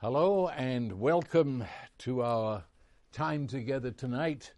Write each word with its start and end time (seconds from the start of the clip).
Hello 0.00 0.46
and 0.46 1.00
welcome 1.00 1.64
to 1.98 2.22
our 2.22 2.62
time 3.10 3.48
together 3.48 3.90
tonight. 3.90 4.52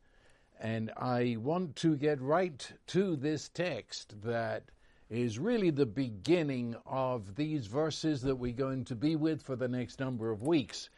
And 0.61 0.91
I 0.99 1.39
want 1.41 1.77
to 1.77 1.97
get 1.97 2.21
right 2.21 2.71
to 2.89 3.17
this 3.17 3.49
text 3.49 4.21
that 4.21 4.65
is 5.09 5.39
really 5.39 5.71
the 5.71 5.87
beginning 5.87 6.77
of 6.85 7.37
these 7.37 7.69
verses 7.69 8.21
that 8.21 8.37
we're 8.37 8.53
going 8.53 8.85
to 8.85 8.95
be 8.95 9.17
with 9.17 9.41
for 9.41 9.57
the 9.57 9.67
next 9.67 9.99
number 9.99 10.31
of 10.31 10.43
weeks. 10.43 10.91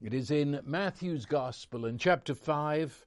It 0.00 0.14
is 0.14 0.30
in 0.30 0.60
Matthew's 0.64 1.26
Gospel 1.26 1.86
in 1.86 1.98
chapter 1.98 2.36
5. 2.36 3.04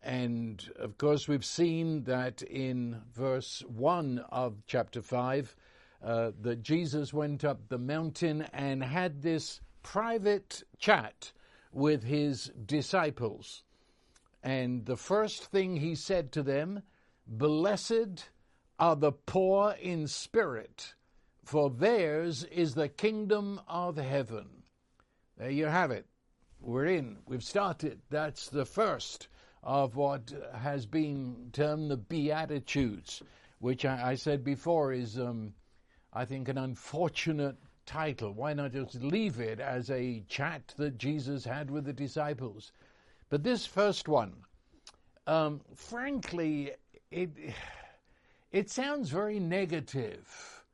And 0.00 0.64
of 0.78 0.96
course, 0.96 1.26
we've 1.26 1.44
seen 1.44 2.04
that 2.04 2.40
in 2.42 3.00
verse 3.12 3.64
1 3.66 4.20
of 4.30 4.62
chapter 4.68 5.02
5 5.02 5.56
uh, 6.04 6.30
that 6.40 6.62
Jesus 6.62 7.12
went 7.12 7.44
up 7.44 7.68
the 7.68 7.78
mountain 7.78 8.42
and 8.52 8.84
had 8.84 9.20
this 9.20 9.60
private 9.84 10.64
chat 10.78 11.30
with 11.72 12.02
his 12.02 12.50
disciples. 12.66 13.62
And 14.42 14.84
the 14.86 14.96
first 14.96 15.44
thing 15.44 15.76
he 15.76 15.94
said 15.94 16.32
to 16.32 16.42
them, 16.42 16.82
Blessed 17.26 18.28
are 18.78 18.96
the 18.96 19.12
poor 19.12 19.76
in 19.80 20.08
spirit, 20.08 20.94
for 21.44 21.70
theirs 21.70 22.42
is 22.44 22.74
the 22.74 22.88
kingdom 22.88 23.60
of 23.68 23.96
heaven. 23.96 24.64
There 25.38 25.50
you 25.50 25.66
have 25.66 25.90
it. 25.92 26.06
We're 26.60 26.86
in. 26.86 27.18
We've 27.26 27.44
started. 27.44 28.00
That's 28.10 28.48
the 28.48 28.64
first 28.64 29.28
of 29.62 29.96
what 29.96 30.32
has 30.54 30.86
been 30.86 31.50
termed 31.52 31.90
the 31.90 31.96
Beatitudes, 31.96 33.22
which 33.58 33.84
I, 33.84 34.10
I 34.10 34.14
said 34.14 34.44
before 34.44 34.92
is, 34.92 35.18
um, 35.18 35.54
I 36.12 36.24
think, 36.24 36.48
an 36.48 36.58
unfortunate 36.58 37.56
title. 37.86 38.32
Why 38.32 38.52
not 38.54 38.72
just 38.72 39.02
leave 39.02 39.40
it 39.40 39.60
as 39.60 39.90
a 39.90 40.22
chat 40.28 40.74
that 40.76 40.98
Jesus 40.98 41.44
had 41.44 41.70
with 41.70 41.84
the 41.84 41.92
disciples? 41.92 42.72
But 43.30 43.42
this 43.42 43.66
first 43.66 44.08
one, 44.08 44.34
um, 45.26 45.60
frankly, 45.74 46.72
it 47.10 47.30
it 48.52 48.70
sounds 48.70 49.10
very 49.10 49.40
negative. 49.40 50.64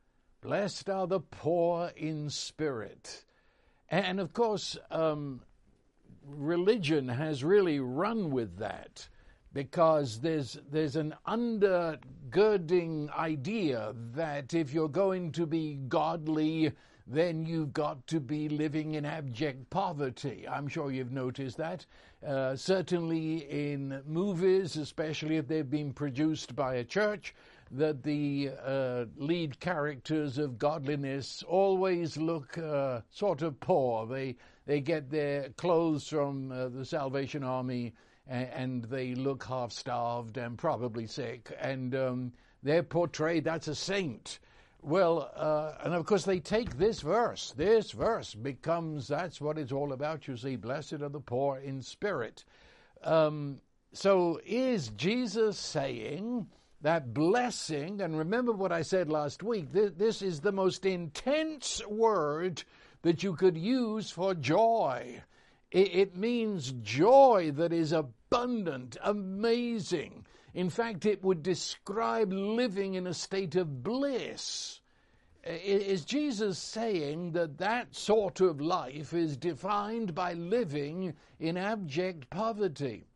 Blessed 0.41 0.89
are 0.91 1.07
the 1.07 1.21
poor 1.21 1.93
in 1.97 2.31
spirit, 2.31 3.25
and 3.89 4.21
of 4.21 4.33
course, 4.33 4.77
um, 4.91 5.41
religion 6.27 7.09
has 7.09 7.45
really 7.45 7.81
run 7.81 8.31
with 8.31 8.59
that 8.59 9.09
because 9.53 10.21
there's 10.21 10.59
there's 10.71 10.97
an 10.97 11.15
undergirding 11.27 13.11
idea 13.17 13.93
that 14.15 14.55
if 14.55 14.73
you're 14.73 14.89
going 14.89 15.33
to 15.33 15.47
be 15.47 15.75
godly 15.89 16.73
then 17.11 17.45
you've 17.45 17.73
got 17.73 18.07
to 18.07 18.21
be 18.21 18.49
living 18.49 18.95
in 18.95 19.05
abject 19.05 19.69
poverty. 19.71 20.47
I'm 20.49 20.69
sure 20.69 20.93
you've 20.93 21.11
noticed 21.11 21.57
that. 21.57 21.85
Uh, 22.25 22.55
certainly 22.55 23.39
in 23.51 24.01
movies, 24.07 24.77
especially 24.77 25.37
if 25.37 25.49
they've 25.49 25.69
been 25.69 25.93
produced 25.93 26.55
by 26.55 26.77
a 26.77 26.85
church, 26.85 27.35
that 27.73 28.03
the 28.03 28.51
uh, 28.65 29.05
lead 29.17 29.59
characters 29.59 30.39
of 30.39 30.59
godliness 30.59 31.43
always 31.49 32.17
look 32.17 32.57
uh, 32.59 33.01
sort 33.11 33.43
of 33.43 33.59
poor. 33.61 34.07
They 34.07 34.37
they 34.67 34.81
get 34.81 35.11
their 35.11 35.49
clothes 35.51 36.07
from 36.07 36.53
uh, 36.53 36.69
the 36.69 36.85
Salvation 36.85 37.43
Army 37.43 37.93
and, 38.29 38.49
and, 38.55 38.85
they 38.85 39.15
look 39.17 39.43
half 39.43 39.73
starved 39.73 40.37
and 40.37 40.57
probably 40.57 41.07
sick, 41.07 41.53
and 41.61 41.95
um, 41.95 42.33
they're 42.63 42.83
portrayed 42.85 43.45
that's 43.45 43.67
a 43.69 43.75
saint. 43.75 44.39
Well, 44.83 45.31
uh, 45.37 45.75
and 45.85 45.95
of 45.95 46.07
course, 46.07 46.25
they 46.25 46.41
take 46.41 46.79
this 46.79 47.03
verse. 47.03 47.53
This 47.57 47.91
verse 47.91 48.35
becomes 48.35 49.09
that's 49.09 49.41
what 49.41 49.59
it's 49.59 49.73
all 49.73 49.93
about. 49.93 50.27
You 50.27 50.37
see, 50.37 50.57
blessed 50.57 50.95
are 50.95 51.09
the 51.09 51.21
poor 51.21 51.59
in 51.59 51.83
spirit. 51.83 52.45
Um, 53.05 53.61
so, 53.93 54.41
is 54.47 54.89
Jesus 54.97 55.59
saying 55.59 56.47
that 56.81 57.13
blessing? 57.13 58.01
And 58.01 58.17
remember 58.17 58.53
what 58.53 58.73
I 58.73 58.83
said 58.83 59.11
last 59.11 59.43
week 59.43 59.73
this, 59.73 59.93
this 59.97 60.23
is 60.23 60.41
the 60.41 60.53
most 60.53 60.87
intense 60.87 61.87
word 61.87 62.63
that 63.03 63.23
you 63.23 63.35
could 63.35 63.59
use 63.59 64.11
for 64.11 64.35
joy. 64.35 65.23
It, 65.71 65.95
it 65.95 66.17
means 66.17 66.73
joy 66.83 67.53
that 67.57 67.73
is 67.73 67.93
abundant, 67.93 68.97
amazing. 69.03 70.25
In 70.55 70.71
fact, 70.71 71.07
it 71.07 71.23
would 71.23 71.43
describe 71.43 72.33
living 72.33 72.95
in 72.95 73.07
a 73.07 73.15
state 73.15 73.57
of 73.57 73.83
bliss. 73.83 74.81
Is 75.45 76.05
Jesus 76.05 76.59
saying 76.59 77.33
that 77.33 77.59
that 77.59 77.95
sort 77.95 78.41
of 78.41 78.61
life 78.61 79.15
is 79.15 79.37
defined 79.37 80.15
by 80.15 80.35
living 80.35 81.15
in 81.39 81.57
abject 81.57 82.29
poverty? 82.29 83.07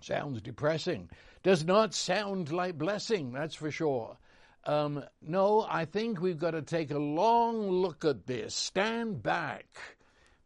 Sounds 0.00 0.42
depressing. 0.42 1.08
Does 1.42 1.64
not 1.64 1.94
sound 1.94 2.52
like 2.52 2.76
blessing, 2.76 3.32
that's 3.32 3.54
for 3.54 3.70
sure. 3.70 4.18
Um, 4.64 5.02
no, 5.22 5.66
I 5.68 5.86
think 5.86 6.20
we've 6.20 6.38
got 6.38 6.50
to 6.50 6.62
take 6.62 6.90
a 6.90 6.98
long 6.98 7.70
look 7.70 8.04
at 8.04 8.26
this. 8.26 8.54
Stand 8.54 9.22
back. 9.22 9.66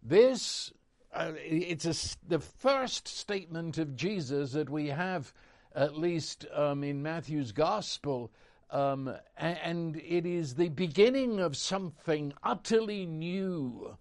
This, 0.03 0.73
uh, 1.13 1.33
it's 1.37 1.87
a, 1.87 2.17
the 2.29 2.39
first 2.39 3.09
statement 3.09 3.79
of 3.79 3.97
Jesus 3.97 4.53
that 4.53 4.71
we 4.71 4.89
have 4.89 5.33
at 5.75 5.99
least 5.99 6.47
um, 6.53 6.85
in 6.85 7.03
Matthew's 7.03 7.53
Gospel. 7.53 8.31
Um, 8.71 9.15
and 9.37 9.97
it 9.97 10.27
is 10.27 10.55
the 10.55 10.69
beginning 10.69 11.41
of 11.41 11.57
something 11.57 12.33
utterly 12.43 13.07
new. 13.07 13.97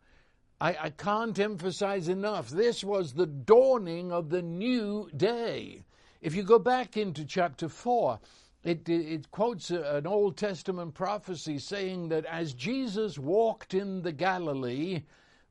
I, 0.60 0.78
I 0.84 0.90
can't 0.92 1.38
emphasize 1.38 2.08
enough. 2.08 2.50
This 2.50 2.84
was 2.84 3.14
the 3.14 3.28
dawning 3.28 4.12
of 4.12 4.30
the 4.30 4.42
new 4.42 5.10
day. 5.16 5.84
If 6.22 6.36
you 6.36 6.44
go 6.44 6.58
back 6.58 6.96
into 6.96 7.26
chapter 7.26 7.68
4, 7.68 8.20
it, 8.64 8.88
it, 8.88 9.30
quotes 9.30 9.72
an 9.72 10.08
Old 10.08 10.38
Testament 10.38 10.94
prophecy 10.94 11.60
saying 11.60 12.08
that 12.10 12.26
as 12.26 12.54
Jesus 12.54 13.20
walked 13.20 13.74
in 13.74 14.02
the 14.02 14.14
Galilee, 14.14 15.04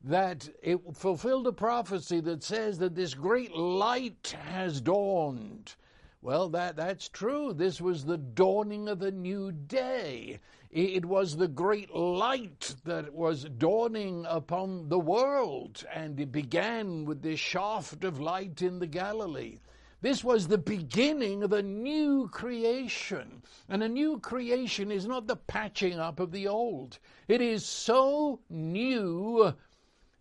that 0.03 0.49
it 0.63 0.79
fulfilled 0.95 1.45
a 1.45 1.51
prophecy 1.51 2.19
that 2.21 2.43
says 2.43 2.79
that 2.79 2.95
this 2.95 3.13
great 3.13 3.55
light 3.55 4.35
has 4.47 4.81
dawned. 4.81 5.75
Well, 6.23 6.47
that, 6.51 6.77
that's 6.77 7.09
true. 7.09 7.51
This 7.51 7.81
was 7.81 8.05
the 8.05 8.17
dawning 8.17 8.87
of 8.87 9.01
a 9.01 9.11
new 9.11 9.51
day. 9.51 10.39
It 10.71 11.03
was 11.03 11.35
the 11.35 11.49
great 11.49 11.93
light 11.93 12.75
that 12.85 13.13
was 13.13 13.43
dawning 13.43 14.25
upon 14.29 14.87
the 14.87 14.99
world, 14.99 15.83
and 15.93 16.17
it 16.17 16.31
began 16.31 17.03
with 17.03 17.21
this 17.21 17.41
shaft 17.41 18.05
of 18.05 18.21
light 18.21 18.61
in 18.61 18.79
the 18.79 18.87
Galilee. 18.87 19.59
This 19.99 20.23
was 20.23 20.47
the 20.47 20.57
beginning 20.57 21.43
of 21.43 21.51
a 21.51 21.61
new 21.61 22.29
creation. 22.29 23.43
And 23.67 23.83
a 23.83 23.89
new 23.89 24.17
creation 24.17 24.91
is 24.91 25.05
not 25.05 25.27
the 25.27 25.35
patching 25.35 25.99
up 25.99 26.21
of 26.21 26.31
the 26.31 26.47
old. 26.47 26.99
It 27.27 27.41
is 27.41 27.65
so 27.65 28.39
new 28.49 29.53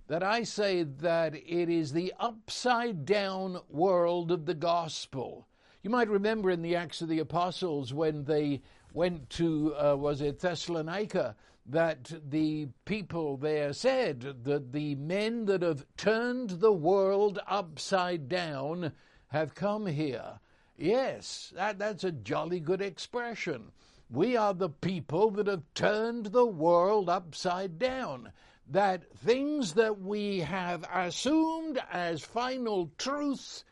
that 0.08 0.24
I 0.24 0.42
say 0.42 0.82
that 0.82 1.36
it 1.36 1.68
is 1.68 1.92
the 1.92 2.12
upside 2.18 3.06
down 3.06 3.60
world 3.68 4.32
of 4.32 4.46
the 4.46 4.54
gospel. 4.54 5.46
You 5.82 5.90
might 5.90 6.08
remember 6.08 6.48
in 6.48 6.62
the 6.62 6.76
Acts 6.76 7.02
of 7.02 7.08
the 7.08 7.18
Apostles 7.18 7.92
when 7.92 8.22
they 8.22 8.62
went 8.94 9.28
to, 9.30 9.74
uh, 9.74 9.96
was 9.96 10.20
it 10.20 10.38
Thessalonica, 10.38 11.34
that 11.66 12.12
the 12.30 12.68
people 12.84 13.36
there 13.36 13.72
said 13.72 14.44
that 14.44 14.72
the 14.72 14.94
men 14.94 15.46
that 15.46 15.62
have 15.62 15.84
turned 15.96 16.50
the 16.50 16.72
world 16.72 17.40
upside 17.48 18.28
down 18.28 18.92
have 19.28 19.56
come 19.56 19.86
here. 19.86 20.38
Yes, 20.76 21.52
that, 21.56 21.80
that's 21.80 22.04
a 22.04 22.12
jolly 22.12 22.60
good 22.60 22.80
expression. 22.80 23.72
We 24.08 24.36
are 24.36 24.54
the 24.54 24.70
people 24.70 25.32
that 25.32 25.48
have 25.48 25.64
turned 25.74 26.26
the 26.26 26.46
world 26.46 27.08
upside 27.08 27.80
down. 27.80 28.30
That 28.68 29.10
things 29.18 29.74
that 29.74 30.00
we 30.00 30.38
have 30.40 30.84
assumed 30.94 31.80
as 31.90 32.22
final 32.22 32.92
truths 32.98 33.64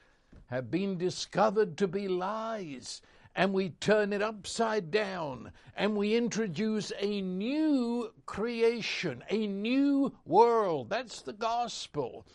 have 0.50 0.69
been 0.69 0.99
discovered 0.99 1.79
to 1.79 1.87
be 1.87 2.08
lies, 2.08 3.00
and 3.37 3.52
we 3.52 3.69
turn 3.69 4.12
it 4.12 4.20
upside 4.20 4.91
down, 4.91 5.52
and 5.76 5.97
we 5.97 6.17
introduce 6.17 6.91
a 6.99 7.20
new 7.20 8.12
creation, 8.26 9.23
a 9.31 9.47
new 9.47 10.12
world. 10.26 10.91
That's 10.91 11.23
the 11.23 11.32
gospel. 11.32 12.26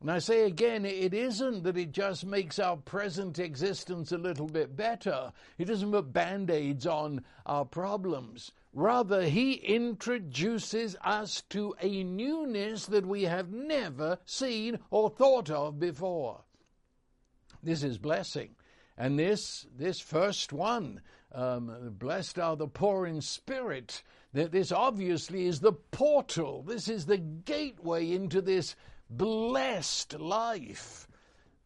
And 0.00 0.08
I 0.08 0.20
say 0.20 0.44
again, 0.44 0.84
it 0.84 1.12
isn't 1.12 1.64
that 1.64 1.76
it 1.76 1.90
just 1.90 2.24
makes 2.24 2.60
our 2.60 2.76
present 2.76 3.40
existence 3.40 4.12
a 4.12 4.18
little 4.18 4.46
bit 4.46 4.76
better. 4.76 5.32
It 5.58 5.64
doesn't 5.64 5.90
put 5.90 6.12
band 6.12 6.50
aids 6.50 6.86
on 6.86 7.24
our 7.44 7.64
problems. 7.64 8.52
Rather, 8.72 9.22
He 9.22 9.54
introduces 9.54 10.94
us 11.02 11.42
to 11.50 11.74
a 11.80 12.04
newness 12.04 12.86
that 12.86 13.06
we 13.06 13.22
have 13.22 13.50
never 13.52 14.18
seen 14.26 14.78
or 14.90 15.10
thought 15.10 15.50
of 15.50 15.80
before. 15.80 16.42
This 17.64 17.82
is 17.82 17.98
blessing. 17.98 18.54
And 18.96 19.18
this, 19.18 19.66
this 19.76 19.98
first 20.00 20.52
one, 20.52 21.00
um, 21.32 21.94
blessed 21.98 22.38
are 22.38 22.56
the 22.56 22.68
poor 22.68 23.06
in 23.06 23.20
spirit, 23.20 24.02
this 24.32 24.72
obviously 24.72 25.46
is 25.46 25.60
the 25.60 25.72
portal. 25.72 26.62
This 26.62 26.88
is 26.88 27.06
the 27.06 27.18
gateway 27.18 28.10
into 28.10 28.40
this 28.40 28.74
blessed 29.08 30.18
life. 30.18 31.06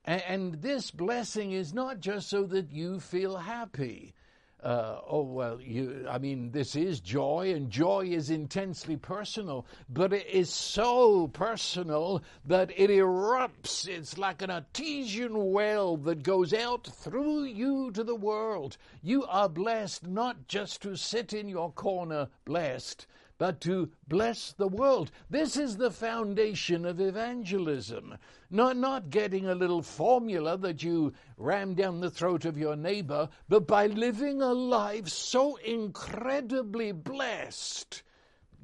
And 0.05 0.61
this 0.61 0.91
blessing 0.91 1.53
is 1.53 1.73
not 1.73 2.00
just 2.00 2.29
so 2.29 2.45
that 2.45 2.71
you 2.71 3.00
feel 3.00 3.37
happy 3.39 4.15
uh, 4.62 5.00
oh, 5.08 5.22
well, 5.22 5.60
you, 5.60 6.05
I 6.10 6.19
mean, 6.19 6.50
this 6.50 6.75
is 6.75 6.99
joy, 6.99 7.52
and 7.55 7.70
joy 7.70 8.06
is 8.06 8.28
intensely 8.28 8.96
personal, 8.96 9.66
but 9.88 10.12
it 10.12 10.26
is 10.26 10.52
so 10.52 11.28
personal 11.28 12.22
that 12.44 12.72
it 12.76 12.90
erupts. 12.90 13.87
It's 13.87 14.19
like 14.19 14.43
an 14.43 14.50
artesian 14.50 15.52
well 15.52 15.96
that 15.99 16.25
goes 16.25 16.52
out 16.52 16.87
through 16.87 17.44
you 17.44 17.93
to 17.93 18.02
the 18.02 18.16
world. 18.16 18.76
You 19.00 19.25
are 19.26 19.49
blessed 19.49 20.06
not 20.06 20.49
just 20.49 20.82
to 20.82 20.96
sit 20.96 21.32
in 21.32 21.49
your 21.49 21.70
corner 21.70 22.28
blessed, 22.44 23.06
but 23.38 23.61
to 23.62 23.88
bless 24.08 24.52
the 24.52 24.69
world. 24.69 25.11
This 25.31 25.56
is 25.56 25.76
the 25.76 25.90
foundation 25.90 26.85
of 26.85 27.00
evangelism. 27.00 28.19
Not, 28.50 28.76
not 28.76 29.11
getting 29.11 29.46
a 29.46 29.55
little 29.55 29.82
formula 29.82 30.58
that 30.58 30.82
you 30.82 31.12
ram 31.37 31.75
down 31.75 32.00
the 32.00 32.11
throat 32.11 32.44
of 32.44 32.58
your 32.58 32.76
neighbor, 32.76 33.29
but 33.49 33.67
by 33.67 33.87
living 33.87 34.43
a 34.43 34.52
life 34.52 35.08
so 35.08 35.56
incredibly 35.56 36.93
blessed 36.93 38.02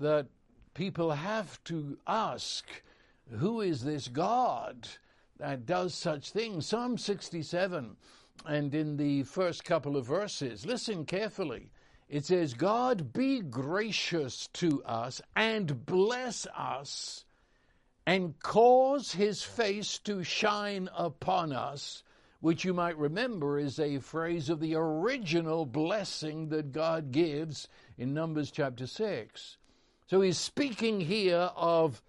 that 0.01 0.27
people 0.75 1.13
have 1.13 1.63
to 1.65 1.97
ask, 2.07 2.67
who 3.39 3.61
is 3.61 3.85
this 3.85 4.09
God 4.09 4.89
that 5.39 5.67
does 5.67 5.95
such 5.95 6.31
things? 6.31 6.67
Psalm 6.67 6.99
67 6.99 7.97
and 8.47 8.75
in 8.75 8.97
the 8.97 9.23
first 9.23 9.65
couple 9.65 9.97
of 9.97 10.07
verses, 10.07 10.67
listen 10.67 11.05
carefully. 11.07 11.71
It 12.09 12.25
says, 12.27 12.55
God 12.55 13.13
be 13.13 13.41
gracious 13.41 14.49
to 14.55 14.83
us 14.85 15.21
and 15.35 15.87
bless 15.87 16.47
us 16.57 17.25
and 18.07 18.39
cause 18.41 19.13
his 19.13 19.43
face 19.43 19.99
to 20.01 20.23
shine 20.23 20.91
upon 20.95 21.53
us, 21.53 22.03
which 22.41 22.65
you 22.65 22.75
might 22.75 22.99
remember 22.99 23.59
is 23.59 23.81
a 23.81 23.99
phrase 23.99 24.51
of 24.51 24.61
the 24.61 24.75
original 24.75 25.65
blessing 25.65 26.51
that 26.51 26.73
God 26.73 27.11
gives 27.11 27.69
in 27.97 28.13
Numbers 28.13 28.51
chapter 28.51 28.87
6. 28.87 29.57
So 30.07 30.21
he's 30.21 30.39
speaking 30.39 31.01
here 31.01 31.51
of 31.57 32.03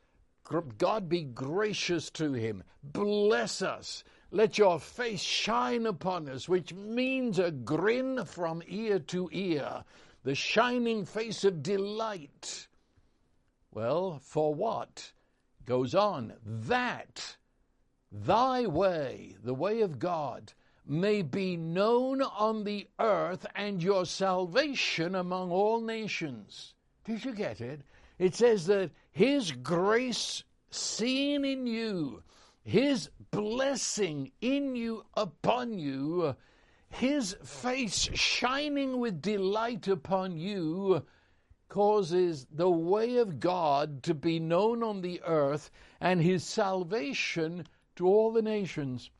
God 0.77 1.07
be 1.07 1.23
gracious 1.23 2.09
to 2.11 2.33
him, 2.33 2.63
bless 2.83 3.61
us, 3.61 4.03
let 4.35 4.57
your 4.57 4.81
face 4.81 5.21
shine 5.21 5.85
upon 5.85 6.27
us, 6.27 6.49
which 6.49 6.73
means 6.73 7.39
a 7.39 7.51
grin 7.51 8.25
from 8.25 8.61
ear 8.67 8.99
to 8.99 9.29
ear, 9.31 9.85
the 10.23 10.35
shining 10.35 11.05
face 11.05 11.45
of 11.45 11.63
delight. 11.63 12.67
Well, 13.71 14.19
for 14.21 14.53
what? 14.53 15.13
Goes 15.65 15.95
on, 15.95 16.33
that 16.45 17.37
thy 18.11 18.65
way, 18.65 19.37
the 19.41 19.53
way 19.53 19.79
of 19.79 19.99
God, 19.99 20.51
may 20.85 21.21
be 21.21 21.55
known 21.55 22.21
on 22.21 22.65
the 22.65 22.89
earth 22.99 23.45
and 23.55 23.81
your 23.81 24.05
salvation 24.05 25.15
among 25.15 25.49
all 25.49 25.79
nations. 25.79 26.73
Did 27.05 27.23
you 27.23 27.33
get 27.33 27.61
it? 27.61 27.83
It 28.19 28.35
says 28.35 28.65
that 28.65 28.91
His 29.11 29.53
grace 29.53 30.43
seen 30.71 31.45
in 31.45 31.67
you 31.67 32.21
his 32.65 33.11
blessing 33.29 34.31
in 34.41 34.75
you, 34.75 35.05
upon 35.13 35.77
you, 35.77 36.35
His 36.89 37.37
face 37.43 38.09
shining 38.15 38.99
with 38.99 39.21
delight 39.21 39.87
upon 39.87 40.39
you, 40.39 41.05
causes 41.69 42.47
the 42.51 42.69
way 42.69 43.17
of 43.17 43.39
God 43.39 44.01
to 44.01 44.15
be 44.15 44.39
known 44.39 44.81
on 44.81 45.01
the 45.01 45.21
earth 45.21 45.69
and 46.01 46.19
His 46.23 46.43
salvation 46.43 47.67
to 47.97 48.07
all 48.07 48.33
the 48.33 48.41
nations. 48.41 49.11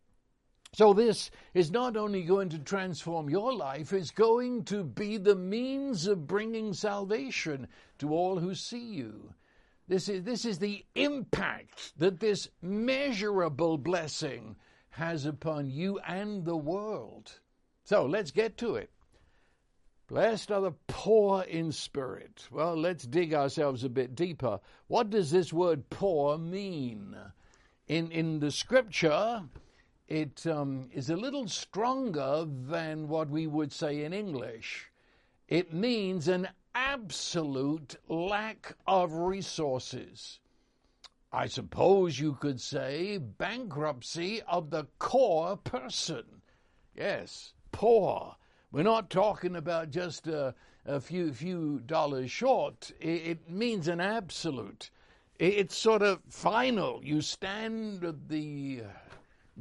So, 0.74 0.92
this 0.94 1.30
is 1.54 1.70
not 1.70 1.96
only 1.96 2.24
going 2.24 2.50
to 2.50 2.58
transform 2.58 3.30
your 3.30 3.54
life, 3.54 3.94
it's 3.94 4.10
going 4.10 4.64
to 4.66 4.84
be 4.84 5.18
the 5.18 5.36
means 5.36 6.08
of 6.08 6.26
bringing 6.26 6.74
salvation 6.74 7.68
to 8.00 8.12
all 8.12 8.40
who 8.40 8.56
see 8.56 8.84
you. 8.84 9.36
This 9.88 10.10
is, 10.10 10.24
this 10.24 10.46
is 10.46 10.58
the 10.58 10.84
impact 10.96 11.94
that 11.98 12.20
this 12.20 12.50
measurable 12.62 13.78
blessing 13.78 14.56
has 14.90 15.26
upon 15.26 15.70
you 15.70 16.00
and 16.00 16.44
the 16.44 16.58
world. 16.58 17.40
So 17.84 18.06
let's 18.06 18.32
get 18.32 18.58
to 18.58 18.76
it. 18.76 18.90
Blessed 20.08 20.52
are 20.52 20.62
the 20.62 20.74
poor 20.88 21.44
in 21.44 21.72
spirit. 21.72 22.48
Well, 22.52 22.76
let's 22.76 23.06
dig 23.06 23.34
ourselves 23.34 23.84
a 23.84 23.90
bit 23.90 24.16
deeper. 24.16 24.60
What 24.88 25.10
does 25.10 25.32
this 25.32 25.52
word 25.52 25.90
poor 25.90 26.38
mean? 26.38 27.16
In, 27.88 28.12
in 28.12 28.40
the 28.40 28.52
scripture, 28.52 29.44
it 30.08 30.46
um, 30.46 30.90
is 30.94 31.10
a 31.10 31.16
little 31.16 31.48
stronger 31.48 32.46
than 32.48 33.08
what 33.08 33.30
we 33.30 33.48
would 33.48 33.72
say 33.72 34.04
in 34.04 34.14
English. 34.14 34.92
It 35.48 35.74
means 35.74 36.28
an 36.28 36.50
absolute 36.76 37.96
lack 38.10 38.76
of 38.86 39.14
resources. 39.14 40.40
I 41.32 41.48
suppose 41.48 42.20
you 42.20 42.34
could 42.34 42.62
say 42.62 43.18
bankruptcy 43.18 44.42
of 44.44 44.70
the 44.70 44.88
core 45.00 45.58
person. 45.58 46.42
Yes, 46.96 47.54
poor. 47.72 48.36
We're 48.72 48.84
not 48.84 49.10
talking 49.10 49.56
about 49.56 49.90
just 49.90 50.28
a, 50.28 50.54
a 50.86 51.00
few 51.00 51.34
few 51.34 51.80
dollars 51.86 52.30
short. 52.30 52.92
It, 53.00 53.28
it 53.28 53.50
means 53.50 53.88
an 53.88 54.02
absolute. 54.02 54.92
It, 55.40 55.54
it's 55.56 55.78
sort 55.78 56.02
of 56.02 56.22
final. 56.30 57.02
You 57.04 57.22
stand 57.22 58.04
at 58.04 58.28
the 58.28 58.84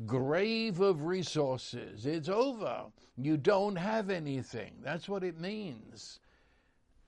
grave 0.07 0.81
of 0.81 1.05
resources. 1.05 2.07
It's 2.07 2.29
over. 2.29 2.87
You 3.17 3.37
don't 3.37 3.77
have 3.77 4.11
anything. 4.11 4.75
That's 4.83 5.09
what 5.09 5.23
it 5.23 5.39
means. 5.41 6.19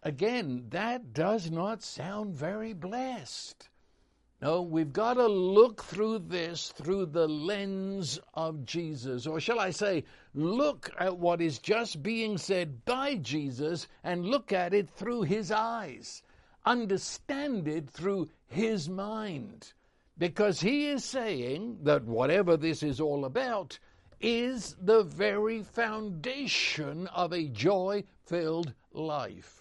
Again, 0.03 0.67
that 0.71 1.13
does 1.13 1.51
not 1.51 1.83
sound 1.83 2.35
very 2.35 2.73
blessed. 2.73 3.69
No, 4.43 4.61
we've 4.61 4.93
got 4.93 5.15
to 5.15 5.27
look 5.27 5.83
through 5.83 6.19
this 6.19 6.69
through 6.69 7.07
the 7.07 7.27
lens 7.27 8.21
of 8.35 8.67
Jesus. 8.67 9.27
Or 9.27 9.41
shall 9.41 9.59
I 9.59 9.71
say, 9.71 10.05
look 10.35 10.91
at 10.99 11.17
what 11.17 11.41
is 11.41 11.59
just 11.59 12.03
being 12.03 12.37
said 12.37 12.85
by 12.85 13.15
Jesus 13.17 13.89
and 14.05 14.27
look 14.27 14.53
at 14.53 14.75
it 14.75 14.91
through 14.91 15.23
his 15.23 15.51
eyes. 15.51 16.23
Understand 16.67 17.67
it 17.67 17.89
through 17.89 18.29
his 18.47 18.91
mind. 18.91 19.73
Because 20.19 20.61
he 20.61 20.89
is 20.89 21.03
saying 21.03 21.79
that 21.85 22.05
whatever 22.05 22.59
this 22.59 22.83
is 22.83 23.01
all 23.01 23.25
about 23.25 23.79
is 24.21 24.77
the 24.81 25.03
very 25.03 25.63
foundation 25.63 27.07
of 27.09 27.33
a 27.33 27.49
joy 27.49 28.05
filled 28.27 28.75
life. 28.93 29.56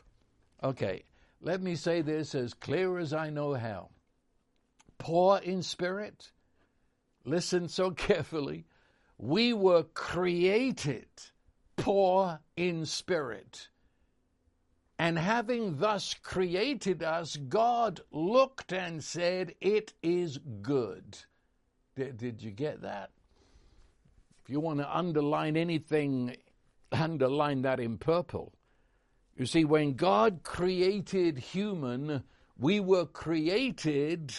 Okay, 0.65 1.03
let 1.41 1.61
me 1.61 1.75
say 1.75 2.01
this 2.01 2.33
as 2.33 2.55
clear 2.55 2.97
as 2.97 3.13
I 3.13 3.29
know 3.29 3.53
how. 3.53 3.89
Poor 4.97 5.37
in 5.37 5.61
spirit, 5.61 6.31
listen 7.23 7.67
so 7.67 7.91
carefully. 8.07 8.65
We 9.19 9.53
were 9.53 9.83
created 9.83 11.05
poor 11.75 12.39
in 12.57 12.87
spirit. 12.87 13.69
And 14.97 15.19
having 15.19 15.77
thus 15.77 16.15
created 16.15 17.03
us, 17.03 17.35
God 17.35 18.01
looked 18.09 18.73
and 18.73 19.03
said, 19.03 19.53
It 19.61 19.93
is 20.01 20.39
good. 20.63 21.15
Did, 21.95 22.17
did 22.17 22.41
you 22.41 22.49
get 22.49 22.81
that? 22.81 23.11
If 24.43 24.49
you 24.49 24.59
want 24.59 24.79
to 24.79 24.97
underline 24.97 25.57
anything, 25.57 26.37
underline 26.91 27.61
that 27.61 27.79
in 27.79 27.99
purple. 27.99 28.51
You 29.37 29.45
see, 29.45 29.65
when 29.65 29.95
God 29.95 30.43
created 30.43 31.37
human, 31.37 32.23
we 32.57 32.79
were 32.79 33.05
created 33.05 34.33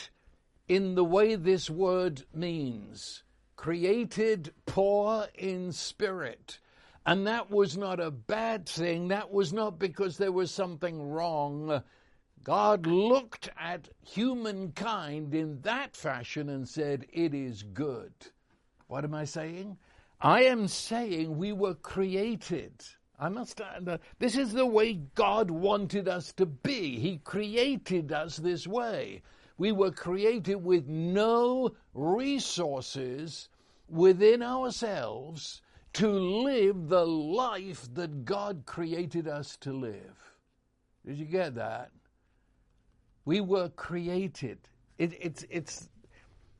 in 0.68 0.94
the 0.94 1.04
way 1.04 1.36
this 1.36 1.68
word 1.68 2.24
means 2.32 3.22
created 3.56 4.52
poor 4.64 5.26
in 5.34 5.72
spirit. 5.72 6.58
And 7.04 7.26
that 7.26 7.50
was 7.50 7.76
not 7.76 8.00
a 8.00 8.10
bad 8.10 8.68
thing. 8.68 9.08
That 9.08 9.30
was 9.30 9.52
not 9.52 9.78
because 9.78 10.16
there 10.16 10.32
was 10.32 10.50
something 10.50 11.10
wrong. 11.10 11.82
God 12.42 12.86
looked 12.86 13.48
at 13.58 13.88
humankind 14.02 15.34
in 15.34 15.60
that 15.62 15.94
fashion 15.96 16.48
and 16.48 16.68
said, 16.68 17.06
It 17.12 17.34
is 17.34 17.62
good. 17.62 18.12
What 18.86 19.04
am 19.04 19.14
I 19.14 19.24
saying? 19.24 19.76
I 20.20 20.44
am 20.44 20.68
saying 20.68 21.36
we 21.36 21.52
were 21.52 21.74
created 21.74 22.84
I 23.18 23.28
must. 23.28 23.60
Uh, 23.60 23.98
this 24.18 24.36
is 24.36 24.52
the 24.52 24.66
way 24.66 24.94
God 25.14 25.50
wanted 25.50 26.06
us 26.08 26.32
to 26.34 26.46
be. 26.46 26.98
He 26.98 27.18
created 27.18 28.12
us 28.12 28.36
this 28.36 28.66
way. 28.66 29.22
We 29.58 29.72
were 29.72 29.90
created 29.90 30.56
with 30.56 30.86
no 30.86 31.74
resources 31.94 33.48
within 33.88 34.42
ourselves 34.42 35.62
to 35.94 36.08
live 36.08 36.88
the 36.88 37.06
life 37.06 37.88
that 37.94 38.26
God 38.26 38.64
created 38.66 39.26
us 39.26 39.56
to 39.58 39.72
live. 39.72 40.34
Did 41.06 41.16
you 41.16 41.24
get 41.24 41.54
that? 41.54 41.90
We 43.24 43.40
were 43.40 43.70
created. 43.70 44.58
It, 44.98 45.16
it's, 45.18 45.46
it's, 45.48 45.88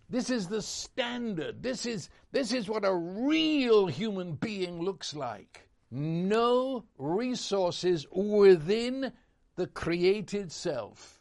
this 0.09 0.31
is 0.31 0.49
the 0.49 0.63
standard. 0.63 1.63
This 1.63 1.85
is, 1.85 2.09
this 2.33 2.53
is 2.53 2.67
what 2.67 2.87
a 2.87 2.95
real 2.95 3.87
human 3.87 4.33
being 4.33 4.81
looks 4.81 5.15
like. 5.15 5.66
No 5.91 6.85
resources 6.99 8.07
within 8.11 9.13
the 9.55 9.67
created 9.67 10.53
self 10.53 11.21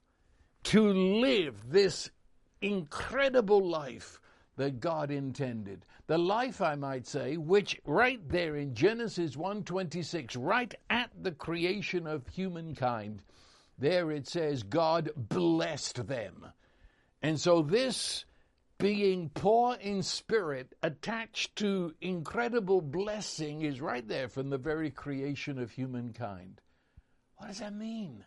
to 0.64 0.92
live 0.92 1.70
this 1.70 2.10
incredible 2.62 3.68
life 3.68 4.20
that 4.58 4.80
God 4.80 5.12
intended. 5.12 5.86
The 6.08 6.18
life, 6.18 6.62
I 6.62 6.76
might 6.76 7.06
say, 7.06 7.38
which 7.38 7.80
right 7.86 8.28
there 8.30 8.56
in 8.56 8.74
Genesis 8.74 9.36
1:26, 9.36 10.36
right 10.38 10.74
at 10.90 11.12
the 11.22 11.32
creation 11.32 12.08
of 12.08 12.28
humankind, 12.28 13.22
there 13.78 14.12
it 14.12 14.28
says 14.28 14.64
God 14.64 15.12
blessed 15.16 16.08
them. 16.08 16.46
And 17.22 17.40
so 17.40 17.62
this 17.62 18.26
being 18.78 19.30
poor 19.30 19.76
in 19.76 20.04
spirit, 20.04 20.74
attached 20.84 21.56
to 21.58 21.94
incredible 22.02 22.82
blessing, 22.82 23.62
is 23.62 23.82
right 23.82 24.08
there 24.08 24.28
from 24.28 24.50
the 24.50 24.58
very 24.58 24.92
creation 24.92 25.60
of 25.60 25.72
humankind. 25.72 26.62
What 27.38 27.48
does 27.48 27.60
that 27.60 27.74
mean? 27.74 28.26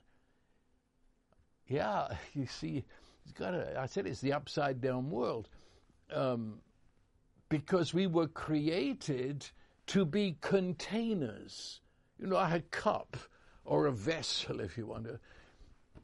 Yeah, 1.66 2.08
you 2.32 2.46
see, 2.46 2.84
it's 3.24 3.32
got 3.32 3.54
a, 3.54 3.78
I 3.78 3.86
said 3.86 4.06
it's 4.06 4.20
the 4.20 4.32
upside 4.32 4.80
down 4.80 5.10
world. 5.10 5.48
Um, 6.12 6.60
because 7.48 7.92
we 7.92 8.06
were 8.06 8.28
created 8.28 9.46
to 9.88 10.04
be 10.04 10.36
containers. 10.40 11.80
You 12.18 12.28
know, 12.28 12.36
a 12.36 12.60
cup 12.70 13.16
or 13.64 13.86
a 13.86 13.92
vessel, 13.92 14.60
if 14.60 14.76
you 14.76 14.86
want 14.86 15.04
to. 15.04 15.18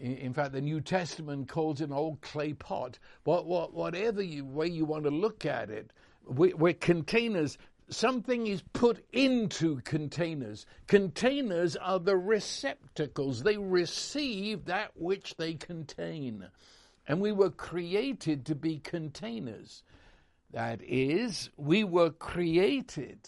In 0.01 0.33
fact, 0.33 0.53
the 0.53 0.61
New 0.61 0.81
Testament 0.81 1.49
calls 1.49 1.81
it 1.81 1.89
an 1.89 1.93
old 1.93 2.21
clay 2.21 2.53
pot. 2.53 2.99
What, 3.25 3.47
what, 3.47 3.75
whatever 3.75 4.23
you, 4.23 4.45
way 4.45 4.67
you 4.69 4.85
want 4.85 5.05
to 5.05 5.11
look 5.11 5.47
at 5.47 5.71
it, 5.71 5.93
we, 6.27 6.53
we're 6.55 6.75
containers. 6.75 7.59
Something 7.89 8.47
is 8.47 8.63
put 8.73 9.05
into 9.13 9.81
containers. 9.83 10.67
Containers 10.87 11.77
are 11.77 11.99
the 11.99 12.17
receptacles. 12.17 13.43
They 13.43 13.57
receive 13.57 14.65
that 14.67 14.93
which 14.95 15.37
they 15.37 15.55
contain. 15.55 16.47
And 17.07 17.21
we 17.21 17.33
were 17.33 17.51
created 17.51 18.47
to 18.47 18.55
be 18.55 18.79
containers. 18.79 19.83
That 20.53 20.81
is, 20.83 21.51
we 21.57 21.85
were 21.85 22.11
created 22.11 23.19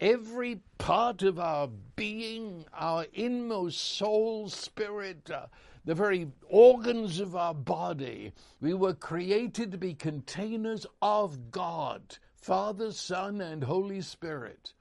every 0.00 0.60
part 0.78 1.22
of 1.22 1.38
our 1.38 1.68
being, 1.96 2.64
our 2.74 3.06
inmost 3.12 3.96
soul, 3.96 4.48
spirit, 4.48 5.30
uh, 5.30 5.46
the 5.86 5.94
very 5.94 6.26
organs 6.48 7.20
of 7.20 7.34
our 7.34 7.54
body. 7.54 8.32
We 8.60 8.74
were 8.74 8.92
created 8.92 9.70
to 9.70 9.78
be 9.78 9.94
containers 9.94 10.84
of 11.00 11.50
God, 11.50 12.18
Father, 12.34 12.92
Son, 12.92 13.40
and 13.40 13.62
Holy 13.64 14.00
Spirit. 14.00 14.74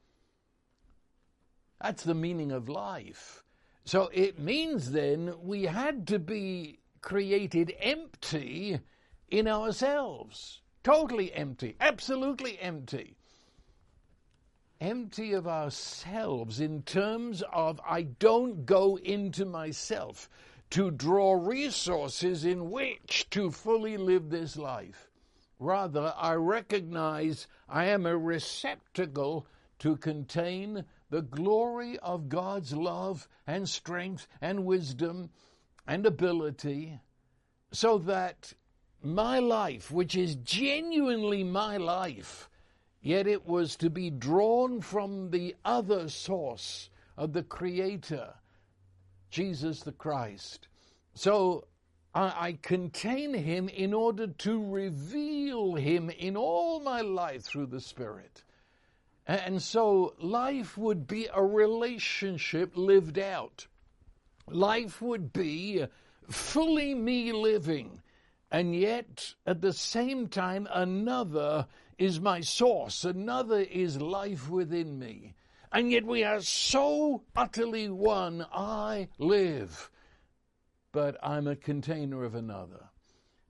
That's 1.79 2.03
the 2.03 2.15
meaning 2.15 2.51
of 2.51 2.67
life. 2.67 3.43
So 3.85 4.09
it 4.13 4.39
means 4.39 4.91
then 4.91 5.35
we 5.41 5.63
had 5.63 6.07
to 6.07 6.17
be 6.17 6.79
created 7.01 7.71
empty 7.79 8.79
in 9.29 9.47
ourselves. 9.47 10.61
Totally 10.83 11.31
empty, 11.33 11.75
absolutely 11.79 12.57
empty. 12.59 13.15
Empty 14.81 15.33
of 15.33 15.47
ourselves 15.47 16.59
in 16.59 16.81
terms 16.81 17.43
of 17.53 17.79
I 17.87 18.03
don't 18.03 18.65
go 18.65 18.97
into 18.97 19.45
myself 19.45 20.29
to 20.75 20.91
draw 20.91 21.31
resources 21.35 22.43
in 22.43 22.69
which 22.69 23.29
to 23.29 23.49
fully 23.49 23.95
live 23.95 24.29
this 24.29 24.57
life. 24.57 25.09
Rather, 25.57 26.13
I 26.17 26.33
recognize 26.33 27.47
I 27.69 27.85
am 27.85 28.05
a 28.05 28.17
receptacle 28.17 29.47
to 29.79 29.95
contain 29.95 30.83
the 31.09 31.21
glory 31.21 31.97
of 31.99 32.27
God's 32.27 32.73
love 32.73 33.29
and 33.47 33.69
strength 33.69 34.27
and 34.41 34.65
wisdom 34.65 35.29
and 35.87 36.05
ability, 36.05 36.99
so 37.71 37.97
that 37.99 38.51
my 39.01 39.39
life, 39.39 39.91
which 39.91 40.13
is 40.13 40.35
genuinely 40.35 41.45
my 41.45 41.77
life, 41.77 42.49
yet 43.01 43.27
it 43.27 43.47
was 43.47 43.77
to 43.77 43.89
be 43.89 44.09
drawn 44.09 44.81
from 44.81 45.31
the 45.31 45.55
other 45.63 46.09
source 46.09 46.89
of 47.15 47.31
the 47.31 47.43
Creator 47.43 48.33
Jesus 49.35 49.81
the 49.81 49.91
Christ. 49.91 50.69
So 51.13 51.65
I, 52.13 52.57
contain 52.61 53.33
him 53.33 53.67
in 53.67 53.93
order 53.93 54.27
to 54.27 54.71
reveal 54.71 55.75
him 55.75 56.09
in 56.09 56.37
all 56.37 56.79
my 56.79 57.01
life 57.01 57.43
through 57.43 57.65
the 57.65 57.81
Spirit. 57.81 58.43
And 59.27 59.61
so 59.61 60.13
life 60.19 60.77
would 60.77 61.05
be 61.05 61.27
a 61.33 61.43
relationship 61.43 62.77
lived 62.77 63.19
out. 63.19 63.67
Life 64.47 65.01
would 65.01 65.33
be 65.33 65.85
fully 66.29 66.95
me 66.95 67.33
living, 67.33 68.01
and 68.49 68.73
yet 68.73 69.33
at 69.45 69.59
the 69.59 69.73
same 69.73 70.29
time, 70.29 70.65
another 70.71 71.67
is 71.97 72.21
my 72.21 72.39
source, 72.39 73.03
another 73.03 73.59
is 73.59 73.99
life 73.99 74.49
within 74.49 74.97
me. 74.97 75.33
And 75.75 75.91
yet 75.91 76.05
we 76.05 76.23
are 76.23 76.39
so 76.39 77.23
utterly 77.35 77.89
one. 77.89 78.45
I 78.53 79.09
live, 79.17 79.91
but 80.93 81.17
I'm 81.21 81.47
a 81.47 81.57
container 81.57 82.23
of 82.23 82.33
another. 82.33 82.91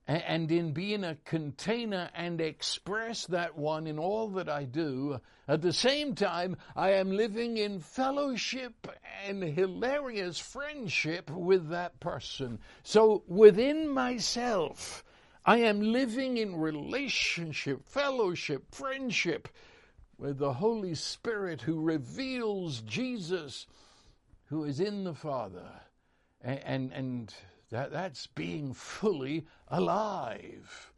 And 0.07 0.51
in 0.51 0.73
being 0.73 1.03
a 1.03 1.19
container 1.23 2.09
and 2.15 2.41
express 2.41 3.27
that 3.27 3.55
one 3.55 3.85
in 3.85 3.99
all 3.99 4.29
that 4.29 4.49
I 4.49 4.63
do, 4.63 5.19
at 5.47 5.61
the 5.61 5.71
same 5.71 6.15
time, 6.15 6.57
I 6.75 6.93
am 6.93 7.11
living 7.11 7.57
in 7.57 7.79
fellowship 7.79 8.87
and 9.27 9.43
hilarious 9.43 10.39
friendship 10.39 11.29
with 11.29 11.69
that 11.69 11.99
person. 11.99 12.57
So 12.81 13.21
within 13.27 13.87
myself, 13.87 15.03
I 15.45 15.57
am 15.57 15.79
living 15.79 16.37
in 16.37 16.55
relationship, 16.55 17.87
fellowship, 17.87 18.73
friendship 18.73 19.47
with 20.17 20.37
the 20.37 20.53
Holy 20.53 20.95
Spirit 20.95 21.61
who 21.61 21.81
reveals 21.81 22.81
Jesus 22.81 23.67
who 24.45 24.63
is 24.63 24.79
in 24.79 25.03
the 25.03 25.13
Father. 25.13 25.69
And, 26.41 26.59
and, 26.63 26.93
and 26.93 27.33
that, 27.71 27.91
that's 27.91 28.27
being 28.27 28.73
fully 28.73 29.45
alive. 29.67 30.91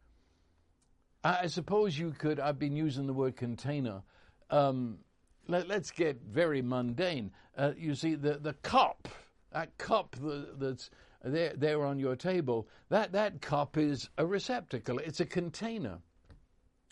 I, 1.24 1.40
I, 1.42 1.46
suppose 1.46 1.98
you 1.98 2.10
could, 2.10 2.38
I've 2.38 2.58
been 2.58 2.76
using 2.76 3.06
the 3.06 3.14
word 3.14 3.36
container. 3.36 4.02
Um, 4.50 4.98
let, 5.46 5.70
us 5.70 5.90
get 5.90 6.20
very 6.22 6.62
mundane. 6.62 7.32
Uh, 7.56 7.72
you 7.76 7.94
see, 7.94 8.14
the, 8.14 8.34
the 8.34 8.52
cup, 8.54 9.08
that 9.52 9.76
cup 9.78 10.14
that's 10.58 10.90
there, 11.24 11.54
there 11.56 11.84
on 11.84 11.98
your 11.98 12.16
table, 12.16 12.68
that, 12.90 13.12
that 13.12 13.40
cup 13.40 13.76
is 13.76 14.10
a 14.18 14.26
receptacle, 14.26 14.98
it's 14.98 15.20
a 15.20 15.26
container. 15.26 15.98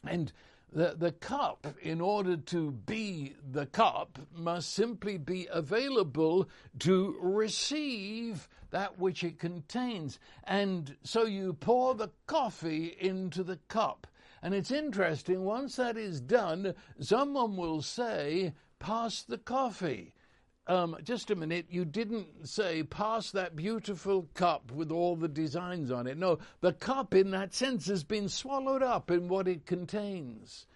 And 0.07 0.33
the, 0.73 0.95
the 0.99 1.13
cup, 1.13 1.67
in 1.81 2.01
order 2.01 2.37
to 2.37 2.71
be 2.71 3.35
the 3.51 3.67
cup, 3.67 4.19
must 4.35 4.73
simply 4.73 5.17
be 5.17 5.49
available 5.51 6.49
to 6.81 7.17
receive 7.21 8.49
that 8.71 8.99
which 8.99 9.25
it 9.25 9.39
contains. 9.39 10.19
And 10.45 10.97
so 11.03 11.25
you 11.25 11.55
pour 11.55 11.95
the 11.95 12.11
coffee 12.27 12.97
into 13.01 13.43
the 13.43 13.59
cup. 13.69 14.07
And 14.43 14.55
it's 14.55 14.71
interesting, 14.71 15.45
once 15.45 15.77
that 15.77 15.97
is 15.97 16.21
done, 16.21 16.75
someone 17.01 17.57
will 17.57 17.83
say, 17.83 18.53
Pass 18.79 19.23
the 19.23 19.39
coffee. 19.39 20.13
Um, 20.69 20.97
just 21.05 21.31
a 21.31 21.37
minute, 21.37 21.67
you 21.71 21.85
didn't 21.85 22.49
say 22.49 22.83
pass 22.83 23.31
that 23.31 23.55
beautiful 23.55 24.29
cup 24.35 24.73
with 24.73 24.91
all 24.91 25.15
the 25.15 25.29
designs 25.29 25.93
on 25.93 26.09
it. 26.09 26.19
No, 26.19 26.39
the 26.61 26.73
cup 26.73 27.15
in 27.15 27.31
that 27.31 27.55
sense 27.55 27.87
has 27.87 28.03
been 28.03 28.29
swallowed 28.29 28.83
up 28.83 29.11
in 29.13 29.29
what 29.29 29.47
it 29.47 29.65
contains. 29.65 30.67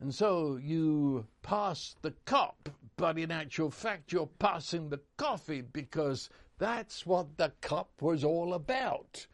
And 0.00 0.14
so 0.14 0.56
you 0.56 1.26
pass 1.42 1.96
the 2.00 2.12
cup, 2.24 2.70
but 2.96 3.18
in 3.18 3.30
actual 3.30 3.70
fact, 3.70 4.10
you're 4.10 4.30
passing 4.38 4.88
the 4.88 5.00
coffee 5.18 5.60
because 5.60 6.30
that's 6.58 7.04
what 7.04 7.36
the 7.36 7.52
cup 7.60 7.90
was 8.00 8.24
all 8.24 8.54
about. 8.54 9.26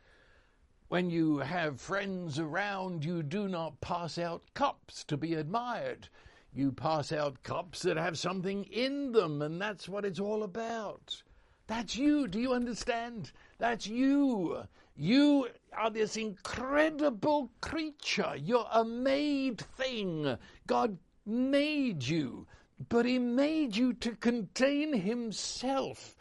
When 0.88 1.10
you 1.10 1.38
have 1.38 1.80
friends 1.80 2.40
around, 2.40 3.04
you 3.04 3.22
do 3.22 3.46
not 3.46 3.80
pass 3.80 4.18
out 4.18 4.42
cups 4.54 5.04
to 5.04 5.16
be 5.16 5.34
admired. 5.34 6.08
You 6.54 6.70
pass 6.70 7.12
out 7.12 7.42
cups 7.42 7.80
that 7.82 7.96
have 7.96 8.18
something 8.18 8.64
in 8.64 9.12
them, 9.12 9.40
and 9.40 9.58
that's 9.58 9.88
what 9.88 10.04
it's 10.04 10.20
all 10.20 10.42
about. 10.42 11.22
That's 11.66 11.96
you. 11.96 12.28
Do 12.28 12.38
you 12.38 12.52
understand? 12.52 13.32
That's 13.58 13.86
you. 13.86 14.64
You 14.94 15.48
are 15.74 15.88
this 15.88 16.18
incredible 16.18 17.50
creature. 17.62 18.34
You're 18.36 18.68
a 18.70 18.84
made 18.84 19.62
thing. 19.62 20.36
God 20.66 20.98
made 21.24 22.04
you, 22.04 22.46
but 22.90 23.06
He 23.06 23.18
made 23.18 23.74
you 23.74 23.94
to 23.94 24.14
contain 24.16 24.92
Himself, 24.92 26.14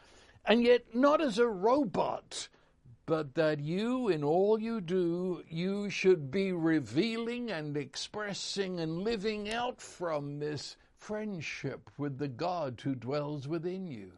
and 0.46 0.64
yet 0.64 0.96
not 0.96 1.20
as 1.20 1.40
a 1.40 1.48
robot, 1.48 2.48
but 3.12 3.36
that 3.36 3.60
you, 3.60 4.08
in 4.08 4.24
all 4.24 4.58
you 4.58 4.80
do, 4.80 5.44
you 5.50 5.90
should 5.90 6.32
be 6.32 6.54
revealing 6.54 7.52
and 7.52 7.76
expressing 7.76 8.80
and 8.80 9.00
living 9.00 9.52
out 9.52 9.82
from 9.82 10.40
this 10.40 10.78
friendship 10.96 11.90
with 11.98 12.18
the 12.18 12.30
God 12.30 12.80
who 12.82 12.96
dwells 12.96 13.50
within 13.50 13.86
you. 13.86 14.14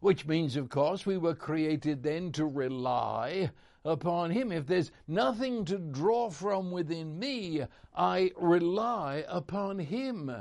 Which 0.00 0.26
means, 0.26 0.56
of 0.56 0.70
course, 0.70 1.04
we 1.04 1.18
were 1.18 1.34
created 1.34 2.02
then 2.02 2.32
to 2.32 2.46
rely 2.46 3.50
upon 3.84 4.30
Him. 4.30 4.52
If 4.52 4.66
there's 4.66 4.90
nothing 5.06 5.66
to 5.66 5.76
draw 5.76 6.30
from 6.30 6.70
within 6.70 7.18
me, 7.18 7.60
I 7.94 8.32
rely 8.38 9.26
upon 9.28 9.80
Him. 9.80 10.34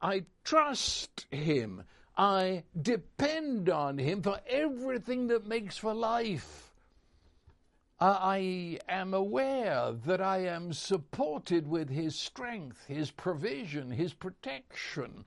I 0.00 0.24
trust 0.44 1.26
Him. 1.30 1.82
I 2.16 2.64
depend 2.80 3.68
on 3.68 3.98
Him 3.98 4.22
for 4.22 4.40
everything 4.48 5.26
that 5.26 5.46
makes 5.46 5.76
for 5.76 5.92
life. 5.92 6.69
Uh, 8.00 8.18
I 8.18 8.78
am 8.88 9.12
aware 9.12 9.92
that 9.92 10.22
I 10.22 10.38
am 10.46 10.72
supported 10.72 11.68
with 11.68 11.90
His 11.90 12.16
strength, 12.16 12.86
His 12.86 13.10
provision, 13.10 13.90
His 13.90 14.14
protection. 14.14 15.26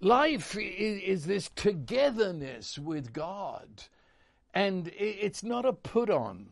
Life 0.00 0.54
is, 0.58 1.24
this 1.24 1.50
togetherness 1.54 2.78
with 2.78 3.14
God, 3.14 3.84
and 4.52 4.92
it's 4.94 5.42
not 5.42 5.64
a 5.64 5.72
put 5.72 6.10
on. 6.10 6.50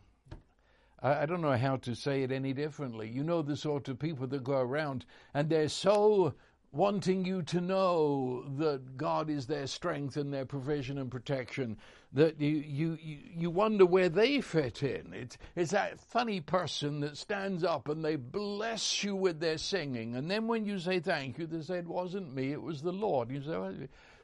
I 1.03 1.27
don't 1.27 1.43
know 1.43 1.57
how 1.57 1.77
to 1.77 1.95
say 1.95 2.23
it 2.23 2.33
any 2.33 2.53
differently. 2.53 3.09
You 3.09 3.23
know 3.23 3.43
the 3.43 3.57
sort 3.57 3.89
of 3.89 3.99
people 3.99 4.27
that 4.27 4.43
go 4.43 4.59
around 4.59 5.05
and 5.33 5.49
they're 5.49 5.69
so 5.69 6.35
wanting 6.73 7.25
you 7.25 7.43
to 7.43 7.61
know 7.61 8.45
that 8.59 8.97
God 8.97 9.31
is 9.31 9.47
their 9.47 9.67
strength 9.67 10.17
and 10.17 10.33
their 10.33 10.45
provision 10.45 10.99
and 10.99 11.11
protection, 11.11 11.79
that 12.13 12.41
you, 12.41 12.57
you, 12.59 12.99
you 13.37 13.51
wonder 13.51 13.85
where 13.85 14.09
they 14.09 14.41
fit 14.41 14.83
in. 14.83 15.13
It's, 15.13 15.37
it's 15.55 15.73
that 15.73 16.01
funny 16.01 16.41
person 16.41 17.01
that 17.01 17.19
stands 17.19 17.65
up 17.65 17.89
and 17.89 18.03
they 18.03 18.17
bless 18.17 19.05
you 19.05 19.15
with 19.15 19.41
their 19.41 19.59
singing. 19.59 20.17
And 20.17 20.31
then 20.31 20.47
when 20.47 20.65
you 20.65 20.79
say 20.79 21.01
thank 21.01 21.39
you, 21.39 21.47
they 21.47 21.61
say, 21.61 21.79
It 21.79 21.87
wasn't 21.87 22.35
me, 22.35 22.53
it 22.53 22.63
was 22.63 22.81
the 22.81 22.93
Lord. 22.93 23.31
You 23.31 23.43
say, 23.43 23.51
oh, 23.51 23.75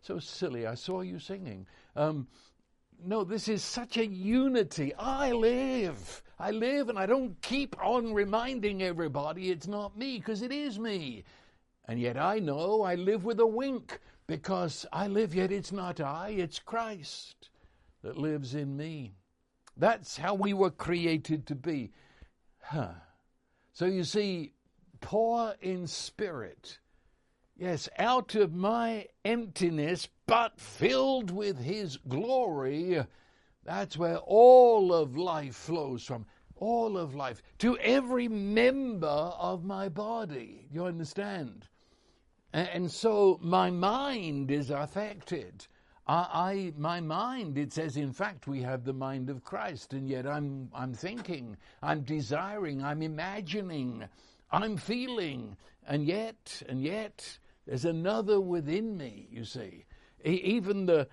So 0.00 0.18
silly, 0.18 0.66
I 0.66 0.74
saw 0.74 1.02
you 1.02 1.18
singing. 1.18 1.66
Um, 1.94 2.26
no, 3.04 3.22
this 3.22 3.48
is 3.48 3.62
such 3.62 3.98
a 3.98 4.06
unity. 4.06 4.94
I 4.94 5.32
live. 5.32 6.22
I 6.38 6.52
live, 6.52 6.88
and 6.88 6.98
I 6.98 7.04
don't 7.04 7.40
keep 7.42 7.76
on 7.84 8.14
reminding 8.14 8.82
everybody 8.82 9.50
it's 9.50 9.68
not 9.68 9.96
me, 9.96 10.18
because 10.18 10.40
it 10.40 10.52
is 10.52 10.78
me. 10.78 11.24
And 11.86 12.00
yet 12.00 12.16
I 12.16 12.38
know 12.38 12.82
I 12.82 12.94
live 12.94 13.24
with 13.24 13.40
a 13.40 13.46
wink 13.46 14.00
because 14.26 14.86
I 14.90 15.06
live, 15.06 15.34
yet 15.34 15.52
it's 15.52 15.70
not 15.70 16.00
I, 16.00 16.30
it's 16.30 16.58
Christ 16.58 17.50
that 18.04 18.18
lives 18.18 18.54
in 18.54 18.76
me. 18.76 19.14
That's 19.76 20.16
how 20.16 20.34
we 20.34 20.52
were 20.52 20.70
created 20.70 21.46
to 21.46 21.54
be. 21.54 21.90
Huh. 22.60 22.92
So 23.72 23.86
you 23.86 24.04
see, 24.04 24.52
poor 25.00 25.54
in 25.60 25.86
spirit. 25.86 26.78
Yes, 27.56 27.88
out 27.98 28.34
of 28.34 28.52
my 28.52 29.06
emptiness, 29.24 30.08
but 30.26 30.60
filled 30.60 31.30
with 31.30 31.58
His 31.58 31.96
glory, 31.96 33.02
that's 33.64 33.96
where 33.96 34.18
all 34.18 34.92
of 34.92 35.16
life 35.16 35.54
flows 35.56 36.04
from. 36.04 36.26
All 36.56 36.98
of 36.98 37.14
life. 37.14 37.42
To 37.58 37.78
every 37.78 38.28
member 38.28 39.06
of 39.06 39.64
my 39.64 39.88
body. 39.88 40.68
You 40.70 40.84
understand? 40.84 41.66
And 42.52 42.90
so 42.90 43.40
my 43.42 43.70
mind 43.70 44.50
is 44.50 44.70
affected. 44.70 45.66
I, 46.06 46.14
I, 46.14 46.72
my 46.76 47.00
mind, 47.00 47.56
it 47.56 47.72
says, 47.72 47.96
in 47.96 48.12
fact, 48.12 48.46
we 48.46 48.60
have 48.62 48.84
the 48.84 48.92
mind 48.92 49.30
of 49.30 49.42
Christ, 49.42 49.94
and 49.94 50.08
yet 50.08 50.26
I'm, 50.26 50.68
I'm 50.74 50.92
thinking, 50.92 51.56
I'm 51.82 52.02
desiring, 52.02 52.82
I'm 52.82 53.00
imagining, 53.00 54.04
I'm 54.50 54.76
feeling, 54.76 55.56
and 55.86 56.04
yet, 56.04 56.62
and 56.68 56.82
yet, 56.82 57.38
there's 57.66 57.86
another 57.86 58.38
within 58.40 58.96
me, 58.96 59.28
you 59.30 59.44
see. 59.44 59.86
Even 60.24 60.86
the 60.86 61.08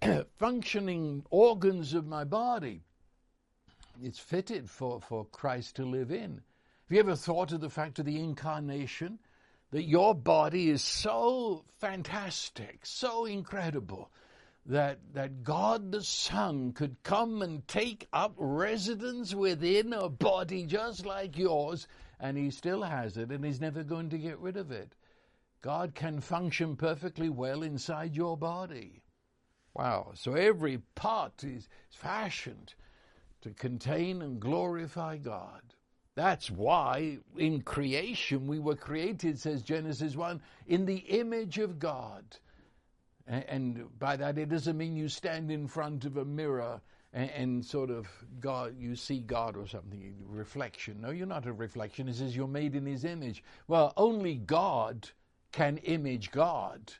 functioning 0.38 1.24
organs 1.30 1.94
of 1.94 2.06
my 2.06 2.22
body, 2.22 2.82
it's 4.00 4.20
fitted 4.20 4.70
for, 4.70 5.00
for 5.00 5.24
Christ 5.24 5.76
to 5.76 5.84
live 5.84 6.12
in. 6.12 6.34
Have 6.34 6.94
you 6.94 7.00
ever 7.00 7.16
thought 7.16 7.50
of 7.50 7.60
the 7.60 7.70
fact 7.70 7.98
of 7.98 8.04
the 8.04 8.20
incarnation? 8.20 9.18
that 9.70 9.82
your 9.84 10.14
body 10.14 10.70
is 10.70 10.82
so 10.82 11.64
fantastic, 11.78 12.80
so 12.84 13.26
incredible, 13.26 14.10
that, 14.68 14.98
that 15.14 15.42
God 15.42 15.92
the 15.92 16.02
Son 16.02 16.72
could 16.72 17.02
come 17.02 17.40
and 17.40 17.66
take 17.66 18.06
up 18.12 18.34
residence 18.36 19.34
within 19.34 19.94
a 19.94 20.08
body 20.08 20.66
just 20.66 21.06
like 21.06 21.38
yours, 21.38 21.88
and 22.20 22.36
He 22.36 22.50
still 22.50 22.82
has 22.82 23.16
it, 23.16 23.30
and 23.30 23.44
He's 23.44 23.60
never 23.60 23.82
going 23.82 24.10
to 24.10 24.18
get 24.18 24.38
rid 24.38 24.58
of 24.58 24.70
it. 24.70 24.94
God 25.62 25.94
can 25.94 26.20
function 26.20 26.76
perfectly 26.76 27.30
well 27.30 27.62
inside 27.62 28.14
your 28.14 28.36
body. 28.36 29.02
Wow. 29.74 30.12
So 30.14 30.34
every 30.34 30.78
part 30.94 31.42
is 31.44 31.68
fashioned 31.90 32.74
to 33.40 33.50
contain 33.50 34.22
and 34.22 34.38
glorify 34.38 35.16
God. 35.16 35.62
That's 36.14 36.50
why 36.50 37.18
in 37.36 37.62
creation 37.62 38.46
we 38.46 38.58
were 38.58 38.76
created, 38.76 39.38
says 39.38 39.62
Genesis 39.62 40.14
1, 40.14 40.42
in 40.66 40.84
the 40.84 40.96
image 40.96 41.58
of 41.58 41.78
God. 41.78 42.24
And 43.28 43.86
by 43.98 44.16
that, 44.16 44.38
it 44.38 44.48
doesn't 44.48 44.78
mean 44.78 44.96
you 44.96 45.08
stand 45.08 45.50
in 45.50 45.68
front 45.68 46.06
of 46.06 46.16
a 46.16 46.24
mirror 46.24 46.80
and, 47.12 47.30
and, 47.30 47.64
sort 47.64 47.90
of 47.90 48.08
God, 48.40 48.74
you 48.78 48.96
see 48.96 49.20
God 49.20 49.54
or 49.54 49.66
something, 49.66 50.14
reflection. 50.26 51.02
No, 51.02 51.10
you're 51.10 51.26
not 51.26 51.46
a 51.46 51.52
reflection. 51.52 52.08
It 52.08 52.14
says 52.16 52.34
you're 52.34 52.48
made 52.48 52.74
in 52.74 52.86
His 52.86 53.04
image. 53.04 53.44
Well, 53.66 53.92
only 53.98 54.36
God 54.36 55.10
can 55.52 55.76
image 55.78 56.30
God. 56.30 56.92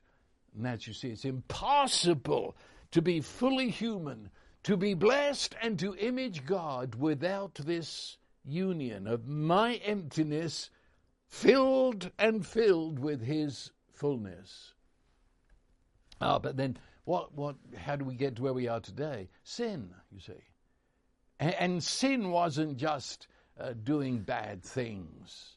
And 0.55 0.67
that 0.67 0.87
you 0.87 0.93
see, 0.93 1.09
it's 1.09 1.25
impossible 1.25 2.57
to 2.91 3.01
be 3.01 3.21
fully 3.21 3.71
human, 3.71 4.31
to 4.64 4.77
be 4.77 4.95
blessed, 4.95 5.55
and 5.62 5.79
to 5.79 5.95
image 5.97 6.45
God 6.45 6.95
without 6.95 7.55
this 7.55 8.19
union 8.45 9.07
of 9.07 9.27
my 9.27 9.77
emptiness 9.77 10.71
filled 11.27 12.11
and 12.19 12.47
filled 12.47 12.99
with 12.99 13.23
his 13.23 13.71
fullness. 13.93 14.75
Ah, 16.20 16.38
but 16.38 16.57
then 16.57 16.76
what, 17.04 17.35
what, 17.35 17.57
how 17.76 17.96
do 17.96 18.04
we 18.04 18.14
get 18.14 18.37
to 18.37 18.42
where 18.42 18.52
we 18.52 18.68
are 18.68 18.81
today? 18.81 19.28
Sin, 19.42 19.94
you 20.12 20.20
see. 20.20 20.33
And, 21.40 21.54
and 21.54 21.83
sin 21.83 22.31
wasn't 22.31 22.76
just 22.76 23.28
uh, 23.59 23.72
doing 23.83 24.20
bad 24.20 24.62
things. 24.62 25.57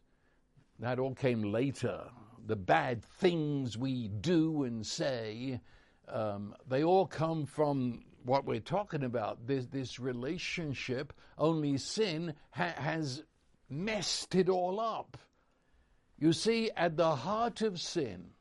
That 0.80 1.00
all 1.00 1.14
came 1.14 1.52
later. 1.52 2.04
The 2.46 2.56
bad 2.56 3.04
things 3.04 3.78
we 3.78 4.08
do 4.08 4.64
and 4.64 4.86
say, 4.86 5.60
um, 6.08 6.56
they 6.68 6.84
all 6.84 7.06
come 7.06 7.46
from 7.46 8.04
what 8.24 8.46
we're 8.46 8.60
talking 8.60 9.04
about, 9.04 9.48
this, 9.48 9.66
this 9.68 10.00
relationship, 10.00 11.14
only 11.38 11.78
sin 11.78 12.34
ha- 12.52 12.76
has 12.78 13.24
messed 13.70 14.36
it 14.36 14.50
all 14.50 14.80
up. 14.80 15.18
You 16.20 16.34
see, 16.34 16.70
at 16.78 16.98
the 16.98 17.16
heart 17.16 17.62
of 17.62 17.80
sin 17.80 18.32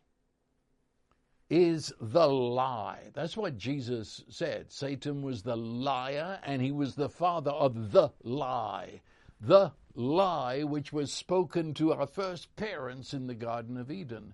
is 1.51 1.93
the 2.01 2.29
lie. 2.29 3.11
That's 3.13 3.37
what 3.37 3.59
Jesus 3.59 4.25
said. 4.29 4.71
Satan 4.71 5.21
was 5.21 5.43
the 5.43 5.57
liar 5.57 6.39
and 6.45 6.63
he 6.63 6.71
was 6.71 6.95
the 6.95 7.09
father 7.09 7.51
of 7.51 7.91
the 7.91 8.11
lie. 8.23 9.03
The 9.41 9.73
lie 9.95 10.63
which 10.63 10.93
was 10.93 11.13
spoken 11.13 11.75
to 11.75 11.93
our 11.93 12.07
first 12.07 12.55
parents 12.55 13.13
in 13.13 13.27
the 13.27 13.35
Garden 13.35 13.77
of 13.77 13.91
Eden. 13.91 14.33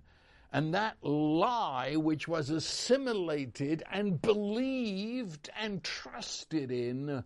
And 0.53 0.73
that 0.75 0.97
lie, 1.01 1.95
which 1.95 2.27
was 2.27 2.51
assimilated 2.51 3.83
and 3.91 4.21
believed 4.21 5.49
and 5.59 5.83
trusted 5.83 6.71
in, 6.71 7.23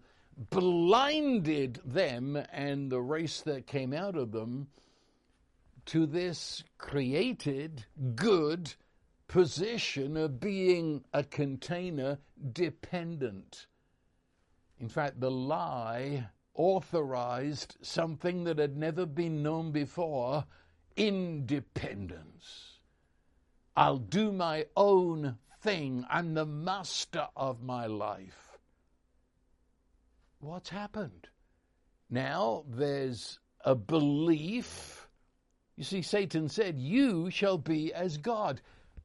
blinded 0.50 1.82
them 1.86 2.42
and 2.52 2.90
the 2.90 3.02
race 3.02 3.42
that 3.42 3.68
came 3.68 3.94
out 3.94 4.16
of 4.16 4.32
them 4.32 4.68
to 5.86 6.06
this 6.06 6.64
created 6.78 7.86
good 8.16 8.74
position 9.32 10.18
of 10.18 10.42
being 10.42 11.02
a 11.14 11.24
container 11.24 12.20
dependent. 12.52 13.68
In 14.78 14.90
fact, 14.90 15.22
the 15.22 15.32
lie 15.32 16.28
authorized 16.54 17.78
something 17.82 18.44
that 18.44 18.58
had 18.58 18.76
never 18.76 19.06
been 19.06 19.42
known 19.42 19.72
before 19.72 20.44
independence. 20.98 22.80
I'll 23.74 24.00
do 24.00 24.34
my 24.34 24.66
own 24.76 25.38
thing. 25.62 26.06
I'm 26.10 26.34
the 26.34 26.46
master 26.46 27.30
of 27.38 27.64
my 27.64 27.86
life. 27.86 28.58
What's 30.42 30.68
happened? 30.68 31.30
Now 32.10 32.66
there's 32.68 33.40
a 33.64 33.76
belief. 33.76 35.08
You 35.78 35.86
see, 35.86 36.02
Satan 36.02 36.50
said, 36.50 36.78
You 36.78 37.30
shall 37.30 37.58
be 37.58 37.94
as 37.94 38.18
God. 38.18 38.60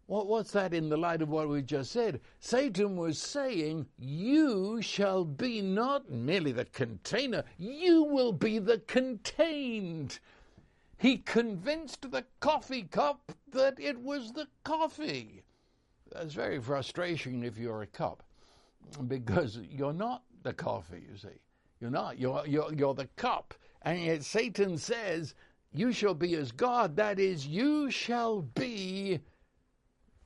What, 0.07 0.29
what's 0.29 0.53
that 0.53 0.73
in 0.73 0.89
the 0.89 0.97
light 0.97 1.21
of 1.21 1.31
what 1.31 1.49
we 1.49 1.63
just 1.63 1.91
said? 1.91 2.21
Satan 2.39 2.97
was 2.97 3.19
saying, 3.19 3.87
You 3.99 4.81
shall 4.81 5.25
be 5.25 5.61
not 5.61 6.11
merely 6.11 6.53
the 6.53 6.65
container, 6.67 7.45
you 7.59 8.05
will 8.05 8.33
be 8.33 8.59
the 8.59 8.79
contained. 8.79 10.21
He 10.99 11.19
convinced 11.19 12.11
the 12.11 12.25
coffee 12.41 12.85
cup 12.85 13.33
that 13.53 13.79
it 13.79 14.01
was 14.01 14.33
the 14.33 14.47
coffee. 14.65 15.43
That's 16.13 16.35
very 16.35 16.61
frustrating 16.61 17.43
if 17.43 17.59
you're 17.59 17.83
a 17.83 17.87
cup 17.87 18.23
because 19.09 19.59
you're 19.71 19.93
not 19.93 20.23
the 20.43 20.53
coffee, 20.53 21.05
you 21.11 21.17
see. 21.17 21.41
You're 21.81 21.91
not. 21.91 22.19
You're, 22.19 22.47
you're, 22.47 22.73
you're 22.73 22.95
the 22.95 23.09
cup. 23.17 23.55
And 23.83 24.01
yet 24.01 24.23
Satan 24.25 24.79
says, 24.79 25.35
You 25.73 25.93
shall 25.93 26.15
be 26.15 26.35
as 26.37 26.53
God. 26.53 26.97
That 26.97 27.19
is, 27.19 27.47
you 27.47 27.91
shall 27.91 28.43
be, 28.43 29.21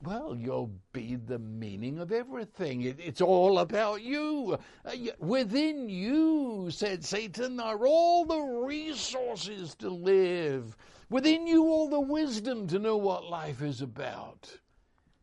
well, 0.03 0.35
you'll 0.35 0.71
be 0.93 1.15
the 1.15 1.39
meaning 1.39 1.99
of 1.99 2.11
everything. 2.11 2.81
It, 2.81 2.99
it's 2.99 3.21
all 3.21 3.59
about 3.59 4.01
you. 4.01 4.57
Uh, 4.83 4.91
within 5.19 5.89
you, 5.89 6.69
said 6.71 7.05
Satan, 7.05 7.59
are 7.59 7.85
all 7.85 8.25
the 8.25 8.41
resources 8.65 9.75
to 9.75 9.89
live. 9.89 10.75
Within 11.09 11.45
you, 11.45 11.65
all 11.65 11.89
the 11.89 11.99
wisdom 11.99 12.67
to 12.67 12.79
know 12.79 12.97
what 12.97 13.29
life 13.29 13.61
is 13.61 13.81
about. 13.81 14.57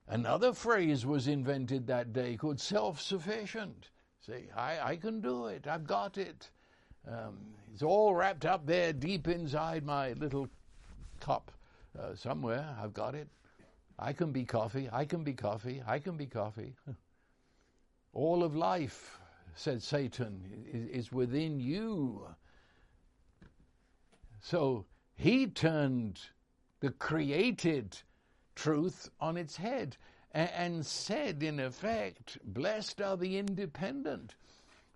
Another 0.06 0.52
phrase 0.52 1.04
was 1.04 1.28
invented 1.28 1.86
that 1.86 2.12
day 2.12 2.36
called 2.36 2.60
self 2.60 3.00
sufficient. 3.00 3.90
See, 4.24 4.48
I, 4.56 4.78
I 4.80 4.96
can 4.96 5.20
do 5.20 5.46
it. 5.46 5.66
I've 5.66 5.86
got 5.86 6.18
it. 6.18 6.50
Um, 7.06 7.38
it's 7.72 7.82
all 7.82 8.14
wrapped 8.14 8.44
up 8.44 8.66
there 8.66 8.92
deep 8.92 9.28
inside 9.28 9.84
my 9.84 10.12
little 10.12 10.48
cup 11.20 11.50
uh, 11.98 12.14
somewhere. 12.14 12.76
I've 12.82 12.92
got 12.92 13.14
it. 13.14 13.28
I 13.98 14.12
can 14.12 14.32
be 14.32 14.44
coffee. 14.44 14.88
I 14.92 15.04
can 15.04 15.24
be 15.24 15.32
coffee. 15.32 15.82
I 15.86 15.98
can 15.98 16.16
be 16.16 16.26
coffee. 16.26 16.74
all 18.12 18.44
of 18.44 18.54
life, 18.54 19.18
said 19.54 19.82
Satan, 19.82 20.42
is, 20.72 21.10
within 21.10 21.58
you. 21.58 22.26
So 24.40 24.86
he 25.14 25.46
turned 25.46 26.20
the 26.80 26.90
created 26.90 27.98
truth 28.54 29.10
on 29.20 29.36
its 29.36 29.56
head 29.56 29.96
and 30.32 30.86
said, 30.86 31.42
in 31.42 31.58
effect, 31.58 32.38
Blessed 32.44 33.00
are 33.00 33.16
the 33.16 33.38
independent. 33.38 34.36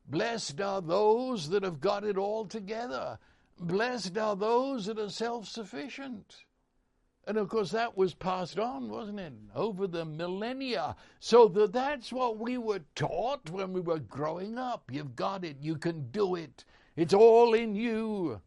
Blessed 0.07 0.61
are 0.61 0.81
those 0.81 1.49
that 1.49 1.65
have 1.65 1.81
got 1.81 2.05
it 2.05 2.17
all 2.17 2.45
together. 2.45 3.19
Blessed 3.59 4.17
are 4.19 4.37
those 4.37 4.87
that 4.87 4.99
are 4.99 5.11
self 5.11 5.49
sufficient. 5.49 6.45
And 7.25 7.37
of 7.39 7.49
course, 7.49 7.71
that 7.71 7.97
was 7.97 8.15
passed 8.15 8.59
on, 8.59 8.89
wasn't 8.89 9.21
it, 9.21 9.33
over 9.55 9.87
the 9.87 10.05
millennia. 10.05 10.97
So 11.21 11.47
that 11.49 11.73
that's 11.73 12.13
what 12.13 12.39
we 12.39 12.59
were 12.59 12.81
taught 12.97 13.49
when 13.51 13.73
we 13.73 13.81
were 13.81 14.01
growing 14.01 14.59
up. 14.59 14.91
You've 14.91 15.15
got 15.15 15.45
it. 15.45 15.59
You 15.61 15.77
can 15.77 16.11
do 16.11 16.35
it. 16.35 16.65
It's 16.97 17.15
all 17.15 17.55
in 17.55 17.77
you. 17.77 18.41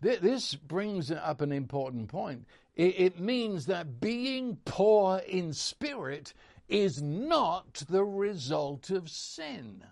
This 0.00 0.54
brings 0.54 1.10
up 1.10 1.42
an 1.42 1.52
important 1.52 2.08
point. 2.08 2.46
It 2.74 3.20
means 3.20 3.66
that 3.66 4.00
being 4.00 4.56
poor 4.64 5.18
in 5.28 5.52
spirit 5.52 6.32
is 6.68 7.02
not 7.02 7.84
the 7.90 8.04
result 8.04 8.88
of 8.88 9.10
sin. 9.10 9.84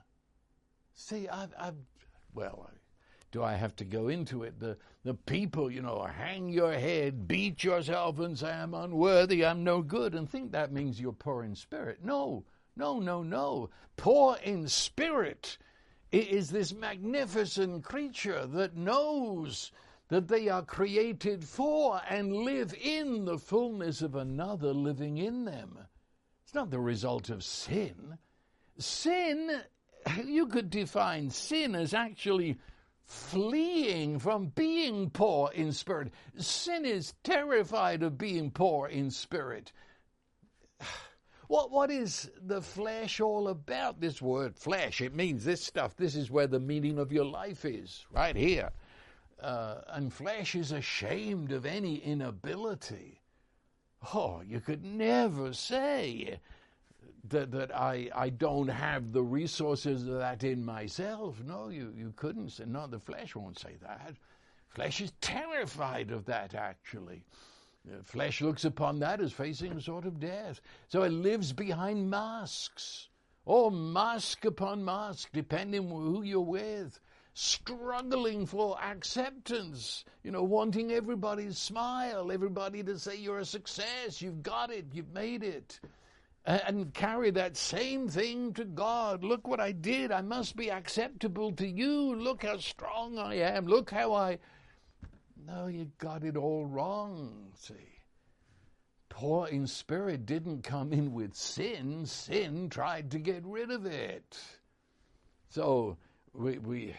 See, 0.94 1.28
I've, 1.28 1.52
I've 1.58 1.74
well, 2.32 2.70
do 3.30 3.42
I 3.42 3.54
have 3.54 3.76
to 3.76 3.84
go 3.84 4.08
into 4.08 4.42
it? 4.42 4.58
The, 4.58 4.76
the 5.04 5.14
people, 5.14 5.70
you 5.70 5.82
know, 5.82 6.02
hang 6.04 6.48
your 6.48 6.72
head, 6.72 7.28
beat 7.28 7.62
yourself, 7.62 8.18
and 8.18 8.38
say, 8.38 8.50
I'm 8.50 8.74
unworthy, 8.74 9.44
I'm 9.44 9.64
no 9.64 9.82
good, 9.82 10.14
and 10.14 10.28
think 10.28 10.52
that 10.52 10.72
means 10.72 11.00
you're 11.00 11.12
poor 11.12 11.44
in 11.44 11.54
spirit. 11.54 11.98
No, 12.02 12.44
no, 12.76 12.98
no, 13.00 13.22
no. 13.22 13.70
Poor 13.96 14.36
in 14.42 14.68
spirit 14.68 15.58
is 16.10 16.50
this 16.50 16.72
magnificent 16.72 17.84
creature 17.84 18.46
that 18.46 18.76
knows 18.76 19.72
that 20.08 20.28
they 20.28 20.48
are 20.48 20.62
created 20.62 21.44
for 21.44 22.00
and 22.08 22.32
live 22.32 22.74
in 22.80 23.26
the 23.26 23.36
fullness 23.36 24.00
of 24.00 24.14
another 24.14 24.72
living 24.72 25.18
in 25.18 25.44
them. 25.44 25.78
It's 26.44 26.54
not 26.54 26.70
the 26.70 26.80
result 26.80 27.28
of 27.28 27.44
sin. 27.44 28.16
Sin, 28.78 29.60
you 30.24 30.46
could 30.46 30.70
define 30.70 31.28
sin 31.28 31.74
as 31.74 31.92
actually 31.92 32.58
fleeing 33.08 34.20
from 34.20 34.46
being 34.46 35.10
poor 35.10 35.50
in 35.52 35.72
spirit. 35.72 36.12
Sin 36.36 36.84
is 36.84 37.14
terrified 37.24 38.04
of 38.04 38.16
being 38.16 38.50
poor 38.50 38.88
in 38.88 39.10
spirit. 39.10 39.72
What, 41.48 41.70
what 41.70 41.90
is 41.90 42.30
the 42.42 42.60
flesh 42.60 43.20
all 43.20 43.48
about? 43.48 44.02
This 44.02 44.20
word 44.20 44.54
flesh, 44.54 45.00
it 45.00 45.14
means 45.14 45.46
this 45.46 45.64
stuff. 45.64 45.96
This 45.96 46.14
is 46.14 46.30
where 46.30 46.46
the 46.46 46.60
meaning 46.60 46.98
of 46.98 47.10
your 47.10 47.24
life 47.24 47.64
is, 47.64 48.04
right 48.12 48.36
here 48.36 48.70
uh, 49.40 49.80
and 49.88 50.12
flesh 50.12 50.54
is 50.54 50.72
ashamed 50.72 51.52
of 51.52 51.64
any 51.64 51.96
inability. 51.96 53.20
Oh, 54.14 54.42
you 54.46 54.60
could 54.60 54.84
never 54.84 55.52
say 55.52 56.38
that, 57.28 57.50
that 57.52 57.74
I, 57.74 58.10
I 58.14 58.30
don't 58.30 58.68
have 58.68 59.12
the 59.12 59.22
resources 59.22 60.06
of 60.06 60.18
that 60.18 60.44
in 60.44 60.64
myself. 60.64 61.42
No, 61.44 61.68
you, 61.68 61.92
you 61.96 62.12
couldn't 62.16 62.50
say, 62.50 62.64
no, 62.66 62.86
the 62.86 63.00
flesh 63.00 63.34
won't 63.34 63.58
say 63.58 63.76
that. 63.82 64.14
Flesh 64.68 65.00
is 65.00 65.12
terrified 65.20 66.10
of 66.10 66.24
that, 66.26 66.54
actually. 66.54 67.24
Uh, 67.88 68.02
flesh 68.02 68.40
looks 68.40 68.64
upon 68.64 68.98
that 69.00 69.20
as 69.20 69.32
facing 69.32 69.72
a 69.72 69.80
sort 69.80 70.04
of 70.04 70.20
death. 70.20 70.60
So 70.88 71.02
it 71.02 71.10
lives 71.10 71.52
behind 71.52 72.10
masks. 72.10 73.08
Oh, 73.46 73.70
mask 73.70 74.44
upon 74.44 74.84
mask, 74.84 75.30
depending 75.32 75.88
who 75.88 76.22
you're 76.22 76.40
with 76.40 77.00
struggling 77.38 78.44
for 78.44 78.76
acceptance, 78.82 80.04
you 80.24 80.30
know, 80.32 80.42
wanting 80.42 80.90
everybody's 80.90 81.56
smile, 81.56 82.32
everybody 82.32 82.82
to 82.82 82.98
say 82.98 83.14
you're 83.16 83.38
a 83.38 83.44
success, 83.44 84.20
you've 84.20 84.42
got 84.42 84.72
it, 84.72 84.86
you've 84.92 85.12
made 85.12 85.44
it. 85.44 85.78
And 86.44 86.94
carry 86.94 87.30
that 87.32 87.56
same 87.56 88.08
thing 88.08 88.54
to 88.54 88.64
God. 88.64 89.22
Look 89.22 89.46
what 89.46 89.60
I 89.60 89.72
did. 89.72 90.10
I 90.12 90.22
must 90.22 90.56
be 90.56 90.70
acceptable 90.70 91.52
to 91.52 91.66
you. 91.66 92.14
Look 92.14 92.44
how 92.44 92.56
strong 92.56 93.18
I 93.18 93.34
am. 93.34 93.66
Look 93.66 93.90
how 93.90 94.14
I. 94.14 94.38
No, 95.46 95.66
you 95.66 95.90
got 95.98 96.24
it 96.24 96.36
all 96.36 96.64
wrong, 96.64 97.52
see. 97.54 97.74
Poor 99.08 99.48
in 99.48 99.66
spirit 99.66 100.26
didn't 100.26 100.62
come 100.62 100.92
in 100.92 101.12
with 101.12 101.34
sin, 101.34 102.06
sin 102.06 102.68
tried 102.68 103.10
to 103.10 103.18
get 103.18 103.44
rid 103.44 103.70
of 103.70 103.84
it. 103.84 104.38
So 105.48 105.96
we, 106.32 106.58
we 106.58 106.94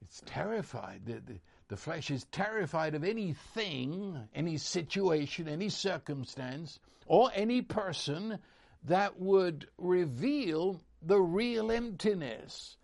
it's 0.00 0.22
terrified. 0.24 1.02
The, 1.04 1.14
the, 1.14 1.40
the 1.68 1.76
flesh 1.76 2.10
is 2.10 2.24
terrified 2.32 2.94
of 2.94 3.04
anything, 3.04 4.18
any 4.34 4.56
situation, 4.56 5.48
any 5.48 5.68
circumstance, 5.68 6.78
or 7.06 7.30
any 7.34 7.60
person 7.60 8.38
that 8.84 9.18
would 9.18 9.68
reveal 9.78 10.80
the 11.02 11.20
real 11.20 11.70
emptiness. 11.70 12.76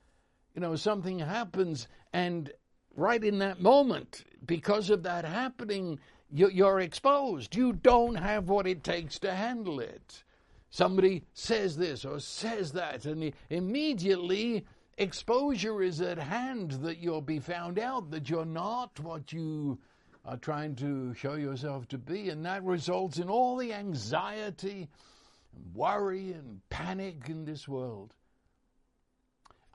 You 0.54 0.60
know, 0.60 0.76
something 0.76 1.18
happens, 1.18 1.88
and 2.12 2.52
right 2.96 3.22
in 3.22 3.38
that 3.38 3.60
moment, 3.60 4.24
because 4.44 4.90
of 4.90 5.02
that 5.02 5.24
happening, 5.24 5.98
you're 6.30 6.80
exposed. 6.80 7.54
You 7.56 7.72
don't 7.72 8.16
have 8.16 8.48
what 8.48 8.66
it 8.66 8.84
takes 8.84 9.18
to 9.20 9.32
handle 9.32 9.80
it. 9.80 10.24
Somebody 10.70 11.22
says 11.34 11.76
this 11.76 12.04
or 12.04 12.18
says 12.18 12.72
that, 12.72 13.04
and 13.04 13.32
immediately 13.50 14.64
exposure 14.98 15.82
is 15.82 16.00
at 16.00 16.18
hand 16.18 16.72
that 16.82 16.98
you'll 16.98 17.20
be 17.20 17.38
found 17.38 17.78
out 17.78 18.10
that 18.10 18.28
you're 18.28 18.44
not 18.44 18.98
what 19.00 19.32
you 19.32 19.78
are 20.24 20.36
trying 20.36 20.74
to 20.76 21.14
show 21.14 21.34
yourself 21.34 21.86
to 21.88 21.98
be. 21.98 22.30
And 22.30 22.44
that 22.46 22.64
results 22.64 23.18
in 23.18 23.28
all 23.28 23.56
the 23.56 23.72
anxiety, 23.72 24.88
and 25.54 25.74
worry, 25.74 26.32
and 26.32 26.60
panic 26.70 27.28
in 27.28 27.44
this 27.44 27.68
world. 27.68 28.14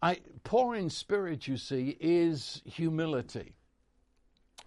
I, 0.02 0.20
poor 0.44 0.76
in 0.76 0.90
spirit, 0.90 1.48
you 1.48 1.58
see, 1.58 1.98
is 2.00 2.62
humility. 2.66 3.56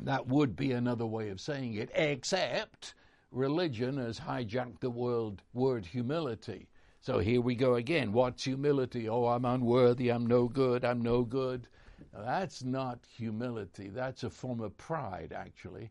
That 0.00 0.26
would 0.26 0.56
be 0.56 0.72
another 0.72 1.06
way 1.06 1.30
of 1.30 1.40
saying 1.40 1.74
it, 1.74 1.90
except 1.94 2.94
religion 3.30 3.96
has 3.96 4.20
hijacked 4.20 4.80
the 4.80 4.90
word, 4.90 5.42
word 5.54 5.86
humility. 5.86 6.68
So 7.00 7.18
here 7.18 7.40
we 7.40 7.54
go 7.54 7.74
again. 7.74 8.12
What's 8.12 8.44
humility? 8.44 9.08
Oh, 9.08 9.26
I'm 9.26 9.44
unworthy. 9.44 10.10
I'm 10.10 10.26
no 10.26 10.48
good. 10.48 10.84
I'm 10.84 11.00
no 11.00 11.22
good. 11.22 11.66
Now, 12.12 12.22
that's 12.24 12.62
not 12.62 13.00
humility. 13.16 13.88
That's 13.88 14.22
a 14.22 14.30
form 14.30 14.60
of 14.60 14.76
pride, 14.76 15.32
actually. 15.34 15.90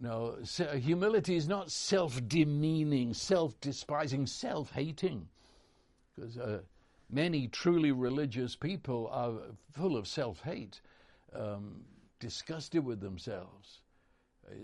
No, 0.00 0.36
humility 0.76 1.34
is 1.34 1.48
not 1.48 1.72
self 1.72 2.20
demeaning, 2.28 3.14
self 3.14 3.58
despising, 3.60 4.26
self 4.26 4.70
hating. 4.72 5.28
Because 6.14 6.38
uh, 6.38 6.60
many 7.10 7.48
truly 7.48 7.90
religious 7.90 8.54
people 8.54 9.08
are 9.12 9.32
full 9.72 9.96
of 9.96 10.06
self 10.06 10.40
hate, 10.42 10.80
um, 11.34 11.84
disgusted 12.20 12.84
with 12.84 13.00
themselves. 13.00 13.80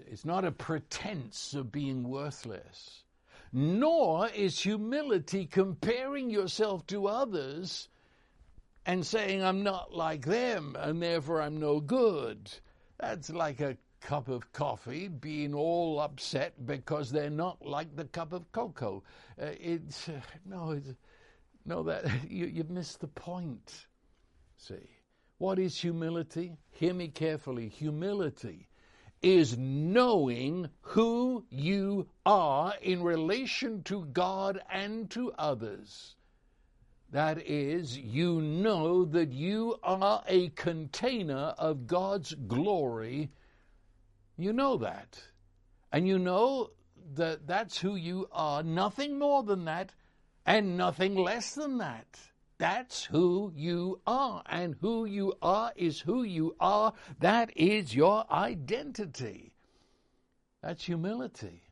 It's 0.07 0.25
not 0.25 0.45
a 0.45 0.53
pretense 0.53 1.55
of 1.55 1.73
being 1.73 2.09
worthless. 2.09 3.05
Nor 3.53 4.29
is 4.31 4.59
humility 4.59 5.47
comparing 5.47 6.31
yourself 6.31 6.87
to 6.89 7.07
others 7.07 7.89
and 8.87 9.07
saying, 9.07 9.43
I'm 9.43 9.63
not 9.63 9.95
like 9.95 10.25
them 10.25 10.77
and 10.79 11.01
therefore 11.01 11.41
I'm 11.41 11.59
no 11.59 11.81
good. 11.81 12.51
That's 12.99 13.31
like 13.31 13.61
a 13.61 13.77
cup 14.05 14.29
of 14.29 14.53
coffee 14.53 15.09
being 15.09 15.55
all 15.55 15.99
upset 15.99 16.67
because 16.67 17.11
they're 17.11 17.31
not 17.31 17.65
like 17.65 17.97
the 17.97 18.05
cup 18.05 18.35
of 18.35 18.53
cocoa. 18.53 19.03
Uh, 19.41 19.47
it's, 19.59 20.09
uh, 20.11 20.21
no, 20.45 20.73
it's, 20.73 20.95
no, 21.65 21.83
that 21.85 22.05
you, 22.31 22.45
you've 22.47 22.71
missed 22.71 23.01
the 23.01 23.09
point. 23.09 23.87
See, 24.59 24.91
what 25.39 25.59
is 25.59 25.77
humility? 25.77 26.59
Hear 26.71 26.93
me 26.93 27.09
carefully. 27.09 27.69
Humility 27.69 28.69
is 29.23 29.57
knowing 29.57 30.69
who 30.83 31.47
you 31.49 32.07
are 32.27 32.75
in 32.83 33.03
relation 33.03 33.83
to 33.85 34.05
God 34.05 34.61
and 34.71 35.11
to 35.13 35.33
others. 35.33 36.15
That 37.11 37.39
is, 37.47 37.97
you 37.97 38.43
know 38.43 39.07
that 39.07 39.33
you 39.33 39.77
are 39.83 40.23
a 40.27 40.51
container 40.51 41.55
of 41.57 41.87
God's 41.87 42.35
glory. 42.35 43.31
You 44.37 44.53
know 44.53 44.77
that. 44.79 45.21
And 45.93 46.09
you 46.09 46.19
know 46.19 46.71
that 47.15 47.47
that's 47.47 47.79
who 47.79 47.95
you 47.97 48.29
are, 48.33 48.63
nothing 48.63 49.19
more 49.19 49.43
than 49.43 49.65
that, 49.67 49.95
and 50.47 50.77
nothing 50.77 51.15
less 51.15 51.55
than 51.55 51.79
that. 51.79 52.19
That's 52.59 53.05
who 53.05 53.53
you 53.55 54.01
are. 54.07 54.43
And 54.47 54.77
who 54.81 55.05
you 55.05 55.35
are 55.43 55.73
is 55.77 56.01
who 56.01 56.23
you 56.23 56.57
are. 56.61 56.93
That 57.21 57.57
is 57.57 57.95
your 57.95 58.25
identity. 58.31 59.55
That's 60.63 60.85
humility. 60.85 61.63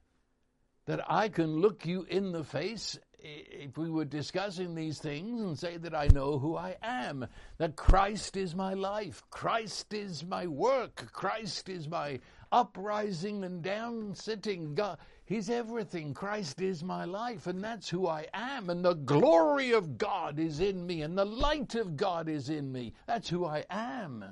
That 0.86 1.00
I 1.10 1.28
can 1.28 1.60
look 1.60 1.86
you 1.86 2.04
in 2.08 2.32
the 2.32 2.44
face 2.44 2.98
if 3.22 3.78
we 3.78 3.90
were 3.90 4.04
discussing 4.04 4.74
these 4.74 4.98
things 4.98 5.40
and 5.40 5.58
say 5.58 5.76
that 5.76 5.94
I 5.94 6.08
know 6.08 6.38
who 6.38 6.56
I 6.56 6.76
am, 6.82 7.26
that 7.58 7.76
Christ 7.76 8.36
is 8.36 8.54
my 8.54 8.74
life, 8.74 9.22
Christ 9.30 9.94
is 9.94 10.24
my 10.24 10.46
work, 10.46 11.12
Christ 11.12 11.68
is 11.68 11.88
my 11.88 12.18
uprising 12.50 13.44
and 13.44 13.62
down 13.62 14.14
sitting. 14.14 14.74
God, 14.74 14.98
He's 15.24 15.48
everything. 15.48 16.12
Christ 16.12 16.60
is 16.60 16.82
my 16.82 17.04
life, 17.04 17.46
and 17.46 17.62
that's 17.62 17.88
who 17.88 18.06
I 18.06 18.26
am. 18.34 18.68
And 18.68 18.84
the 18.84 18.94
glory 18.94 19.72
of 19.72 19.96
God 19.96 20.38
is 20.38 20.60
in 20.60 20.84
me, 20.86 21.02
and 21.02 21.16
the 21.16 21.24
light 21.24 21.74
of 21.74 21.96
God 21.96 22.28
is 22.28 22.50
in 22.50 22.70
me. 22.70 22.92
That's 23.06 23.28
who 23.28 23.46
I 23.46 23.64
am. 23.70 24.24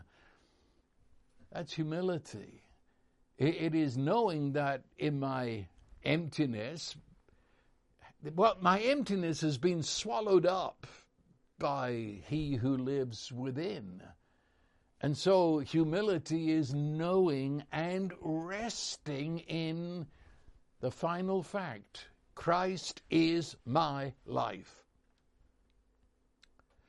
That's 1.53 1.73
humility. 1.73 2.63
it 3.39 3.75
is 3.75 3.97
knowing 3.97 4.53
that 4.53 4.83
in 4.99 5.19
my 5.19 5.67
emptiness, 6.05 6.97
well, 8.35 8.57
my 8.61 8.81
emptiness 8.81 9.41
has 9.41 9.59
been 9.59 9.83
swallowed 9.83 10.47
up 10.47 10.87
by 11.59 12.23
He 12.27 12.57
who 12.57 12.77
lives 12.77 13.33
within. 13.33 14.03
And 15.01 15.17
so 15.17 15.61
humility 15.61 16.53
is 16.53 16.75
knowing 16.75 17.65
and 17.73 18.13
resting 18.21 19.39
in 19.41 20.07
the 20.81 20.91
final 20.91 21.43
fact 21.43 22.09
Christ 22.35 23.03
is 23.11 23.57
my 23.65 24.15
life. 24.27 24.85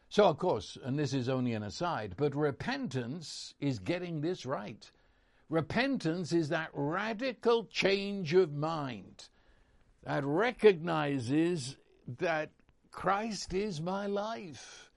So, 0.09 0.25
of 0.25 0.37
course, 0.37 0.77
and 0.83 0.99
this 0.99 1.13
is 1.13 1.29
only 1.29 1.53
an 1.53 1.63
aside, 1.63 2.15
but 2.17 2.35
repentance 2.35 3.53
is 3.61 3.79
getting 3.79 4.19
this 4.19 4.45
right. 4.45 4.89
Repentance 5.49 6.33
is 6.33 6.49
that 6.49 6.69
radical 6.73 7.65
change 7.65 8.33
of 8.33 8.53
mind 8.53 9.29
that 10.03 10.25
recognizes 10.25 11.77
that 12.19 12.51
Christ 12.91 13.53
is 13.53 13.79
my 13.81 14.07
life. 14.07 14.91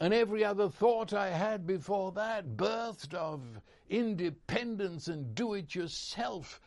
And 0.00 0.14
every 0.14 0.44
other 0.44 0.68
thought 0.68 1.12
I 1.12 1.30
had 1.30 1.66
before 1.66 2.12
that, 2.12 2.56
birthed 2.56 3.14
of 3.14 3.42
independence 3.88 5.08
and 5.08 5.34
do 5.34 5.54
it 5.54 5.74
yourself, 5.74 6.60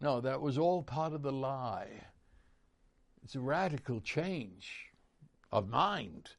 no, 0.00 0.20
that 0.20 0.40
was 0.40 0.58
all 0.58 0.82
part 0.82 1.12
of 1.12 1.22
the 1.22 1.32
lie. 1.32 1.88
It's 3.24 3.34
a 3.34 3.40
radical 3.40 4.00
change 4.00 4.90
of 5.50 5.68
mind. 5.68 6.30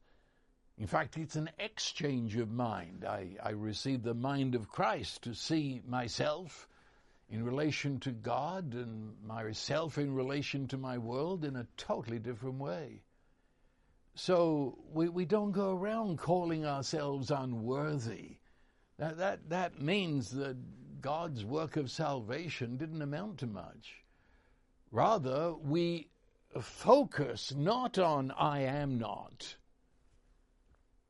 In 0.76 0.86
fact, 0.86 1.16
it's 1.16 1.36
an 1.36 1.50
exchange 1.58 2.36
of 2.36 2.50
mind. 2.50 3.04
I, 3.04 3.36
I 3.42 3.50
received 3.50 4.04
the 4.04 4.14
mind 4.14 4.54
of 4.54 4.68
Christ 4.68 5.22
to 5.22 5.34
see 5.34 5.80
myself 5.86 6.68
in 7.34 7.44
relation 7.44 7.98
to 7.98 8.12
God 8.12 8.74
and 8.74 9.12
myself 9.26 9.98
in 9.98 10.14
relation 10.14 10.68
to 10.68 10.78
my 10.78 10.98
world 10.98 11.44
in 11.44 11.56
a 11.56 11.66
totally 11.76 12.20
different 12.20 12.60
way. 12.60 13.02
So 14.14 14.78
we, 14.92 15.08
we 15.08 15.24
don't 15.24 15.50
go 15.50 15.76
around 15.76 16.18
calling 16.18 16.64
ourselves 16.64 17.32
unworthy. 17.32 18.36
That, 18.98 19.18
that, 19.18 19.48
that 19.48 19.82
means 19.82 20.30
that 20.30 20.56
God's 21.00 21.44
work 21.44 21.76
of 21.76 21.90
salvation 21.90 22.76
didn't 22.76 23.02
amount 23.02 23.38
to 23.38 23.48
much. 23.48 24.04
Rather, 24.92 25.54
we 25.54 26.10
focus 26.60 27.52
not 27.56 27.98
on 27.98 28.30
I 28.30 28.60
am 28.60 28.96
not, 28.96 29.56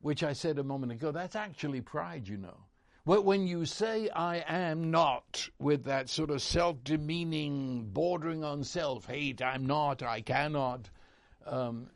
which 0.01 0.23
I 0.23 0.33
said 0.33 0.57
a 0.57 0.63
moment 0.63 0.91
ago, 0.91 1.11
that's 1.11 1.35
actually 1.35 1.81
pride, 1.81 2.27
you 2.27 2.37
know. 2.37 2.57
But 3.05 3.23
when 3.23 3.45
you 3.45 3.65
say 3.65 4.09
I 4.09 4.37
am 4.47 4.89
not 4.89 5.47
with 5.59 5.83
that 5.83 6.09
sort 6.09 6.31
of 6.31 6.41
self 6.41 6.83
demeaning, 6.83 7.91
bordering 7.93 8.43
on 8.43 8.63
self 8.63 9.05
hate, 9.05 9.43
I'm 9.43 9.67
not, 9.67 10.01
I 10.01 10.21
cannot, 10.21 10.89
um, 11.45 11.91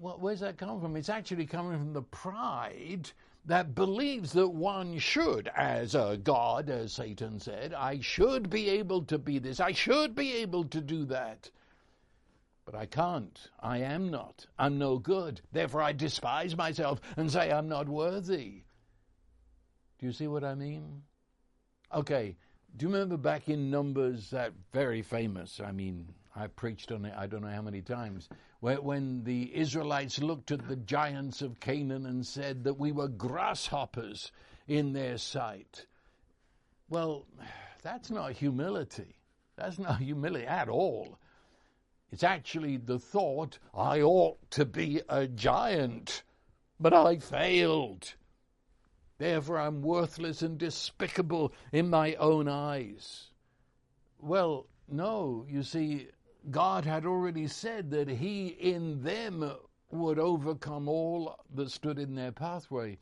where's 0.00 0.40
that 0.40 0.58
come 0.58 0.80
from? 0.80 0.96
It's 0.96 1.08
actually 1.08 1.46
coming 1.46 1.78
from 1.78 1.92
the 1.92 2.02
pride 2.02 3.12
that 3.46 3.76
believes 3.76 4.32
that 4.32 4.48
one 4.48 4.98
should, 4.98 5.48
as 5.56 5.94
a 5.94 6.18
God, 6.20 6.68
as 6.68 6.92
Satan 6.92 7.38
said, 7.38 7.72
I 7.72 8.00
should 8.00 8.50
be 8.50 8.68
able 8.68 9.04
to 9.04 9.18
be 9.18 9.38
this, 9.38 9.60
I 9.60 9.70
should 9.70 10.16
be 10.16 10.38
able 10.38 10.64
to 10.64 10.80
do 10.80 11.04
that. 11.04 11.52
But 12.64 12.74
I 12.74 12.86
can't. 12.86 13.48
I 13.60 13.78
am 13.78 14.10
not. 14.10 14.44
I'm 14.58 14.76
no 14.76 14.98
good. 14.98 15.40
Therefore, 15.52 15.82
I 15.82 15.92
despise 15.92 16.56
myself 16.56 17.00
and 17.16 17.30
say 17.30 17.50
I'm 17.50 17.68
not 17.68 17.88
worthy. 17.88 18.64
Do 19.98 20.06
you 20.06 20.12
see 20.12 20.28
what 20.28 20.44
I 20.44 20.54
mean? 20.54 21.02
Okay. 21.92 22.36
Do 22.76 22.86
you 22.86 22.92
remember 22.92 23.16
back 23.16 23.48
in 23.48 23.70
Numbers, 23.70 24.30
that 24.30 24.52
very 24.72 25.02
famous, 25.02 25.58
I 25.58 25.72
mean, 25.72 26.06
I 26.36 26.46
preached 26.48 26.92
on 26.92 27.04
it 27.04 27.14
I 27.16 27.26
don't 27.26 27.42
know 27.42 27.48
how 27.48 27.62
many 27.62 27.80
times, 27.80 28.28
when 28.60 29.24
the 29.24 29.56
Israelites 29.56 30.20
looked 30.20 30.50
at 30.52 30.68
the 30.68 30.76
giants 30.76 31.42
of 31.42 31.60
Canaan 31.60 32.06
and 32.06 32.26
said 32.26 32.64
that 32.64 32.78
we 32.78 32.92
were 32.92 33.08
grasshoppers 33.08 34.30
in 34.68 34.92
their 34.92 35.18
sight. 35.18 35.86
Well, 36.88 37.26
that's 37.82 38.10
not 38.10 38.32
humility. 38.32 39.16
That's 39.56 39.78
not 39.78 39.98
humility 39.98 40.46
at 40.46 40.68
all. 40.68 41.18
It's 42.12 42.22
actually 42.22 42.76
the 42.76 42.98
thought, 42.98 43.58
I 43.74 44.00
ought 44.02 44.38
to 44.52 44.64
be 44.64 45.00
a 45.08 45.26
giant, 45.26 46.22
but 46.78 46.92
I 46.92 47.18
failed. 47.18 48.14
Therefore, 49.18 49.58
I'm 49.58 49.82
worthless 49.82 50.42
and 50.42 50.56
despicable 50.56 51.52
in 51.72 51.90
my 51.90 52.14
own 52.14 52.48
eyes. 52.48 53.30
Well, 54.20 54.66
no, 54.88 55.44
you 55.48 55.62
see, 55.64 56.08
God 56.50 56.84
had 56.84 57.04
already 57.04 57.48
said 57.48 57.90
that 57.90 58.08
He 58.08 58.48
in 58.48 59.02
them 59.02 59.52
would 59.90 60.18
overcome 60.18 60.88
all 60.88 61.36
that 61.54 61.70
stood 61.70 61.98
in 61.98 62.14
their 62.14 62.32
pathway. 62.32 62.98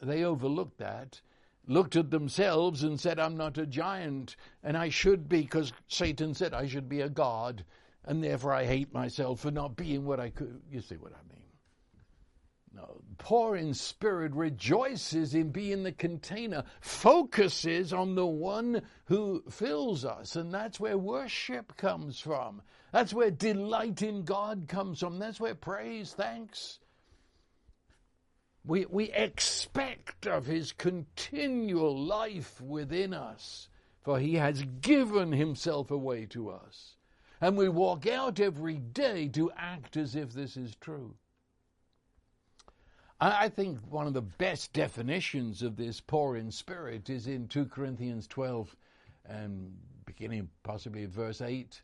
They 0.00 0.24
overlooked 0.24 0.78
that, 0.78 1.20
looked 1.66 1.96
at 1.96 2.10
themselves 2.10 2.82
and 2.82 2.98
said, 2.98 3.18
I'm 3.18 3.36
not 3.36 3.56
a 3.58 3.66
giant, 3.66 4.36
and 4.62 4.76
I 4.76 4.88
should 4.88 5.28
be, 5.28 5.42
because 5.42 5.72
Satan 5.88 6.34
said 6.34 6.54
I 6.54 6.66
should 6.66 6.88
be 6.88 7.00
a 7.02 7.08
God, 7.08 7.64
and 8.04 8.22
therefore 8.22 8.52
I 8.52 8.64
hate 8.64 8.92
myself 8.92 9.40
for 9.40 9.50
not 9.50 9.76
being 9.76 10.04
what 10.04 10.20
I 10.20 10.30
could. 10.30 10.60
You 10.70 10.80
see 10.80 10.96
what 10.96 11.12
I 11.12 11.22
mean? 11.32 11.45
Poor 13.18 13.56
in 13.56 13.74
spirit 13.74 14.32
rejoices 14.34 15.34
in 15.34 15.50
being 15.50 15.82
the 15.82 15.92
container, 15.92 16.62
focuses 16.80 17.92
on 17.92 18.14
the 18.14 18.26
one 18.26 18.82
who 19.06 19.42
fills 19.50 20.04
us. 20.04 20.36
And 20.36 20.54
that's 20.54 20.78
where 20.78 20.98
worship 20.98 21.76
comes 21.76 22.20
from. 22.20 22.62
That's 22.92 23.12
where 23.12 23.30
delight 23.30 24.02
in 24.02 24.22
God 24.22 24.66
comes 24.68 25.00
from. 25.00 25.18
That's 25.18 25.40
where 25.40 25.54
praise, 25.54 26.12
thanks. 26.12 26.78
We, 28.64 28.86
we 28.86 29.10
expect 29.10 30.26
of 30.26 30.46
his 30.46 30.72
continual 30.72 31.98
life 31.98 32.60
within 32.60 33.14
us, 33.14 33.68
for 34.02 34.18
he 34.18 34.34
has 34.34 34.62
given 34.80 35.32
himself 35.32 35.90
away 35.90 36.26
to 36.26 36.50
us. 36.50 36.96
And 37.40 37.56
we 37.56 37.68
walk 37.68 38.06
out 38.06 38.40
every 38.40 38.78
day 38.78 39.28
to 39.30 39.50
act 39.56 39.96
as 39.96 40.16
if 40.16 40.32
this 40.32 40.56
is 40.56 40.74
true. 40.76 41.16
I 43.18 43.48
think 43.48 43.78
one 43.88 44.06
of 44.06 44.12
the 44.12 44.20
best 44.20 44.74
definitions 44.74 45.62
of 45.62 45.76
this 45.76 46.00
poor 46.02 46.36
in 46.36 46.50
spirit 46.50 47.08
is 47.08 47.26
in 47.26 47.48
2 47.48 47.66
Corinthians 47.66 48.26
12 48.26 48.76
and 49.24 49.72
beginning 50.04 50.50
possibly 50.62 51.04
at 51.04 51.10
verse 51.10 51.40
8. 51.40 51.80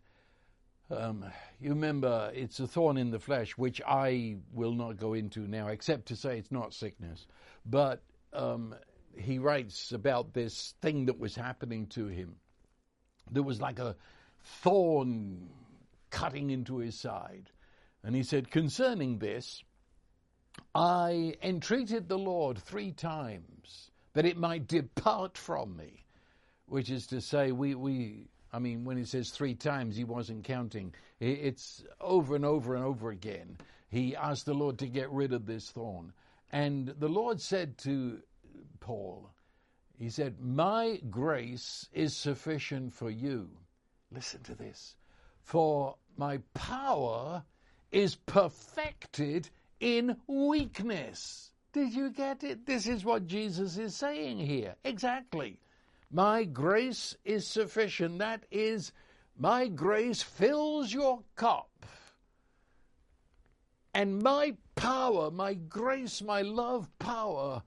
Um, 0.90 1.24
you 1.58 1.70
remember 1.70 2.30
it's 2.34 2.60
a 2.60 2.66
thorn 2.66 2.98
in 2.98 3.10
the 3.10 3.18
flesh, 3.18 3.56
which 3.56 3.80
I 3.86 4.36
will 4.52 4.74
not 4.74 4.98
go 4.98 5.14
into 5.14 5.40
now, 5.48 5.68
except 5.68 6.06
to 6.08 6.16
say 6.16 6.36
it's 6.36 6.52
not 6.52 6.74
sickness. 6.74 7.26
But 7.64 8.02
um, 8.34 8.74
he 9.16 9.38
writes 9.38 9.92
about 9.92 10.34
this 10.34 10.74
thing 10.82 11.06
that 11.06 11.18
was 11.18 11.34
happening 11.34 11.86
to 11.88 12.08
him. 12.08 12.36
There 13.30 13.42
was 13.42 13.58
like 13.58 13.78
a 13.78 13.96
thorn 14.42 15.48
cutting 16.10 16.50
into 16.50 16.76
his 16.76 16.98
side. 16.98 17.50
And 18.04 18.14
he 18.14 18.22
said, 18.22 18.50
Concerning 18.50 19.18
this, 19.18 19.62
I 20.74 21.36
entreated 21.42 22.08
the 22.08 22.18
Lord 22.18 22.58
three 22.58 22.92
times 22.92 23.90
that 24.14 24.24
it 24.26 24.36
might 24.36 24.66
depart 24.66 25.36
from 25.36 25.76
me. 25.76 26.04
Which 26.66 26.90
is 26.90 27.06
to 27.08 27.20
say, 27.20 27.52
we, 27.52 27.74
we 27.74 28.28
I 28.52 28.58
mean, 28.58 28.84
when 28.84 28.96
he 28.96 29.04
says 29.04 29.30
three 29.30 29.54
times, 29.54 29.96
he 29.96 30.04
wasn't 30.04 30.44
counting. 30.44 30.94
It's 31.20 31.84
over 32.00 32.36
and 32.36 32.44
over 32.44 32.74
and 32.74 32.84
over 32.84 33.10
again. 33.10 33.56
He 33.88 34.14
asked 34.14 34.46
the 34.46 34.54
Lord 34.54 34.78
to 34.78 34.86
get 34.86 35.10
rid 35.10 35.32
of 35.32 35.46
this 35.46 35.70
thorn. 35.70 36.12
And 36.50 36.88
the 36.88 37.08
Lord 37.08 37.40
said 37.40 37.78
to 37.78 38.22
Paul, 38.80 39.30
He 39.98 40.10
said, 40.10 40.40
My 40.40 41.00
grace 41.08 41.88
is 41.92 42.14
sufficient 42.14 42.92
for 42.92 43.10
you. 43.10 43.48
Listen 44.10 44.42
to 44.42 44.54
this. 44.54 44.96
For 45.42 45.96
my 46.16 46.38
power 46.52 47.42
is 47.90 48.16
perfected 48.16 49.48
in 49.82 50.16
weakness. 50.28 51.50
Did 51.72 51.92
you 51.92 52.10
get 52.10 52.44
it? 52.44 52.66
This 52.66 52.86
is 52.86 53.04
what 53.04 53.26
Jesus 53.26 53.76
is 53.76 53.96
saying 53.96 54.38
here. 54.38 54.76
Exactly. 54.84 55.58
My 56.10 56.44
grace 56.44 57.16
is 57.24 57.46
sufficient. 57.46 58.20
That 58.20 58.44
is, 58.50 58.92
my 59.36 59.66
grace 59.66 60.22
fills 60.22 60.92
your 60.92 61.24
cup. 61.34 61.68
And 63.92 64.22
my 64.22 64.56
power, 64.76 65.30
my 65.30 65.54
grace, 65.54 66.22
my 66.22 66.42
love 66.42 66.88
power 66.98 67.62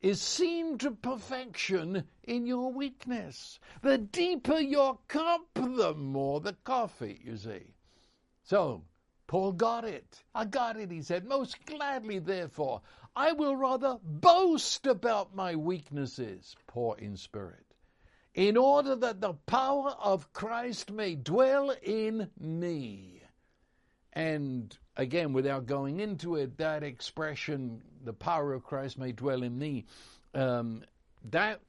is 0.00 0.22
seen 0.22 0.78
to 0.78 0.92
perfection 0.92 2.04
in 2.24 2.46
your 2.46 2.72
weakness. 2.72 3.60
The 3.82 3.98
deeper 3.98 4.58
your 4.58 4.98
cup, 5.08 5.42
the 5.54 5.94
more 5.94 6.40
the 6.40 6.56
coffee, 6.64 7.20
you 7.22 7.36
see. 7.36 7.74
So, 8.44 8.84
Paul 9.28 9.52
got 9.52 9.84
it. 9.84 10.24
I 10.34 10.46
got 10.46 10.78
it, 10.78 10.90
he 10.90 11.02
said. 11.02 11.26
Most 11.26 11.64
gladly, 11.66 12.18
therefore, 12.18 12.80
I 13.14 13.32
will 13.32 13.54
rather 13.54 13.98
boast 14.02 14.86
about 14.86 15.36
my 15.36 15.54
weaknesses, 15.54 16.56
poor 16.66 16.96
in 16.96 17.16
spirit, 17.16 17.66
in 18.34 18.56
order 18.56 18.96
that 18.96 19.20
the 19.20 19.34
power 19.46 19.90
of 20.00 20.32
Christ 20.32 20.90
may 20.90 21.14
dwell 21.14 21.74
in 21.82 22.30
me. 22.40 23.22
And 24.14 24.76
again, 24.96 25.34
without 25.34 25.66
going 25.66 26.00
into 26.00 26.36
it, 26.36 26.56
that 26.56 26.82
expression, 26.82 27.82
the 28.02 28.14
power 28.14 28.54
of 28.54 28.64
Christ 28.64 28.98
may 28.98 29.12
dwell 29.12 29.42
in 29.42 29.58
me, 29.58 29.84
um, 30.34 30.84
that 31.30 31.60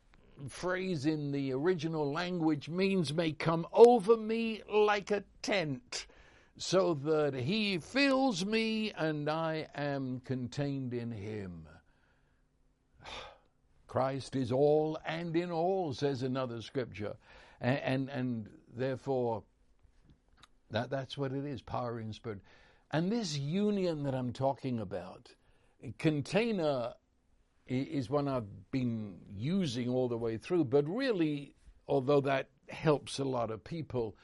phrase 0.47 1.05
in 1.05 1.33
the 1.33 1.51
original 1.51 2.09
language 2.09 2.69
means 2.69 3.13
may 3.13 3.33
come 3.33 3.67
over 3.73 4.15
me 4.15 4.61
like 4.73 5.11
a 5.11 5.25
tent, 5.41 6.05
so 6.59 6.93
that 6.93 7.33
he 7.33 7.77
fills 7.77 8.45
me 8.45 8.91
and 8.91 9.29
I 9.29 9.67
am 9.75 10.19
contained 10.25 10.93
in 10.93 11.09
him. 11.09 11.65
Christ 13.87 14.35
is 14.35 14.51
all 14.51 14.99
and 15.05 15.37
in 15.37 15.51
all, 15.51 15.93
says 15.93 16.21
another 16.21 16.61
scripture. 16.61 17.15
And, 17.61 17.79
and, 17.79 18.09
and 18.09 18.49
therefore, 18.75 19.43
that, 20.69 20.89
that's 20.89 21.17
what 21.17 21.31
it 21.31 21.45
is 21.45 21.61
power 21.61 21.97
in 21.97 22.11
spirit. 22.11 22.39
And 22.91 23.09
this 23.09 23.37
union 23.37 24.03
that 24.03 24.13
I'm 24.13 24.33
talking 24.33 24.81
about, 24.81 25.33
container 25.97 26.93
is 27.67 28.09
one 28.09 28.27
I've 28.27 28.69
been 28.71 29.15
using 29.33 29.87
all 29.87 30.09
the 30.09 30.17
way 30.17 30.35
through, 30.35 30.65
but 30.65 30.85
really, 30.89 31.53
although 31.87 32.19
that 32.21 32.49
helps 32.67 33.19
a 33.19 33.23
lot 33.23 33.49
of 33.49 33.63
people, 33.63 34.17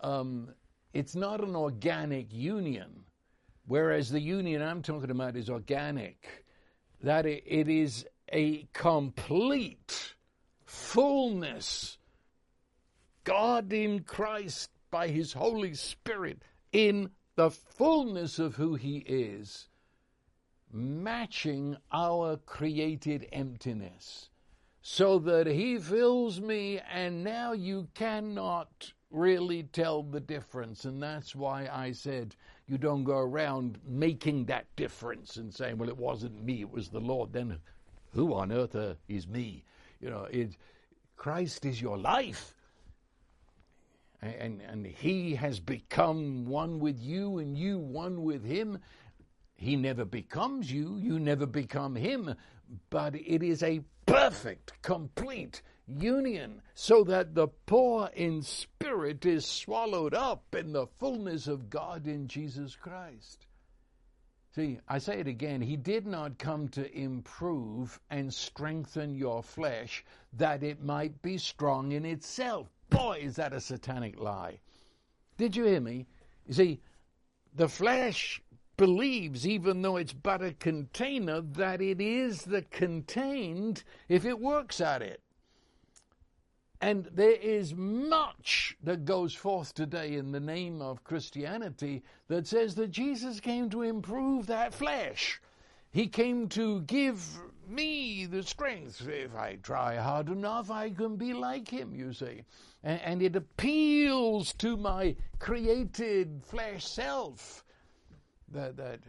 um, 0.00 0.48
it's 0.96 1.14
not 1.14 1.42
an 1.42 1.54
organic 1.54 2.32
union. 2.32 3.04
Whereas 3.66 4.10
the 4.10 4.20
union 4.20 4.62
I'm 4.62 4.80
talking 4.80 5.10
about 5.10 5.36
is 5.36 5.50
organic, 5.50 6.46
that 7.02 7.26
it 7.26 7.68
is 7.68 8.06
a 8.32 8.66
complete 8.72 10.14
fullness. 10.64 11.98
God 13.24 13.74
in 13.74 14.04
Christ 14.04 14.70
by 14.90 15.08
His 15.08 15.34
Holy 15.34 15.74
Spirit 15.74 16.40
in 16.72 17.10
the 17.34 17.50
fullness 17.50 18.38
of 18.38 18.54
who 18.54 18.76
He 18.76 18.98
is, 18.98 19.68
matching 20.72 21.76
our 21.92 22.38
created 22.38 23.28
emptiness, 23.32 24.30
so 24.80 25.18
that 25.18 25.46
He 25.46 25.76
fills 25.76 26.40
me, 26.40 26.80
and 26.90 27.22
now 27.22 27.52
you 27.52 27.88
cannot 27.92 28.94
really 29.10 29.64
tell 29.64 30.02
the 30.02 30.20
difference. 30.20 30.84
And 30.84 31.02
that's 31.02 31.34
why 31.34 31.68
I 31.72 31.92
said 31.92 32.34
you 32.66 32.78
don't 32.78 33.04
go 33.04 33.18
around 33.18 33.78
making 33.86 34.46
that 34.46 34.66
difference 34.76 35.36
and 35.36 35.52
saying, 35.52 35.78
well, 35.78 35.88
it 35.88 35.96
wasn't 35.96 36.44
me, 36.44 36.60
it 36.60 36.70
was 36.70 36.88
the 36.88 37.00
Lord. 37.00 37.32
Then 37.32 37.58
who 38.12 38.34
on 38.34 38.52
earth 38.52 38.74
uh, 38.74 38.94
is 39.08 39.28
me? 39.28 39.64
You 40.00 40.10
know, 40.10 40.26
it, 40.30 40.56
Christ 41.16 41.64
is 41.64 41.80
your 41.80 41.96
life 41.96 42.54
and, 44.22 44.60
and 44.62 44.86
he 44.86 45.34
has 45.34 45.60
become 45.60 46.46
one 46.46 46.78
with 46.78 47.00
you 47.00 47.38
and 47.38 47.56
you 47.56 47.78
one 47.78 48.22
with 48.22 48.44
him. 48.44 48.78
He 49.54 49.76
never 49.76 50.04
becomes 50.04 50.70
you, 50.70 50.98
you 50.98 51.18
never 51.18 51.46
become 51.46 51.94
him, 51.94 52.34
but 52.90 53.14
it 53.14 53.42
is 53.42 53.62
a 53.62 53.80
perfect, 54.04 54.72
complete 54.82 55.62
union 55.86 56.62
so 56.74 57.04
that 57.04 57.34
the 57.34 57.48
poor 57.48 58.10
in 58.14 58.42
spirit 58.42 59.24
is 59.24 59.46
swallowed 59.46 60.14
up 60.14 60.54
in 60.54 60.72
the 60.72 60.86
fullness 60.98 61.46
of 61.46 61.70
God 61.70 62.06
in 62.06 62.26
Jesus 62.28 62.74
Christ. 62.74 63.46
See, 64.54 64.78
I 64.88 64.98
say 64.98 65.20
it 65.20 65.26
again, 65.26 65.60
he 65.60 65.76
did 65.76 66.06
not 66.06 66.38
come 66.38 66.68
to 66.70 66.90
improve 66.96 68.00
and 68.08 68.32
strengthen 68.32 69.14
your 69.14 69.42
flesh 69.42 70.02
that 70.32 70.62
it 70.62 70.82
might 70.82 71.20
be 71.20 71.36
strong 71.36 71.92
in 71.92 72.06
itself. 72.06 72.68
Boy, 72.88 73.20
is 73.22 73.36
that 73.36 73.52
a 73.52 73.60
satanic 73.60 74.18
lie. 74.18 74.60
Did 75.36 75.56
you 75.56 75.64
hear 75.64 75.80
me? 75.80 76.06
You 76.46 76.54
see, 76.54 76.80
the 77.54 77.68
flesh 77.68 78.40
believes, 78.78 79.46
even 79.46 79.82
though 79.82 79.96
it's 79.96 80.14
but 80.14 80.42
a 80.42 80.52
container, 80.52 81.42
that 81.42 81.82
it 81.82 82.00
is 82.00 82.42
the 82.42 82.62
contained 82.62 83.84
if 84.08 84.24
it 84.24 84.40
works 84.40 84.80
at 84.80 85.02
it. 85.02 85.20
And 86.80 87.08
there 87.12 87.30
is 87.30 87.74
much 87.74 88.76
that 88.82 89.04
goes 89.04 89.34
forth 89.34 89.72
today 89.74 90.14
in 90.14 90.32
the 90.32 90.40
name 90.40 90.82
of 90.82 91.04
Christianity 91.04 92.02
that 92.28 92.46
says 92.46 92.74
that 92.74 92.90
Jesus 92.90 93.40
came 93.40 93.70
to 93.70 93.82
improve 93.82 94.46
that 94.46 94.74
flesh. 94.74 95.40
He 95.90 96.06
came 96.06 96.48
to 96.50 96.82
give 96.82 97.40
me 97.66 98.26
the 98.26 98.42
strength. 98.42 99.08
If 99.08 99.34
I 99.34 99.56
try 99.62 99.96
hard 99.96 100.28
enough, 100.28 100.70
I 100.70 100.90
can 100.90 101.16
be 101.16 101.32
like 101.32 101.68
him, 101.68 101.94
you 101.94 102.12
see. 102.12 102.44
And, 102.84 103.00
and 103.00 103.22
it 103.22 103.36
appeals 103.36 104.52
to 104.54 104.76
my 104.76 105.16
created 105.38 106.42
flesh 106.44 106.84
self 106.84 107.64
that, 108.52 108.76
that, 108.76 109.00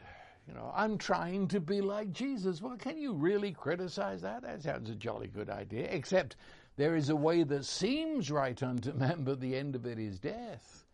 you 0.47 0.53
know, 0.53 0.71
I'm 0.73 0.97
trying 0.97 1.49
to 1.49 1.59
be 1.59 1.81
like 1.81 2.13
Jesus. 2.13 2.61
Well, 2.61 2.77
can 2.77 2.97
you 2.97 3.13
really 3.13 3.51
criticize 3.51 4.21
that? 4.21 4.43
That 4.43 4.63
sounds 4.63 4.89
a 4.89 4.95
jolly 4.95 5.27
good 5.27 5.49
idea, 5.49 5.87
except 5.91 6.37
there 6.77 6.95
is 6.95 7.09
a 7.09 7.15
way 7.15 7.43
that 7.43 7.65
seems 7.65 8.31
right 8.31 8.61
unto 8.63 8.93
man, 8.97 9.23
but 9.23 9.41
the 9.41 9.55
end 9.55 9.75
of 9.75 9.85
it 9.85 9.99
is 9.99 10.19
death. 10.19 10.85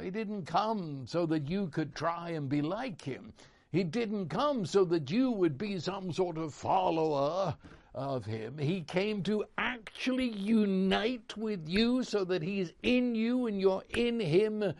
He 0.00 0.10
didn't 0.10 0.44
come 0.44 1.06
so 1.06 1.26
that 1.26 1.48
you 1.48 1.68
could 1.68 1.94
try 1.94 2.30
and 2.30 2.48
be 2.48 2.62
like 2.62 3.02
him. 3.02 3.32
He 3.72 3.84
didn't 3.84 4.28
come 4.28 4.66
so 4.66 4.84
that 4.86 5.10
you 5.10 5.30
would 5.30 5.56
be 5.56 5.78
some 5.78 6.12
sort 6.12 6.36
of 6.36 6.54
follower 6.54 7.56
of 7.94 8.24
him. 8.24 8.58
He 8.58 8.82
came 8.82 9.22
to 9.24 9.44
actually 9.58 10.28
unite 10.28 11.36
with 11.36 11.68
you 11.68 12.02
so 12.02 12.24
that 12.24 12.42
he's 12.42 12.72
in 12.82 13.14
you 13.14 13.46
and 13.46 13.60
you're 13.60 13.82
in 13.90 14.20
him. 14.20 14.74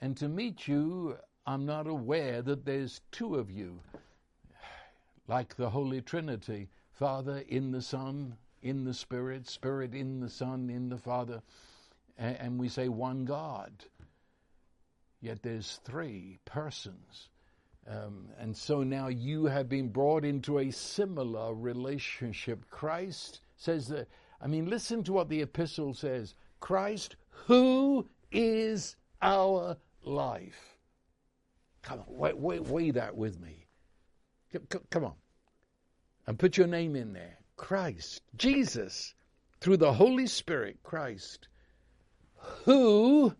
And 0.00 0.16
to 0.18 0.28
meet 0.28 0.66
you, 0.68 1.16
I'm 1.46 1.64
not 1.64 1.86
aware 1.86 2.42
that 2.42 2.64
there's 2.64 3.00
two 3.10 3.36
of 3.36 3.50
you, 3.50 3.80
like 5.28 5.56
the 5.56 5.70
Holy 5.70 6.00
Trinity 6.00 6.68
Father 6.92 7.42
in 7.48 7.70
the 7.70 7.82
Son, 7.82 8.36
in 8.66 8.84
the 8.84 8.94
Spirit, 8.94 9.48
Spirit 9.48 9.94
in 9.94 10.20
the 10.20 10.28
Son, 10.28 10.70
in 10.70 10.88
the 10.88 10.98
Father. 10.98 11.42
And 12.18 12.58
we 12.58 12.68
say 12.68 12.88
one 12.88 13.24
God. 13.24 13.72
Yet 15.20 15.42
there's 15.42 15.80
three 15.84 16.38
persons 16.44 17.28
um, 17.88 18.28
and 18.38 18.56
so 18.56 18.82
now 18.82 19.08
you 19.08 19.44
have 19.46 19.68
been 19.68 19.88
brought 19.88 20.24
into 20.24 20.58
a 20.58 20.70
similar 20.70 21.54
relationship. 21.54 22.68
Christ 22.68 23.40
says 23.56 23.86
that, 23.88 24.08
I 24.40 24.48
mean, 24.48 24.68
listen 24.68 25.04
to 25.04 25.12
what 25.12 25.28
the 25.28 25.42
epistle 25.42 25.94
says 25.94 26.34
Christ, 26.58 27.16
who 27.30 28.08
is 28.32 28.96
our 29.22 29.76
life. 30.02 30.78
Come 31.82 32.00
on, 32.00 32.06
weigh, 32.08 32.32
weigh, 32.32 32.58
weigh 32.58 32.90
that 32.90 33.16
with 33.16 33.40
me. 33.40 33.66
Come 34.90 35.04
on. 35.04 35.14
And 36.26 36.38
put 36.38 36.56
your 36.56 36.66
name 36.66 36.96
in 36.96 37.12
there. 37.12 37.38
Christ, 37.56 38.22
Jesus, 38.36 39.14
through 39.60 39.78
the 39.78 39.92
Holy 39.92 40.26
Spirit, 40.26 40.78
Christ, 40.82 41.48
who 42.64 43.34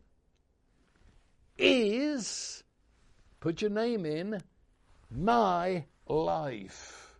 is, 1.59 2.65
put 3.41 3.61
your 3.61 3.71
name 3.71 4.05
in, 4.05 4.43
my 5.11 5.85
life. 6.09 7.19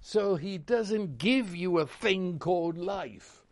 So 0.00 0.34
he 0.34 0.58
doesn't 0.58 1.18
give 1.18 1.54
you 1.54 1.78
a 1.78 1.86
thing 1.86 2.38
called 2.38 2.76
life. 2.76 3.44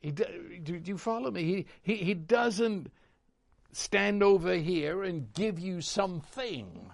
He, 0.00 0.10
do, 0.10 0.24
do 0.62 0.80
you 0.84 0.98
follow 0.98 1.30
me? 1.30 1.44
He, 1.44 1.66
he, 1.82 1.96
he 2.04 2.14
doesn't 2.14 2.90
stand 3.72 4.22
over 4.22 4.54
here 4.54 5.04
and 5.04 5.32
give 5.32 5.58
you 5.58 5.80
something. 5.80 6.90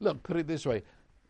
Look, 0.00 0.22
put 0.22 0.36
it 0.36 0.46
this 0.46 0.64
way. 0.64 0.82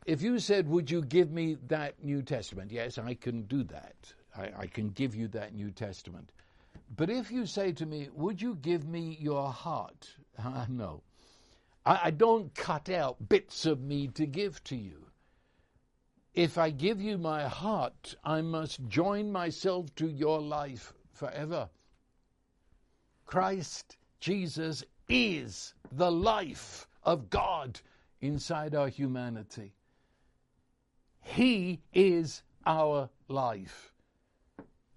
If 0.05 0.23
you 0.23 0.39
said, 0.39 0.69
Would 0.69 0.91
you 0.91 1.03
give 1.03 1.31
me 1.31 1.57
that 1.69 2.03
New 2.03 2.23
Testament? 2.23 2.71
Yes, 2.71 2.99
I 2.99 3.14
can 3.14 3.43
do 3.43 3.62
that. 3.64 3.95
I, 4.37 4.51
I 4.61 4.66
can 4.66 4.91
give 4.91 5.14
you 5.14 5.29
that 5.29 5.55
New 5.55 5.71
Testament. 5.71 6.33
But 6.97 7.11
if 7.11 7.31
you 7.31 7.47
say 7.47 7.73
to 7.73 7.87
me, 7.87 8.09
Would 8.14 8.41
you 8.41 8.57
give 8.57 8.87
me 8.87 9.16
your 9.21 9.51
heart? 9.51 10.09
Uh, 10.43 10.66
no. 10.69 11.03
I, 11.85 12.01
I 12.05 12.11
don't 12.11 12.55
cut 12.55 12.89
out 12.89 13.29
bits 13.29 13.66
of 13.66 13.81
me 13.81 14.09
to 14.09 14.27
give 14.27 14.62
to 14.64 14.77
you. 14.77 15.07
If 16.35 16.57
I 16.57 16.71
give 16.71 17.01
you 17.01 17.19
my 17.19 17.49
heart, 17.49 18.14
I 18.25 18.43
must 18.43 18.87
join 18.89 19.33
myself 19.33 19.95
to 19.97 20.09
your 20.09 20.41
life 20.41 20.93
forever. 21.12 21.69
Christ 23.27 23.97
Jesus 24.21 24.85
is 25.09 25.75
the 25.93 26.11
life 26.11 26.87
of 27.03 27.29
God 27.31 27.81
inside 28.21 28.75
our 28.75 28.89
humanity. 28.89 29.75
He 31.21 31.81
is 31.93 32.43
our 32.66 33.11
life. 33.29 33.93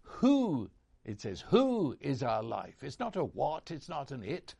Who, 0.01 0.69
it 1.03 1.21
says, 1.21 1.41
who 1.41 1.97
is 1.99 2.23
our 2.23 2.43
life? 2.43 2.83
It's 2.83 2.99
not 2.99 3.15
a 3.15 3.23
what, 3.23 3.71
it's 3.71 3.89
not 3.89 4.11
an 4.11 4.23
it. 4.23 4.55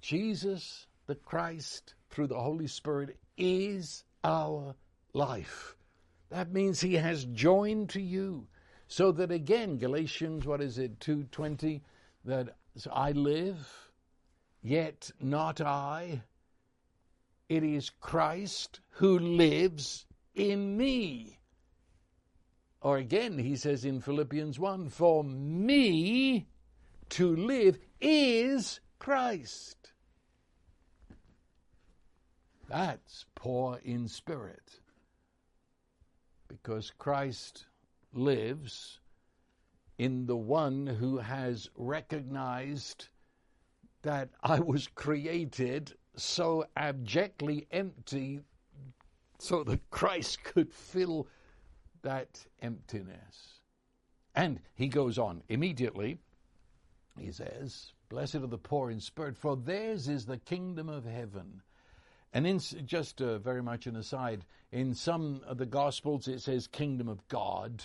Jesus, 0.00 0.86
the 1.06 1.14
Christ, 1.14 1.94
through 2.10 2.28
the 2.28 2.40
Holy 2.40 2.66
Spirit, 2.66 3.16
is 3.36 4.04
our 4.22 4.74
life. 5.12 5.76
That 6.30 6.52
means 6.52 6.80
he 6.80 6.94
has 6.94 7.24
joined 7.24 7.90
to 7.90 8.00
you. 8.00 8.46
So 8.88 9.12
that 9.12 9.30
again, 9.30 9.78
Galatians, 9.78 10.46
what 10.46 10.60
is 10.60 10.78
it, 10.78 11.00
2.20, 11.00 11.80
that 12.24 12.56
I 12.92 13.12
live, 13.12 13.90
yet 14.62 15.10
not 15.20 15.60
I. 15.60 16.22
It 17.48 17.62
is 17.62 17.90
Christ 17.90 18.80
who 18.90 19.18
lives 19.18 20.06
in 20.34 20.76
me. 20.76 21.38
Or 22.80 22.98
again, 22.98 23.38
he 23.38 23.56
says 23.56 23.84
in 23.84 24.00
Philippians 24.00 24.58
1, 24.58 24.88
for 24.90 25.24
me 25.24 26.46
to 27.10 27.36
live 27.36 27.78
is 28.00 28.80
Christ. 28.98 29.92
That's 32.68 33.26
poor 33.34 33.80
in 33.84 34.08
spirit 34.08 34.80
because 36.48 36.92
Christ 36.98 37.66
lives 38.12 38.98
in 39.98 40.26
the 40.26 40.36
one 40.36 40.86
who 40.86 41.18
has 41.18 41.70
recognized 41.76 43.08
that 44.02 44.30
I 44.42 44.60
was 44.60 44.88
created 44.88 45.94
so 46.16 46.66
abjectly 46.76 47.66
empty 47.70 48.40
so 49.38 49.62
that 49.64 49.90
Christ 49.90 50.42
could 50.44 50.72
fill 50.72 51.28
that 52.02 52.46
emptiness. 52.62 53.60
And 54.34 54.60
he 54.74 54.88
goes 54.88 55.18
on 55.18 55.42
immediately, 55.48 56.18
he 57.18 57.32
says, 57.32 57.92
Blessed 58.08 58.36
are 58.36 58.46
the 58.46 58.58
poor 58.58 58.90
in 58.90 59.00
spirit, 59.00 59.36
for 59.36 59.56
theirs 59.56 60.08
is 60.08 60.26
the 60.26 60.38
kingdom 60.38 60.88
of 60.88 61.04
heaven. 61.04 61.62
And 62.32 62.46
in, 62.46 62.58
just 62.58 63.22
uh, 63.22 63.38
very 63.38 63.62
much 63.62 63.86
an 63.86 63.96
aside, 63.96 64.44
in 64.70 64.94
some 64.94 65.40
of 65.46 65.58
the 65.58 65.66
Gospels 65.66 66.28
it 66.28 66.40
says 66.40 66.66
kingdom 66.66 67.08
of 67.08 67.26
God. 67.28 67.82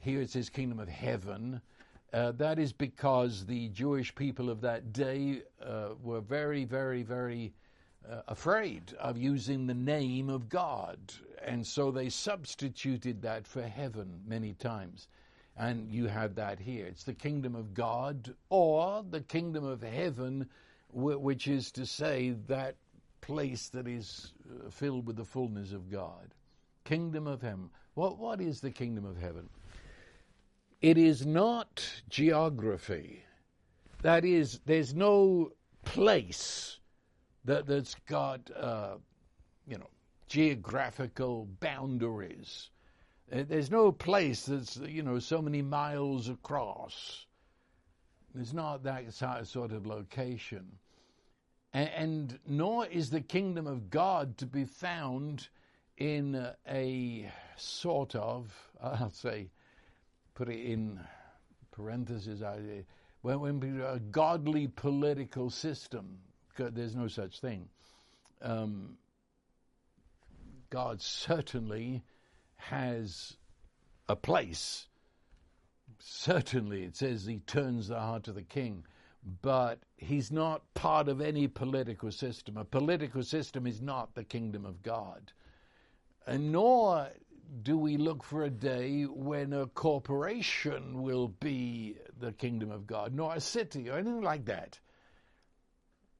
Here 0.00 0.20
it 0.20 0.30
says 0.30 0.48
kingdom 0.48 0.80
of 0.80 0.88
heaven. 0.88 1.60
Uh, 2.14 2.30
that 2.30 2.60
is 2.60 2.72
because 2.72 3.44
the 3.44 3.68
Jewish 3.70 4.14
people 4.14 4.48
of 4.48 4.60
that 4.60 4.92
day 4.92 5.42
uh, 5.60 5.88
were 6.00 6.20
very, 6.20 6.64
very, 6.64 7.02
very 7.02 7.52
uh, 8.08 8.20
afraid 8.28 8.94
of 9.00 9.18
using 9.18 9.66
the 9.66 9.74
name 9.74 10.30
of 10.30 10.48
God. 10.48 10.96
And 11.44 11.66
so 11.66 11.90
they 11.90 12.08
substituted 12.08 13.20
that 13.22 13.48
for 13.48 13.62
heaven 13.62 14.20
many 14.28 14.52
times. 14.52 15.08
And 15.56 15.90
you 15.90 16.06
have 16.06 16.36
that 16.36 16.60
here. 16.60 16.86
It's 16.86 17.02
the 17.02 17.14
kingdom 17.14 17.56
of 17.56 17.74
God 17.74 18.32
or 18.48 19.04
the 19.10 19.20
kingdom 19.20 19.64
of 19.64 19.82
heaven, 19.82 20.48
which 20.92 21.48
is 21.48 21.72
to 21.72 21.84
say 21.84 22.36
that 22.46 22.76
place 23.22 23.70
that 23.70 23.88
is 23.88 24.34
uh, 24.48 24.70
filled 24.70 25.08
with 25.08 25.16
the 25.16 25.24
fullness 25.24 25.72
of 25.72 25.90
God. 25.90 26.32
Kingdom 26.84 27.26
of 27.26 27.42
heaven. 27.42 27.70
What, 27.94 28.18
what 28.18 28.40
is 28.40 28.60
the 28.60 28.70
kingdom 28.70 29.04
of 29.04 29.16
heaven? 29.16 29.48
It 30.80 30.98
is 30.98 31.26
not 31.26 32.02
geography. 32.08 33.24
That 34.02 34.24
is, 34.24 34.60
there's 34.66 34.94
no 34.94 35.52
place 35.84 36.78
that, 37.44 37.66
that's 37.66 37.94
got, 38.06 38.50
uh, 38.54 38.96
you 39.66 39.78
know, 39.78 39.88
geographical 40.28 41.48
boundaries. 41.60 42.70
There's 43.30 43.70
no 43.70 43.90
place 43.92 44.46
that's, 44.46 44.76
you 44.76 45.02
know, 45.02 45.18
so 45.18 45.40
many 45.40 45.62
miles 45.62 46.28
across. 46.28 47.26
There's 48.34 48.52
not 48.52 48.82
that 48.82 49.12
sort 49.14 49.72
of 49.72 49.86
location 49.86 50.78
and 51.74 52.38
nor 52.46 52.86
is 52.86 53.10
the 53.10 53.20
kingdom 53.20 53.66
of 53.66 53.90
God 53.90 54.38
to 54.38 54.46
be 54.46 54.64
found 54.64 55.48
in 55.98 56.48
a 56.68 57.30
sort 57.56 58.14
of, 58.14 58.52
I'll 58.82 59.10
say, 59.10 59.50
put 60.34 60.48
it 60.48 60.60
in 60.60 61.00
parentheses, 61.70 62.42
I, 62.42 62.84
when, 63.22 63.40
when 63.40 63.80
a 63.80 63.98
godly 63.98 64.68
political 64.68 65.50
system, 65.50 66.18
there's 66.56 66.94
no 66.94 67.08
such 67.08 67.40
thing. 67.40 67.68
Um, 68.42 68.96
God 70.70 71.00
certainly 71.00 72.02
has 72.56 73.36
a 74.08 74.16
place. 74.16 74.86
Certainly, 75.98 76.84
it 76.84 76.96
says 76.96 77.24
he 77.24 77.38
turns 77.40 77.88
the 77.88 78.00
heart 78.00 78.28
of 78.28 78.34
the 78.34 78.42
king 78.42 78.84
but 79.42 79.80
he's 79.96 80.30
not 80.30 80.62
part 80.74 81.08
of 81.08 81.20
any 81.20 81.48
political 81.48 82.10
system. 82.10 82.56
A 82.56 82.64
political 82.64 83.22
system 83.22 83.66
is 83.66 83.80
not 83.80 84.14
the 84.14 84.24
kingdom 84.24 84.66
of 84.66 84.82
God. 84.82 85.32
And 86.26 86.52
nor 86.52 87.08
do 87.62 87.78
we 87.78 87.96
look 87.96 88.24
for 88.24 88.44
a 88.44 88.50
day 88.50 89.04
when 89.04 89.52
a 89.52 89.66
corporation 89.66 91.02
will 91.02 91.28
be 91.28 91.96
the 92.18 92.32
kingdom 92.32 92.70
of 92.70 92.86
God, 92.86 93.14
nor 93.14 93.34
a 93.34 93.40
city 93.40 93.88
or 93.88 93.98
anything 93.98 94.22
like 94.22 94.46
that. 94.46 94.78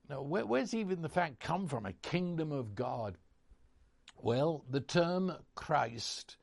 Now, 0.08 0.22
where, 0.22 0.46
where's 0.46 0.74
even 0.74 1.02
the 1.02 1.08
fact 1.08 1.40
come 1.40 1.66
from? 1.66 1.86
A 1.86 1.92
kingdom 1.92 2.52
of 2.52 2.74
God. 2.74 3.16
Well, 4.20 4.64
the 4.70 4.80
term 4.80 5.34
Christ 5.54 6.36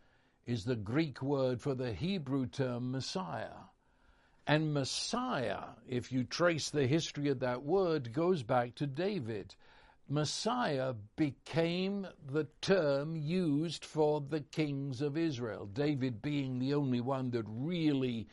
is 0.45 0.65
the 0.65 0.75
Greek 0.75 1.21
word 1.21 1.61
for 1.61 1.75
the 1.75 1.93
Hebrew 1.93 2.47
term 2.47 2.91
Messiah. 2.91 3.69
And 4.47 4.73
Messiah, 4.73 5.63
if 5.87 6.11
you 6.11 6.23
trace 6.23 6.69
the 6.69 6.87
history 6.87 7.29
of 7.29 7.39
that 7.39 7.63
word, 7.63 8.11
goes 8.11 8.43
back 8.43 8.75
to 8.75 8.87
David. 8.87 9.55
Messiah 10.11 10.93
became 11.15 12.05
the 12.27 12.45
term 12.59 13.15
used 13.15 13.85
for 13.85 14.19
the 14.19 14.41
kings 14.41 15.01
of 15.01 15.15
Israel, 15.15 15.65
David 15.65 16.21
being 16.21 16.59
the 16.59 16.73
only 16.73 16.99
one 16.99 17.31
that 17.31 17.45
really 17.47 18.27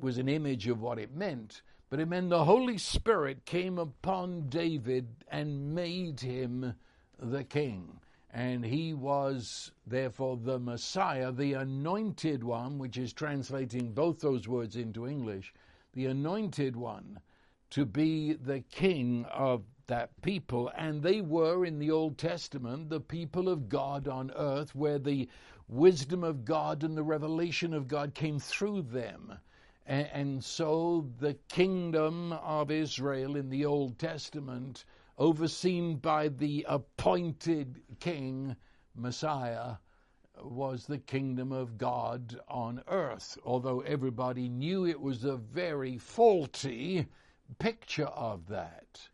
was 0.00 0.16
an 0.16 0.30
image 0.30 0.66
of 0.66 0.80
what 0.80 0.98
it 0.98 1.14
meant. 1.14 1.60
But 1.90 2.00
it 2.00 2.08
meant 2.08 2.30
the 2.30 2.46
Holy 2.46 2.78
Spirit 2.78 3.44
came 3.44 3.78
upon 3.78 4.48
David 4.48 5.06
and 5.28 5.74
made 5.74 6.20
him 6.20 6.74
the 7.18 7.44
king 7.44 8.00
and 8.34 8.64
he 8.64 8.92
was 8.92 9.70
therefore 9.86 10.36
the 10.36 10.58
Messiah, 10.58 11.30
the 11.30 11.52
anointed 11.52 12.42
one, 12.42 12.78
which 12.78 12.98
is 12.98 13.12
translating 13.12 13.92
both 13.92 14.18
those 14.18 14.48
words 14.48 14.74
into 14.74 15.06
English, 15.06 15.54
the 15.92 16.06
anointed 16.06 16.74
one 16.74 17.20
to 17.70 17.86
be 17.86 18.32
the 18.32 18.60
king 18.60 19.24
of 19.26 19.62
that 19.86 20.22
people, 20.22 20.70
and 20.76 21.02
they 21.02 21.20
were 21.20 21.64
in 21.64 21.78
the 21.78 21.90
Old 21.90 22.16
Testament 22.18 22.88
the 22.88 23.00
people 23.00 23.48
of 23.48 23.68
God 23.68 24.08
on 24.08 24.30
earth, 24.36 24.74
where 24.74 24.98
the 24.98 25.28
wisdom 25.68 26.24
of 26.24 26.44
God 26.44 26.82
and 26.84 26.96
the 26.96 27.02
revelation 27.02 27.74
of 27.74 27.88
God 27.88 28.14
came 28.14 28.38
through 28.38 28.82
them. 28.82 29.38
And, 29.86 30.08
and 30.12 30.44
so 30.44 31.10
the 31.18 31.34
kingdom 31.48 32.32
of 32.32 32.70
Israel 32.70 33.36
in 33.36 33.50
the 33.50 33.66
Old 33.66 33.98
Testament, 33.98 34.84
overseen 35.18 35.96
by 35.96 36.28
the 36.28 36.64
appointed 36.68 37.82
king, 38.00 38.56
Messiah, 38.94 39.76
was 40.42 40.86
the 40.86 40.98
kingdom 40.98 41.52
of 41.52 41.78
God 41.78 42.40
on 42.48 42.82
earth, 42.88 43.38
although 43.44 43.80
everybody 43.80 44.48
knew 44.48 44.86
it 44.86 45.00
was 45.00 45.24
a 45.24 45.36
very 45.36 45.98
faulty 45.98 47.06
picture 47.58 48.06
of 48.06 48.46
that. 48.48 49.08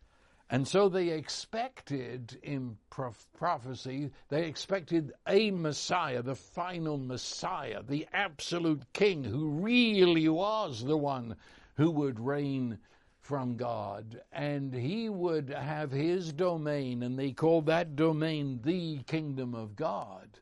And 0.53 0.67
so 0.67 0.89
they 0.89 1.11
expected 1.11 2.37
in 2.43 2.77
prophecy, 2.89 4.11
they 4.31 4.47
expected 4.47 5.13
a 5.29 5.53
Messiah, 5.53 6.23
the 6.23 6.35
final 6.35 6.99
Messiah, 6.99 7.85
the 7.85 8.09
absolute 8.13 8.83
king 8.93 9.23
who 9.23 9.49
really 9.49 10.29
was 10.29 10.83
the 10.85 10.97
one 10.97 11.37
who 11.77 11.93
would 11.93 12.19
reign 12.19 12.79
from 13.21 13.57
God. 13.57 14.23
And 14.33 14.75
he 14.75 15.09
would 15.09 15.51
have 15.51 15.93
his 15.93 16.33
domain, 16.33 17.05
and 17.05 17.17
they 17.17 17.31
called 17.31 17.67
that 17.67 17.95
domain 17.95 18.59
the 18.65 18.99
kingdom 19.07 19.55
of 19.55 19.77
God. 19.77 20.41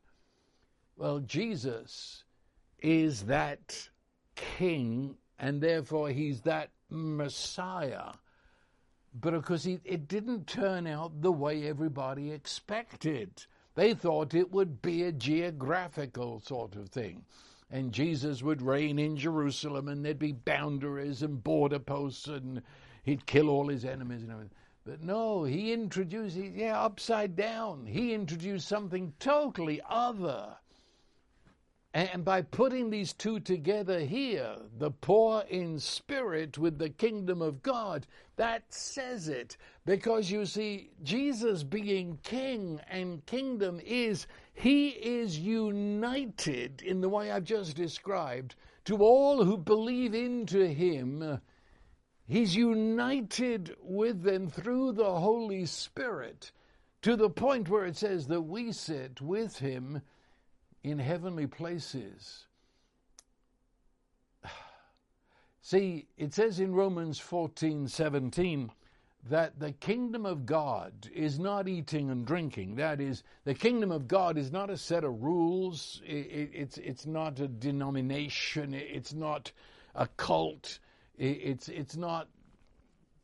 Well, 0.97 1.19
Jesus 1.21 2.25
is 2.79 3.25
that 3.25 3.91
king, 4.37 5.19
and 5.39 5.61
therefore 5.61 6.09
he's 6.09 6.41
that 6.43 6.71
Messiah. 6.89 8.13
But 9.15 9.35
of 9.35 9.45
course, 9.45 9.67
it 9.67 10.07
didn't 10.07 10.47
turn 10.47 10.87
out 10.87 11.23
the 11.23 11.33
way 11.33 11.67
everybody 11.67 12.31
expected. 12.31 13.47
They 13.75 13.95
thought 13.95 14.35
it 14.35 14.53
would 14.53 14.83
be 14.83 15.03
a 15.03 15.13
geographical 15.13 16.41
sort 16.41 16.77
of 16.77 16.89
thing. 16.89 17.25
And 17.71 17.93
Jesus 17.93 18.43
would 18.43 18.63
reign 18.63 18.99
in 18.99 19.17
Jerusalem, 19.17 19.89
and 19.89 20.05
there'd 20.05 20.19
be 20.19 20.33
boundaries 20.33 21.23
and 21.23 21.43
border 21.43 21.79
posts, 21.79 22.27
and 22.27 22.63
he'd 23.03 23.27
kill 23.27 23.51
all 23.51 23.69
his 23.69 23.85
enemies 23.85 24.23
and 24.23 24.33
everything. 24.33 24.55
But 24.85 25.03
no, 25.03 25.45
he 25.45 25.73
introduced, 25.73 26.37
yeah, 26.37 26.81
upside 26.81 27.37
down. 27.37 27.87
He 27.87 28.15
introduced 28.15 28.69
something 28.69 29.13
totally 29.19 29.81
other. 29.89 30.57
And 31.95 32.22
by 32.22 32.43
putting 32.43 32.91
these 32.91 33.14
two 33.14 33.41
together 33.41 34.01
here, 34.01 34.57
the 34.76 34.91
poor 34.91 35.45
in 35.49 35.78
spirit 35.78 36.59
with 36.59 36.78
the 36.78 36.91
kingdom 36.91 37.41
of 37.41 37.62
God, 37.62 38.07
that 38.36 38.62
says 38.72 39.28
it. 39.28 39.57
Because 39.86 40.30
you 40.30 40.45
see, 40.45 40.91
Jesus 41.03 41.62
being 41.62 42.18
king 42.22 42.80
and 42.91 43.24
kingdom 43.24 43.80
is, 43.84 44.26
he 44.53 44.89
is 44.91 45.39
united 45.39 46.82
in 46.82 47.01
the 47.01 47.09
way 47.09 47.30
I've 47.30 47.45
just 47.45 47.74
described 47.74 48.55
to 48.84 48.99
all 48.99 49.43
who 49.43 49.57
believe 49.57 50.14
into 50.14 50.66
him. 50.66 51.41
He's 52.26 52.55
united 52.55 53.74
with 53.80 54.22
them 54.22 54.51
through 54.51 54.93
the 54.93 55.20
Holy 55.20 55.64
Spirit 55.64 56.53
to 57.01 57.16
the 57.16 57.30
point 57.30 57.70
where 57.70 57.86
it 57.86 57.97
says 57.97 58.26
that 58.26 58.43
we 58.43 58.72
sit 58.72 59.22
with 59.22 59.59
him 59.59 60.03
in 60.83 60.99
heavenly 60.99 61.47
places. 61.47 62.47
See, 65.62 66.07
it 66.16 66.35
says 66.35 66.61
in 66.61 66.74
Romans 66.74 67.18
14 67.18 67.89
17 67.89 68.70
that 69.29 69.59
the 69.59 69.72
kingdom 69.72 70.24
of 70.24 70.47
God 70.47 70.93
is 71.14 71.39
not 71.39 71.68
eating 71.68 72.11
and 72.11 72.24
drinking. 72.26 72.76
That 72.76 73.01
is, 73.01 73.22
the 73.45 73.55
kingdom 73.55 73.91
of 73.91 74.09
God 74.09 74.39
is 74.39 74.53
not 74.53 74.70
a 74.70 74.76
set 74.76 75.05
of 75.05 75.22
rules, 75.22 76.01
it, 76.07 76.12
it, 76.12 76.51
it's, 76.55 76.79
it's 76.79 77.07
not 77.07 77.41
a 77.41 77.49
denomination, 77.49 78.74
it's 78.74 79.12
not 79.12 79.53
a 79.95 80.07
cult, 80.16 80.79
it's, 81.18 81.68
it's 81.68 81.97
not 81.97 82.29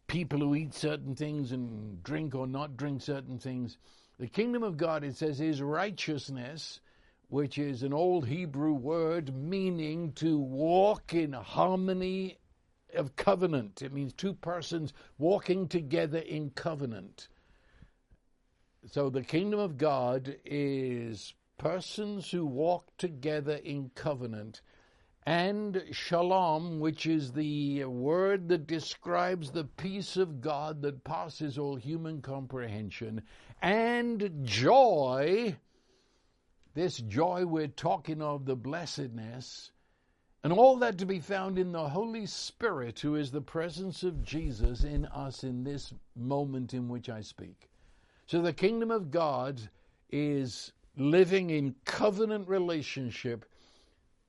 people 0.07 0.41
who 0.41 0.55
eat 0.55 0.75
certain 0.75 1.15
things 1.15 1.53
and 1.53 2.03
drink 2.03 2.35
or 2.35 2.47
not 2.47 2.77
drink 2.77 3.01
certain 3.01 3.39
things. 3.39 3.79
The 4.19 4.27
kingdom 4.27 4.63
of 4.63 4.77
God, 4.77 5.05
it 5.05 5.17
says, 5.17 5.41
is 5.41 5.63
righteousness 5.63 6.81
which 7.35 7.59
is 7.59 7.83
an 7.83 7.93
old 7.93 8.29
Hebrew 8.29 8.75
word 8.75 9.35
meaning 9.35 10.13
to 10.13 10.39
walk 10.39 11.13
in 11.15 11.33
harmony 11.33 12.39
of 12.95 13.17
covenant. 13.17 13.83
It 13.83 13.93
means 13.93 14.13
two 14.13 14.35
persons 14.35 14.93
walking 15.19 15.67
together 15.67 16.19
in 16.21 16.51
covenant. 16.51 17.27
So 18.87 19.11
the 19.11 19.25
kingdom 19.25 19.59
of 19.59 19.79
God 19.79 20.37
is 20.45 21.35
persons 21.59 22.31
who 22.31 22.47
walk 22.47 22.97
together 22.99 23.57
in 23.65 23.91
covenant. 23.97 24.61
And 25.27 25.83
shalom, 25.91 26.79
which 26.79 27.05
is 27.05 27.33
the 27.33 27.85
word 27.87 28.49
that 28.51 28.69
describes 28.69 29.51
the 29.51 29.65
peace 29.65 30.17
of 30.17 30.41
God 30.41 30.83
that 30.83 31.03
passes 31.03 31.59
all 31.59 31.75
human 31.75 32.23
comprehension, 32.23 33.23
and 33.61 34.31
joy, 34.45 35.57
this 36.75 36.99
joy 36.99 37.47
we're 37.47 37.69
talking 37.69 38.21
of, 38.21 38.45
the 38.45 38.57
blessedness, 38.57 39.71
and 40.43 40.53
all 40.53 40.77
that 40.77 40.99
to 40.99 41.07
be 41.07 41.21
found 41.21 41.59
in 41.59 41.73
the 41.73 41.89
Holy 41.89 42.27
Spirit, 42.27 43.01
who 43.01 43.15
is 43.15 43.31
the 43.31 43.41
presence 43.41 44.03
of 44.03 44.23
Jesus 44.23 44.85
in 44.85 45.07
us 45.07 45.43
in 45.43 45.65
this 45.65 45.95
moment 46.15 46.75
in 46.75 46.89
which 46.89 47.09
I 47.09 47.23
speak. 47.23 47.71
So 48.27 48.43
the 48.43 48.53
kingdom 48.53 48.91
of 48.91 49.11
God 49.11 49.61
is 50.11 50.73
living 50.97 51.51
in 51.51 51.75
covenant 51.85 52.49
relationship, 52.49 53.47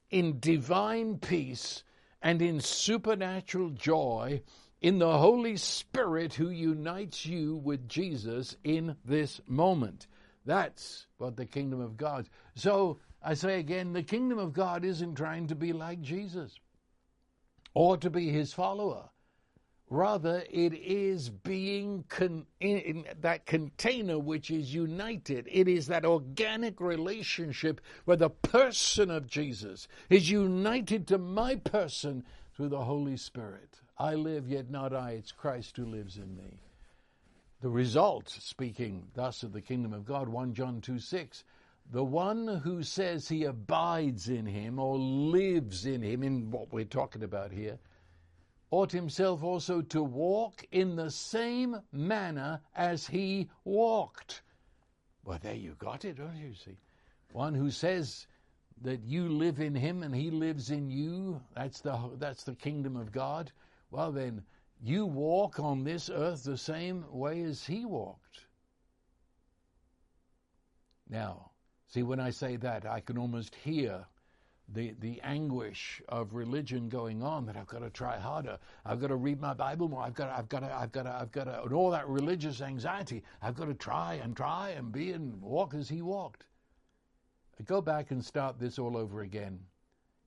in 0.09 0.39
divine 0.39 1.17
peace, 1.17 1.83
and 2.21 2.41
in 2.41 2.59
supernatural 2.59 3.69
joy 3.71 4.41
in 4.81 4.99
the 4.99 5.17
Holy 5.17 5.57
Spirit 5.57 6.33
who 6.33 6.49
unites 6.49 7.25
you 7.25 7.55
with 7.57 7.89
Jesus 7.89 8.55
in 8.63 8.95
this 9.03 9.41
moment. 9.47 10.07
That's 10.45 11.07
what 11.17 11.35
the 11.35 11.45
kingdom 11.45 11.81
of 11.81 11.97
God. 11.97 12.29
So 12.55 12.99
I 13.21 13.33
say 13.33 13.59
again, 13.59 13.93
the 13.93 14.03
kingdom 14.03 14.37
of 14.37 14.53
God 14.53 14.85
isn't 14.85 15.15
trying 15.15 15.47
to 15.47 15.55
be 15.55 15.73
like 15.73 16.01
Jesus 16.01 16.59
or 17.73 17.97
to 17.97 18.09
be 18.09 18.29
his 18.29 18.53
follower. 18.53 19.09
Rather, 19.89 20.43
it 20.49 20.73
is 20.73 21.29
being 21.29 22.03
con- 22.09 22.47
in, 22.59 23.05
that 23.21 23.45
container 23.45 24.17
which 24.17 24.49
is 24.49 24.73
united. 24.73 25.47
It 25.51 25.67
is 25.67 25.87
that 25.87 26.05
organic 26.05 26.81
relationship 26.81 27.81
where 28.05 28.17
the 28.17 28.31
person 28.31 29.11
of 29.11 29.27
Jesus 29.27 29.87
is 30.09 30.29
united 30.29 31.07
to 31.07 31.19
my 31.19 31.55
person 31.57 32.23
through 32.55 32.69
the 32.69 32.83
Holy 32.83 33.17
Spirit. 33.17 33.79
I 33.97 34.15
live, 34.15 34.47
yet 34.47 34.71
not 34.71 34.93
I. 34.93 35.11
It's 35.11 35.31
Christ 35.31 35.77
who 35.77 35.85
lives 35.85 36.17
in 36.17 36.35
me. 36.35 36.64
The 37.65 37.71
result, 37.71 38.29
speaking 38.29 39.07
thus 39.15 39.41
of 39.41 39.51
the 39.51 39.59
kingdom 39.59 39.91
of 39.91 40.05
God, 40.05 40.29
1 40.29 40.53
John 40.53 40.81
2 40.81 40.99
6, 40.99 41.43
the 41.91 42.03
one 42.03 42.47
who 42.47 42.83
says 42.83 43.27
he 43.27 43.45
abides 43.45 44.29
in 44.29 44.45
him 44.45 44.77
or 44.77 44.99
lives 44.99 45.87
in 45.87 46.03
him, 46.03 46.21
in 46.21 46.51
what 46.51 46.71
we're 46.71 46.85
talking 46.85 47.23
about 47.23 47.51
here, 47.51 47.79
ought 48.69 48.91
himself 48.91 49.41
also 49.41 49.81
to 49.81 50.03
walk 50.03 50.63
in 50.71 50.95
the 50.95 51.09
same 51.09 51.81
manner 51.91 52.61
as 52.75 53.07
he 53.07 53.49
walked. 53.63 54.43
Well, 55.23 55.39
there 55.41 55.55
you 55.55 55.73
got 55.79 56.05
it, 56.05 56.17
don't 56.17 56.37
you 56.37 56.53
see? 56.53 56.77
One 57.31 57.55
who 57.55 57.71
says 57.71 58.27
that 58.83 59.01
you 59.03 59.27
live 59.27 59.59
in 59.59 59.73
him 59.73 60.03
and 60.03 60.13
he 60.13 60.29
lives 60.29 60.69
in 60.69 60.91
you, 60.91 61.41
that's 61.55 61.81
the, 61.81 62.11
that's 62.19 62.43
the 62.43 62.53
kingdom 62.53 62.95
of 62.95 63.11
God. 63.11 63.51
Well, 63.89 64.11
then, 64.11 64.43
you 64.81 65.05
walk 65.05 65.59
on 65.59 65.83
this 65.83 66.09
earth 66.09 66.43
the 66.43 66.57
same 66.57 67.05
way 67.11 67.41
as 67.41 67.65
he 67.65 67.85
walked. 67.85 68.47
Now, 71.09 71.51
see, 71.87 72.03
when 72.03 72.19
I 72.19 72.31
say 72.31 72.55
that, 72.57 72.85
I 72.85 72.99
can 72.99 73.17
almost 73.17 73.55
hear 73.55 74.05
the, 74.69 74.95
the 74.99 75.21
anguish 75.21 76.01
of 76.09 76.33
religion 76.33 76.89
going 76.89 77.21
on 77.21 77.45
that 77.45 77.55
I've 77.55 77.67
got 77.67 77.79
to 77.79 77.89
try 77.89 78.17
harder. 78.17 78.57
I've 78.83 78.99
got 78.99 79.07
to 79.07 79.15
read 79.15 79.39
my 79.39 79.53
Bible 79.53 79.87
more. 79.87 80.01
I've 80.01 80.15
got 80.15 80.27
to, 80.27 80.37
I've 80.37 80.49
got 80.49 80.61
to, 80.61 80.73
I've 80.73 80.91
got 80.91 81.03
to, 81.03 81.11
I've 81.11 81.31
got 81.31 81.43
to, 81.45 81.63
and 81.63 81.73
all 81.73 81.91
that 81.91 82.07
religious 82.07 82.61
anxiety. 82.61 83.23
I've 83.41 83.55
got 83.55 83.65
to 83.65 83.75
try 83.75 84.15
and 84.15 84.35
try 84.35 84.69
and 84.69 84.91
be 84.91 85.11
and 85.11 85.39
walk 85.41 85.73
as 85.73 85.87
he 85.89 86.01
walked. 86.01 86.45
I 87.59 87.63
go 87.63 87.81
back 87.81 88.11
and 88.11 88.25
start 88.25 88.59
this 88.59 88.79
all 88.79 88.97
over 88.97 89.21
again. 89.21 89.59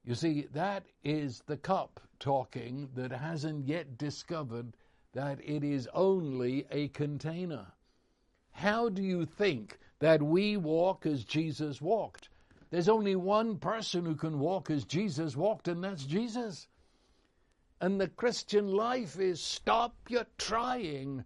You 0.09 0.14
see, 0.14 0.46
that 0.54 0.86
is 1.04 1.42
the 1.44 1.59
cup 1.59 2.00
talking 2.18 2.88
that 2.94 3.12
hasn't 3.12 3.68
yet 3.68 3.98
discovered 3.98 4.74
that 5.12 5.38
it 5.44 5.62
is 5.62 5.86
only 5.92 6.64
a 6.70 6.88
container. 6.88 7.66
How 8.52 8.88
do 8.88 9.02
you 9.02 9.26
think 9.26 9.78
that 9.98 10.22
we 10.22 10.56
walk 10.56 11.04
as 11.04 11.24
Jesus 11.24 11.82
walked? 11.82 12.30
There's 12.70 12.88
only 12.88 13.16
one 13.16 13.59
person 13.59 14.06
who 14.06 14.14
can 14.14 14.38
walk 14.38 14.70
as 14.70 14.86
Jesus 14.86 15.36
walked, 15.36 15.68
and 15.68 15.84
that's 15.84 16.06
Jesus. 16.06 16.68
And 17.78 18.00
the 18.00 18.09
Christian 18.09 18.66
life 18.66 19.20
is 19.20 19.42
stop 19.42 19.94
your 20.09 20.24
trying 20.38 21.22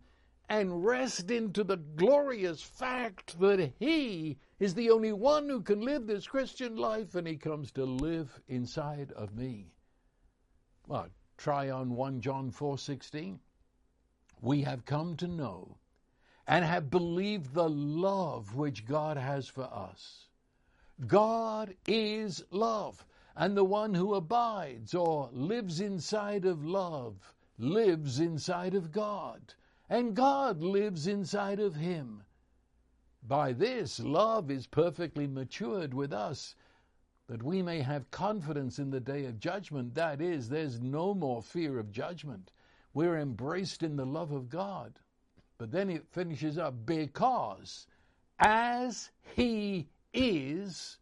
and 0.52 0.84
rest 0.84 1.30
into 1.30 1.64
the 1.64 1.78
glorious 1.78 2.60
fact 2.60 3.40
that 3.40 3.72
He 3.78 4.36
is 4.58 4.74
the 4.74 4.90
only 4.90 5.14
one 5.14 5.48
who 5.48 5.62
can 5.62 5.80
live 5.80 6.06
this 6.06 6.26
Christian 6.26 6.76
life 6.76 7.14
and 7.14 7.26
He 7.26 7.36
comes 7.36 7.72
to 7.72 7.86
live 7.86 8.38
inside 8.48 9.12
of 9.12 9.34
me. 9.34 9.72
Well, 10.86 11.08
try 11.38 11.70
on 11.70 11.96
1 11.96 12.20
John 12.20 12.50
4:16. 12.50 13.38
We 14.42 14.60
have 14.60 14.84
come 14.84 15.16
to 15.16 15.26
know 15.26 15.78
and 16.46 16.66
have 16.66 16.90
believed 16.90 17.54
the 17.54 17.70
love 17.70 18.54
which 18.54 18.84
God 18.84 19.16
has 19.16 19.48
for 19.48 19.64
us. 19.72 20.28
God 21.06 21.74
is 21.86 22.44
love, 22.50 23.06
and 23.34 23.56
the 23.56 23.64
one 23.64 23.94
who 23.94 24.12
abides 24.12 24.94
or 24.94 25.30
lives 25.32 25.80
inside 25.80 26.44
of 26.44 26.62
love 26.62 27.34
lives 27.56 28.20
inside 28.20 28.74
of 28.74 28.92
God, 28.92 29.54
and 29.92 30.16
God 30.16 30.62
lives 30.62 31.06
inside 31.06 31.60
of 31.60 31.74
him. 31.74 32.22
By 33.22 33.52
this, 33.52 34.00
love 34.00 34.50
is 34.50 34.66
perfectly 34.66 35.26
matured 35.26 35.92
with 35.92 36.14
us, 36.14 36.54
that 37.28 37.42
we 37.42 37.60
may 37.60 37.82
have 37.82 38.10
confidence 38.10 38.78
in 38.78 38.88
the 38.88 39.00
day 39.00 39.26
of 39.26 39.38
judgment. 39.38 39.94
That 39.94 40.22
is, 40.22 40.48
there's 40.48 40.80
no 40.80 41.12
more 41.12 41.42
fear 41.42 41.78
of 41.78 41.92
judgment. 41.92 42.52
We're 42.94 43.18
embraced 43.18 43.82
in 43.82 43.96
the 43.96 44.06
love 44.06 44.32
of 44.32 44.48
God. 44.48 44.98
But 45.58 45.70
then 45.70 45.90
it 45.90 46.06
finishes 46.10 46.56
up 46.56 46.86
because 46.86 47.86
as 48.38 49.10
He 49.36 49.90
is, 50.14 50.96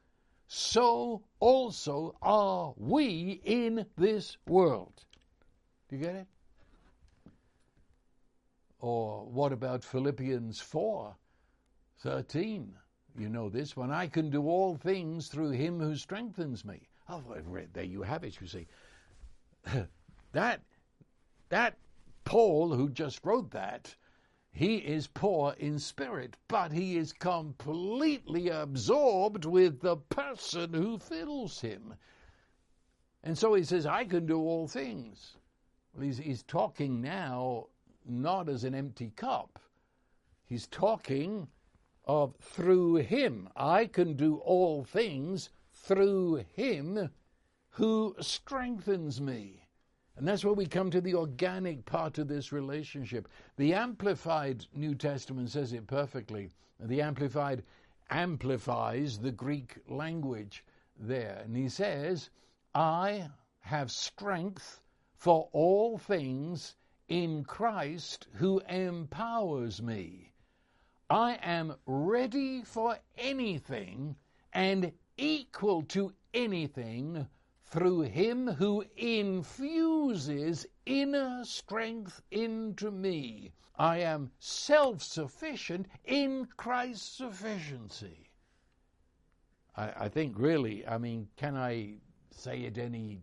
so 0.49 1.22
also 1.38 2.16
are 2.22 2.74
we 2.76 3.41
in 3.45 3.86
this 3.97 4.36
world. 4.49 5.05
Do 5.88 5.95
you 5.95 6.03
get 6.03 6.16
it? 6.16 6.26
Or 8.80 9.26
what 9.26 9.52
about 9.52 9.84
Philippians 9.84 10.60
4 10.60 11.14
13? 11.98 12.74
You 13.18 13.28
know 13.28 13.50
this 13.50 13.76
one. 13.76 13.90
I 13.90 14.06
can 14.06 14.30
do 14.30 14.48
all 14.48 14.76
things 14.76 15.28
through 15.28 15.50
him 15.50 15.78
who 15.80 15.96
strengthens 15.96 16.64
me. 16.64 16.88
Oh, 17.08 17.22
there 17.74 17.84
you 17.84 18.02
have 18.02 18.24
it, 18.24 18.40
you 18.40 18.46
see. 18.46 18.66
that, 20.32 20.62
that 21.50 21.76
Paul, 22.24 22.74
who 22.74 22.88
just 22.88 23.24
wrote 23.24 23.50
that, 23.50 23.94
he 24.52 24.76
is 24.76 25.06
poor 25.08 25.54
in 25.58 25.78
spirit, 25.78 26.36
but 26.48 26.72
he 26.72 26.96
is 26.96 27.12
completely 27.12 28.48
absorbed 28.48 29.44
with 29.44 29.80
the 29.80 29.96
person 29.96 30.72
who 30.72 30.98
fills 30.98 31.60
him. 31.60 31.94
And 33.22 33.36
so 33.36 33.54
he 33.54 33.64
says, 33.64 33.84
I 33.84 34.04
can 34.04 34.26
do 34.26 34.38
all 34.38 34.66
things. 34.66 35.36
Well, 35.92 36.04
he's, 36.04 36.18
he's 36.18 36.42
talking 36.44 37.02
now 37.02 37.66
not 38.07 38.48
as 38.48 38.64
an 38.64 38.74
empty 38.74 39.12
cup. 39.16 39.59
He's 40.44 40.66
talking 40.66 41.48
of 42.05 42.34
through 42.40 42.96
him. 42.96 43.48
I 43.55 43.86
can 43.86 44.14
do 44.14 44.36
all 44.38 44.84
things 44.84 45.51
through 45.72 46.44
him 46.55 47.11
who 47.70 48.16
strengthens 48.20 49.20
me. 49.20 49.62
And 50.16 50.26
that's 50.26 50.44
where 50.44 50.55
we 50.55 50.66
come 50.66 50.90
to 50.90 51.01
the 51.01 51.14
organic 51.14 51.84
part 51.86 52.18
of 52.18 52.28
this 52.28 52.53
relationship. 52.53 53.28
The 53.57 53.74
Amplified 53.74 54.66
New 54.74 54.94
Testament 54.94 55.51
says 55.51 55.72
it 55.72 55.86
perfectly. 55.86 56.51
The 56.78 57.01
Amplified 57.01 57.62
amplifies 58.11 59.18
the 59.18 59.32
Greek 59.32 59.76
language 59.88 60.64
there. 60.98 61.40
And 61.44 61.57
he 61.57 61.68
says, 61.68 62.30
I 62.74 63.28
have 63.61 63.90
strength 63.90 64.82
for 65.14 65.48
all 65.53 65.96
things 65.96 66.74
in 67.11 67.42
Christ 67.42 68.28
who 68.34 68.61
empowers 68.68 69.82
me. 69.82 70.32
I 71.11 71.40
am 71.42 71.74
ready 71.84 72.62
for 72.62 72.98
anything 73.18 74.14
and 74.52 74.92
equal 75.18 75.82
to 75.82 76.14
anything 76.32 77.26
through 77.64 78.02
him 78.02 78.46
who 78.46 78.84
infuses 78.96 80.66
inner 80.86 81.44
strength 81.44 82.22
into 82.30 82.92
me. 82.92 83.50
I 83.76 83.98
am 83.98 84.30
self 84.38 85.02
sufficient 85.02 85.88
in 86.04 86.46
Christ's 86.56 87.16
sufficiency. 87.16 88.30
I, 89.76 90.04
I, 90.04 90.08
think, 90.08 90.38
really, 90.38 90.86
I 90.86 90.98
mean, 90.98 91.28
can 91.36 91.56
I 91.56 91.94
say 92.30 92.61
it 92.62 92.78
any 92.78 93.22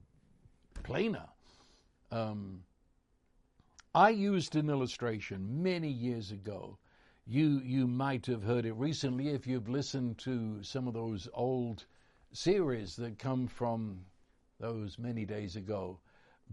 plainer? 0.84 1.30
Um, 2.12 2.64
I 3.96 4.10
used 4.10 4.56
an 4.56 4.70
illustration 4.70 5.64
many 5.64 5.90
years 5.90 6.32
ago. 6.32 6.78
You, 7.26 7.60
you 7.64 7.88
might 7.88 8.26
have 8.28 8.44
heard 8.44 8.66
it 8.66 8.74
recently 8.74 9.30
if 9.30 9.48
you've 9.48 9.70
listened 9.70 10.18
to 10.20 10.62
some 10.64 10.88
of 10.88 10.94
those 10.94 11.28
old 11.34 11.86
series 12.32 12.96
that 12.98 13.20
come 13.20 13.48
from 13.48 14.06
those 14.60 15.00
many 15.00 15.26
days 15.26 15.56
ago. 15.56 16.00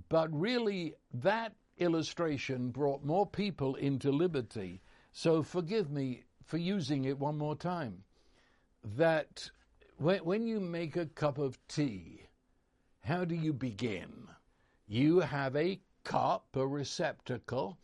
But 0.09 0.33
really, 0.33 0.95
that 1.13 1.55
illustration 1.79 2.71
brought 2.71 3.05
more 3.05 3.27
people 3.27 3.75
into 3.77 4.11
liberty. 4.11 4.81
So 5.13 5.43
forgive 5.43 5.91
me 5.91 6.25
for 6.45 6.59
using 6.59 7.05
it 7.05 7.19
one 7.19 7.39
more 7.39 7.57
time. 7.57 8.05
That 8.97 9.51
when 9.99 10.47
you 10.47 10.61
make 10.61 10.97
a 10.97 11.07
cup 11.07 11.39
of 11.39 11.59
tea, 11.69 12.27
how 13.01 13.25
do 13.25 13.35
you 13.35 13.53
begin? 13.53 14.29
You 14.87 15.21
have 15.21 15.57
a 15.57 15.81
cup, 16.05 16.47
a 16.55 16.67
receptacle, 16.67 17.79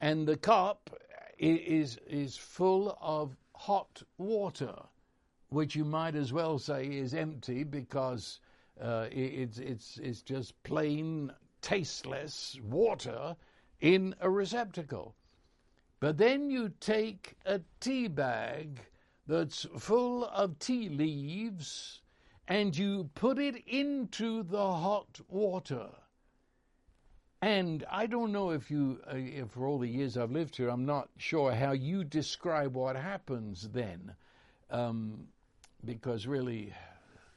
and 0.00 0.26
the 0.26 0.36
cup 0.36 0.90
is, 1.38 1.98
is 2.06 2.36
full 2.36 2.96
of 3.00 3.36
hot 3.54 4.02
water, 4.16 4.74
which 5.50 5.74
you 5.74 5.84
might 5.84 6.14
as 6.14 6.32
well 6.32 6.58
say 6.58 6.86
is 6.86 7.14
empty 7.14 7.64
because 7.64 8.40
uh, 8.80 9.06
it's, 9.10 9.58
it's, 9.58 9.98
it's 9.98 10.22
just 10.22 10.60
plain, 10.62 11.32
tasteless 11.60 12.58
water 12.62 13.36
in 13.80 14.14
a 14.20 14.30
receptacle. 14.30 15.14
But 16.00 16.16
then 16.16 16.50
you 16.50 16.72
take 16.80 17.36
a 17.44 17.60
tea 17.80 18.08
bag 18.08 18.80
that's 19.26 19.66
full 19.76 20.24
of 20.26 20.58
tea 20.58 20.88
leaves 20.88 22.02
and 22.46 22.76
you 22.76 23.10
put 23.14 23.38
it 23.38 23.56
into 23.66 24.42
the 24.42 24.72
hot 24.72 25.20
water. 25.28 25.88
And 27.40 27.84
I 27.90 28.06
don't 28.06 28.32
know 28.32 28.50
if 28.50 28.68
you, 28.70 29.00
uh, 29.06 29.14
if 29.14 29.50
for 29.50 29.68
all 29.68 29.78
the 29.78 29.88
years 29.88 30.16
I've 30.16 30.32
lived 30.32 30.56
here, 30.56 30.68
I'm 30.68 30.86
not 30.86 31.08
sure 31.18 31.52
how 31.52 31.72
you 31.72 32.02
describe 32.02 32.74
what 32.74 32.96
happens 32.96 33.68
then. 33.72 34.12
Um, 34.70 35.28
because 35.84 36.26
really, 36.26 36.72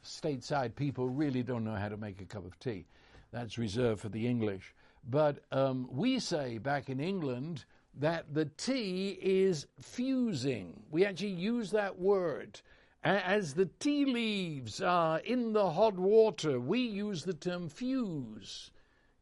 stateside 0.04 0.76
people 0.76 1.08
really 1.08 1.44
don't 1.44 1.64
know 1.64 1.76
how 1.76 1.90
to 1.90 1.98
make 1.98 2.20
a 2.20 2.26
cup 2.26 2.46
of 2.46 2.58
tea. 2.60 2.86
That's 3.32 3.60
reserved 3.60 4.02
for 4.02 4.10
the 4.10 4.28
English. 4.28 4.74
But 5.08 5.44
um, 5.52 5.88
we 5.92 6.20
say 6.20 6.58
back 6.58 6.90
in 6.90 7.00
England 7.00 7.66
that 8.00 8.34
the 8.34 8.46
tea 8.46 9.20
is 9.22 9.68
fusing. 9.80 10.82
We 10.90 11.06
actually 11.06 11.30
use 11.30 11.72
that 11.72 12.00
word. 12.00 12.60
As 13.04 13.54
the 13.54 13.70
tea 13.80 14.06
leaves 14.06 14.82
are 14.82 15.20
in 15.20 15.54
the 15.54 15.72
hot 15.72 15.96
water, 15.98 16.60
we 16.60 16.80
use 16.80 17.24
the 17.24 17.34
term 17.34 17.70
fuse. 17.70 18.72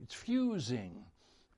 It's 0.02 0.14
fusing. 0.16 1.06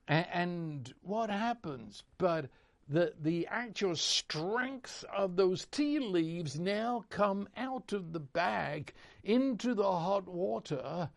And 0.08 0.94
what 1.02 1.30
happens? 1.30 2.04
But 2.18 2.50
the, 2.90 3.14
the 3.22 3.48
actual 3.48 3.96
strength 3.96 5.06
of 5.16 5.36
those 5.36 5.66
tea 5.68 6.00
leaves 6.00 6.60
now 6.60 7.06
come 7.10 7.48
out 7.56 7.94
of 7.94 8.12
the 8.12 8.20
bag 8.20 8.94
into 9.24 9.74
the 9.74 9.90
hot 9.90 10.28
water. 10.28 11.10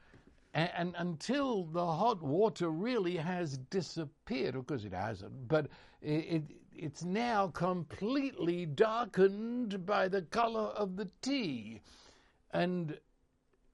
And, 0.52 0.70
and, 0.76 0.94
until 0.98 1.64
the 1.64 1.84
hot 1.84 2.22
water 2.22 2.70
really 2.70 3.16
has 3.16 3.58
disappeared, 3.58 4.54
of 4.54 4.68
course 4.68 4.84
it 4.84 4.92
hasn't, 4.92 5.48
but 5.48 5.66
it, 6.00 6.12
it, 6.12 6.42
it's 6.76 7.02
now 7.02 7.48
completely 7.48 8.66
darkened 8.66 9.84
by 9.84 10.06
the 10.06 10.22
color 10.22 10.68
of 10.68 10.96
the 10.96 11.08
tea. 11.22 11.80
And 12.52 12.96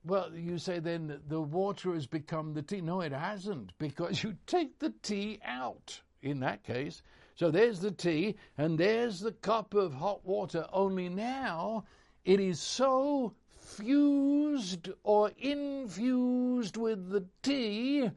well, 0.04 0.34
you 0.34 0.58
say 0.58 0.78
then 0.78 1.20
the 1.28 1.40
water 1.40 1.92
has 1.94 2.06
become 2.06 2.54
the 2.54 2.62
tea. 2.62 2.80
No, 2.80 3.00
it 3.00 3.12
hasn't, 3.12 3.72
because 3.78 4.22
you 4.22 4.36
take 4.46 4.78
the 4.78 4.94
tea 5.02 5.40
out 5.44 6.00
in 6.22 6.40
that 6.40 6.62
case. 6.62 7.02
So 7.34 7.50
there's 7.50 7.80
the 7.80 7.90
tea, 7.90 8.36
and 8.58 8.78
there's 8.78 9.20
the 9.20 9.32
cup 9.32 9.74
of 9.74 9.94
hot 9.94 10.24
water, 10.24 10.66
only 10.72 11.08
now 11.08 11.84
it 12.24 12.40
is 12.40 12.60
so 12.60 13.34
fused 13.56 14.90
or 15.04 15.32
infused 15.38 16.76
with 16.76 17.08
the 17.10 17.24
tea 17.42 18.10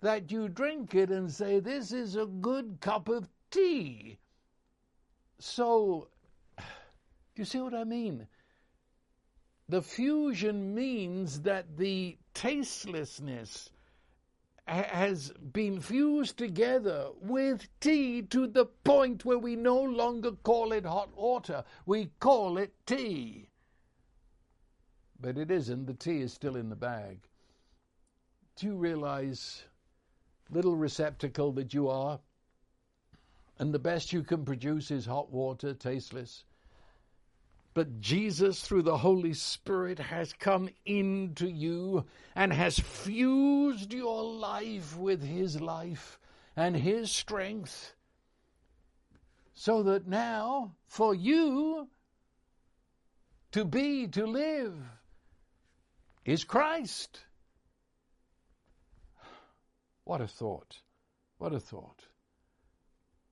that 0.00 0.30
you 0.30 0.48
drink 0.48 0.94
it 0.94 1.10
and 1.10 1.30
say, 1.30 1.60
This 1.60 1.92
is 1.92 2.16
a 2.16 2.26
good 2.26 2.78
cup 2.80 3.08
of 3.08 3.28
tea. 3.50 4.18
So, 5.38 6.08
do 6.56 6.64
you 7.36 7.44
see 7.44 7.60
what 7.60 7.74
I 7.74 7.84
mean? 7.84 8.26
The 9.72 9.80
fusion 9.80 10.74
means 10.74 11.40
that 11.40 11.78
the 11.78 12.18
tastelessness 12.34 13.70
has 14.66 15.30
been 15.30 15.80
fused 15.80 16.36
together 16.36 17.08
with 17.22 17.66
tea 17.80 18.20
to 18.20 18.46
the 18.46 18.66
point 18.66 19.24
where 19.24 19.38
we 19.38 19.56
no 19.56 19.80
longer 19.80 20.32
call 20.32 20.72
it 20.72 20.84
hot 20.84 21.16
water, 21.16 21.64
we 21.86 22.10
call 22.20 22.58
it 22.58 22.74
tea. 22.84 23.48
But 25.18 25.38
it 25.38 25.50
isn't, 25.50 25.86
the 25.86 25.94
tea 25.94 26.20
is 26.20 26.34
still 26.34 26.56
in 26.56 26.68
the 26.68 26.76
bag. 26.76 27.20
Do 28.56 28.66
you 28.66 28.76
realize, 28.76 29.64
little 30.50 30.76
receptacle 30.76 31.50
that 31.52 31.72
you 31.72 31.88
are, 31.88 32.20
and 33.58 33.72
the 33.72 33.78
best 33.78 34.12
you 34.12 34.22
can 34.22 34.44
produce 34.44 34.90
is 34.90 35.06
hot 35.06 35.30
water, 35.32 35.72
tasteless? 35.72 36.44
But 37.74 38.00
Jesus, 38.00 38.60
through 38.60 38.82
the 38.82 38.98
Holy 38.98 39.32
Spirit, 39.32 39.98
has 39.98 40.34
come 40.34 40.68
into 40.84 41.48
you 41.48 42.04
and 42.34 42.52
has 42.52 42.78
fused 42.78 43.92
your 43.92 44.22
life 44.24 44.96
with 44.96 45.22
His 45.22 45.60
life 45.60 46.18
and 46.54 46.76
His 46.76 47.10
strength. 47.10 47.94
So 49.54 49.82
that 49.84 50.06
now, 50.06 50.74
for 50.86 51.14
you 51.14 51.88
to 53.52 53.64
be, 53.64 54.06
to 54.08 54.26
live, 54.26 54.74
is 56.24 56.44
Christ. 56.44 57.20
What 60.04 60.20
a 60.20 60.26
thought. 60.26 60.76
What 61.38 61.54
a 61.54 61.60
thought. 61.60 62.06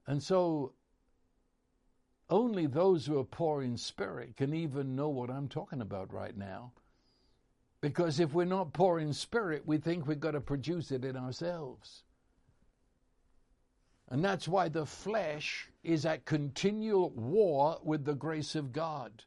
And 0.06 0.22
so 0.22 0.72
only 2.30 2.66
those 2.66 3.04
who 3.04 3.18
are 3.18 3.24
poor 3.24 3.62
in 3.62 3.76
spirit 3.76 4.36
can 4.36 4.54
even 4.54 4.96
know 4.96 5.08
what 5.08 5.30
I'm 5.30 5.48
talking 5.48 5.80
about 5.80 6.12
right 6.12 6.36
now. 6.36 6.72
Because 7.80 8.20
if 8.20 8.32
we're 8.32 8.44
not 8.44 8.72
poor 8.72 8.98
in 8.98 9.12
spirit, 9.12 9.66
we 9.66 9.78
think 9.78 10.06
we've 10.06 10.20
got 10.20 10.32
to 10.32 10.40
produce 10.40 10.90
it 10.92 11.04
in 11.04 11.16
ourselves. 11.16 12.02
And 14.08 14.24
that's 14.24 14.48
why 14.48 14.68
the 14.68 14.86
flesh 14.86 15.68
is 15.82 16.04
at 16.04 16.24
continual 16.24 17.10
war 17.10 17.78
with 17.82 18.04
the 18.04 18.14
grace 18.14 18.54
of 18.54 18.72
God. 18.72 19.24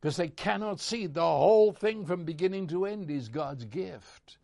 Because 0.00 0.16
they 0.16 0.28
cannot 0.28 0.80
see 0.80 1.06
the 1.06 1.20
whole 1.20 1.72
thing 1.72 2.06
from 2.06 2.24
beginning 2.24 2.68
to 2.68 2.86
end 2.86 3.10
is 3.10 3.28
God's 3.28 3.64
gift. 3.64 4.38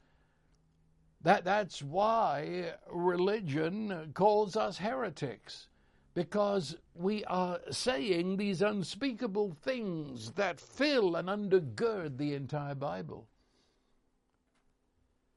That, 1.22 1.44
that's 1.44 1.82
why 1.82 2.72
religion 2.90 4.12
calls 4.14 4.56
us 4.56 4.78
heretics 4.78 5.68
because 6.18 6.76
we 6.96 7.24
are 7.26 7.60
saying 7.70 8.36
these 8.36 8.60
unspeakable 8.60 9.56
things 9.62 10.32
that 10.32 10.58
fill 10.58 11.14
and 11.14 11.28
undergird 11.28 12.18
the 12.18 12.34
entire 12.34 12.74
Bible. 12.74 13.28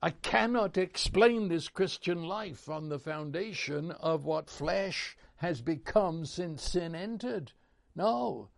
I 0.02 0.10
cannot 0.10 0.80
explain 0.80 1.50
this 1.50 1.68
Christian 1.68 2.24
life 2.24 2.68
on 2.68 2.90
the 2.90 2.98
foundation 2.98 3.92
of 3.92 4.26
what 4.26 4.50
flesh 4.50 5.16
has 5.36 5.62
become 5.62 6.26
since 6.26 6.64
sin 6.64 6.96
entered. 6.96 7.52
No, 7.94 8.50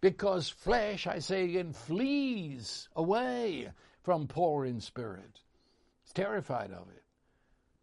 because 0.00 0.48
flesh, 0.48 1.06
I 1.06 1.18
say 1.18 1.44
again, 1.44 1.74
flees 1.74 2.88
away 2.96 3.70
from 4.02 4.28
poor 4.28 4.64
in 4.64 4.80
spirit. 4.80 5.40
It's 6.04 6.14
terrified 6.14 6.72
of 6.72 6.88
it. 6.88 7.02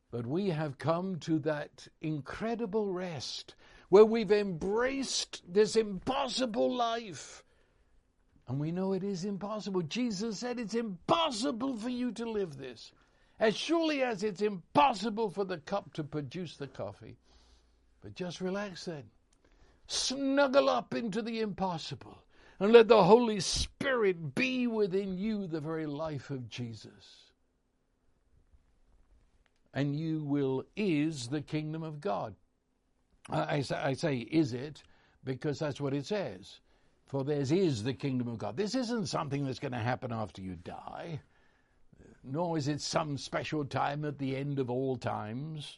But 0.10 0.26
we 0.26 0.50
have 0.50 0.80
come 0.80 1.20
to 1.20 1.38
that 1.40 1.88
incredible 2.02 2.92
rest 2.92 3.54
where 3.94 4.04
we've 4.04 4.32
embraced 4.32 5.44
this 5.48 5.76
impossible 5.76 6.76
life. 6.76 7.44
And 8.48 8.60
we 8.60 8.72
know 8.72 8.94
it 8.94 9.04
is 9.04 9.24
impossible. 9.24 9.84
Jesus 9.84 10.40
said 10.40 10.58
it's 10.58 10.74
impossible 10.74 11.78
for 11.78 11.90
you 11.90 12.12
to 12.14 12.28
live 12.28 12.58
this. 12.58 12.92
As 13.40 13.56
surely 13.56 14.02
as 14.02 14.24
it's 14.24 14.42
impossible 14.42 15.30
for 15.30 15.46
the 15.46 15.60
cup 15.60 15.94
to 15.94 16.04
produce 16.04 16.58
the 16.58 16.66
coffee. 16.66 17.18
But 18.02 18.16
just 18.16 18.42
relax 18.42 18.86
then. 18.86 19.04
Snuggle 19.86 20.70
up 20.70 20.96
into 20.96 21.22
the 21.22 21.42
impossible 21.42 22.18
and 22.60 22.74
let 22.74 22.88
the 22.88 23.04
Holy 23.04 23.42
Spirit 23.42 24.34
be 24.34 24.66
within 24.66 25.20
you 25.20 25.46
the 25.46 25.62
very 25.62 25.86
life 25.86 26.32
of 26.32 26.50
Jesus. 26.50 27.30
And 29.72 29.96
you 29.96 30.24
will 30.24 30.66
is 30.76 31.28
the 31.28 31.42
kingdom 31.42 31.84
of 31.84 32.02
God. 32.02 32.34
I, 33.30 33.62
say, 33.62 33.76
I 33.76 33.94
say, 33.94 34.18
is 34.18 34.54
it? 34.54 34.84
Because 35.24 35.60
that's 35.60 35.80
what 35.80 35.94
it 35.94 36.06
says. 36.06 36.60
For 37.08 37.24
theirs 37.24 37.52
is 37.52 37.84
the 37.84 37.94
kingdom 37.94 38.28
of 38.28 38.38
God. 38.38 38.58
This 38.58 38.76
isn't 38.76 39.08
something 39.08 39.46
that's 39.46 39.60
going 39.60 39.72
to 39.72 39.78
happen 39.78 40.12
after 40.12 40.42
you 40.42 40.56
die, 40.56 41.22
nor 42.24 42.58
is 42.58 42.68
it 42.68 42.82
some 42.82 43.18
special 43.18 43.64
time 43.66 44.04
at 44.04 44.18
the 44.18 44.36
end 44.36 44.60
of 44.60 44.70
all 44.70 44.98
times. 44.98 45.78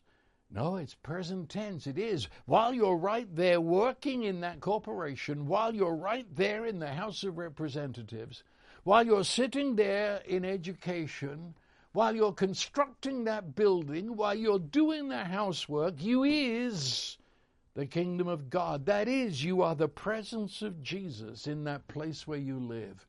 No, 0.50 0.78
it's 0.78 0.96
present 0.96 1.50
tense. 1.50 1.88
It 1.88 1.98
is. 1.98 2.30
While 2.46 2.74
you're 2.74 2.96
right 2.96 3.28
there 3.36 3.60
working 3.60 4.24
in 4.24 4.39
that 4.41 4.62
corporation, 4.62 5.48
while 5.48 5.76
you're 5.76 5.96
right 5.96 6.28
there 6.36 6.66
in 6.66 6.80
the 6.80 6.93
House 6.93 7.24
of 7.24 7.38
Representatives, 7.38 8.43
while 8.84 9.06
you're 9.06 9.24
sitting 9.24 9.76
there 9.76 10.22
in 10.26 10.46
education, 10.46 11.56
while 11.91 12.16
you're 12.16 12.32
constructing 12.32 13.24
that 13.26 13.56
building, 13.56 14.16
while 14.16 14.36
you're 14.36 14.60
doing 14.60 15.10
the 15.10 15.26
housework, 15.26 16.02
you 16.02 16.24
is 16.24 17.18
the 17.76 17.86
kingdom 17.86 18.28
of 18.28 18.49
God. 18.49 18.86
That 18.86 19.07
is, 19.07 19.43
you 19.43 19.61
are 19.61 19.76
the 19.76 19.88
presence 19.88 20.61
of 20.61 20.82
Jesus 20.82 21.45
in 21.45 21.65
that 21.65 21.88
place 21.88 22.26
where 22.26 22.39
you 22.39 22.57
live. 22.57 23.05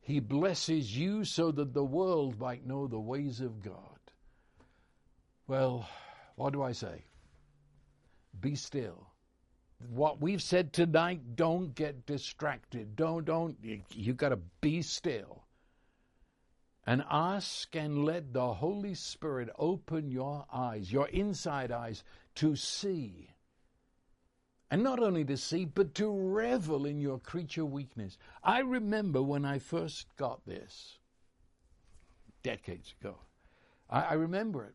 He 0.00 0.20
blesses 0.20 0.96
you 0.96 1.24
so 1.24 1.50
that 1.52 1.72
the 1.72 1.84
world 1.84 2.38
might 2.38 2.66
know 2.66 2.86
the 2.86 3.00
ways 3.00 3.40
of 3.40 3.62
God. 3.62 3.98
Well, 5.46 5.88
what 6.36 6.52
do 6.52 6.62
I 6.62 6.72
say? 6.72 7.04
Be 8.40 8.54
still. 8.54 9.06
What 9.90 10.20
we've 10.20 10.42
said 10.42 10.72
tonight, 10.72 11.36
don't 11.36 11.74
get 11.74 12.06
distracted. 12.06 12.96
Don't, 12.96 13.24
don't, 13.24 13.56
you, 13.62 13.82
you 13.90 14.14
got 14.14 14.30
to 14.30 14.38
be 14.60 14.80
still 14.80 15.44
and 16.86 17.02
ask 17.10 17.74
and 17.74 18.04
let 18.04 18.32
the 18.32 18.54
Holy 18.54 18.94
Spirit 18.94 19.48
open 19.58 20.10
your 20.10 20.44
eyes, 20.52 20.92
your 20.92 21.08
inside 21.08 21.72
eyes, 21.72 22.04
to 22.36 22.56
see. 22.56 23.30
And 24.70 24.82
not 24.82 24.98
only 24.98 25.24
to 25.24 25.36
see, 25.36 25.64
but 25.64 25.94
to 25.96 26.10
revel 26.10 26.86
in 26.86 27.00
your 27.00 27.18
creature 27.18 27.64
weakness. 27.64 28.18
I 28.42 28.60
remember 28.60 29.22
when 29.22 29.44
I 29.44 29.58
first 29.58 30.06
got 30.16 30.44
this, 30.46 30.98
decades 32.42 32.94
ago. 33.00 33.16
I, 33.88 34.02
I 34.02 34.12
remember 34.14 34.64
it. 34.64 34.74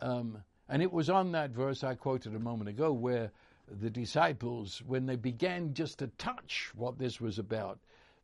Um, 0.00 0.42
and 0.68 0.82
it 0.82 0.92
was 0.92 1.10
on 1.10 1.32
that 1.32 1.50
verse 1.50 1.84
I 1.84 1.94
quoted 1.94 2.34
a 2.34 2.38
moment 2.38 2.70
ago 2.70 2.92
where 2.92 3.30
the 3.68 3.90
disciples, 3.90 4.82
when 4.86 5.06
they 5.06 5.16
began 5.16 5.74
just 5.74 5.98
to 5.98 6.06
touch 6.18 6.70
what 6.74 6.98
this 6.98 7.20
was 7.20 7.38
about, 7.38 7.78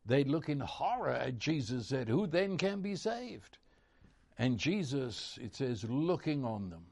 they 0.05 0.23
look 0.23 0.49
in 0.49 0.59
horror 0.59 1.11
at 1.11 1.37
Jesus, 1.37 1.87
said, 1.87 2.07
Who 2.07 2.27
then 2.27 2.57
can 2.57 2.81
be 2.81 2.95
saved? 2.95 3.57
And 4.37 4.57
Jesus, 4.57 5.37
it 5.41 5.53
says, 5.53 5.83
looking 5.83 6.43
on 6.43 6.69
them, 6.69 6.85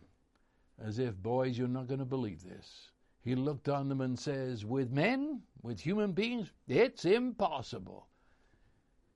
as 0.83 0.99
if, 0.99 1.15
boys, 1.17 1.57
you're 1.57 1.67
not 1.67 1.87
going 1.87 1.99
to 1.99 2.05
believe 2.05 2.43
this. 2.43 2.91
He 3.21 3.35
looked 3.35 3.67
on 3.67 3.89
them 3.89 4.01
and 4.01 4.17
says, 4.17 4.65
With 4.65 4.91
men, 4.91 5.41
with 5.61 5.79
human 5.79 6.13
beings, 6.13 6.49
it's 6.67 7.05
impossible. 7.05 8.07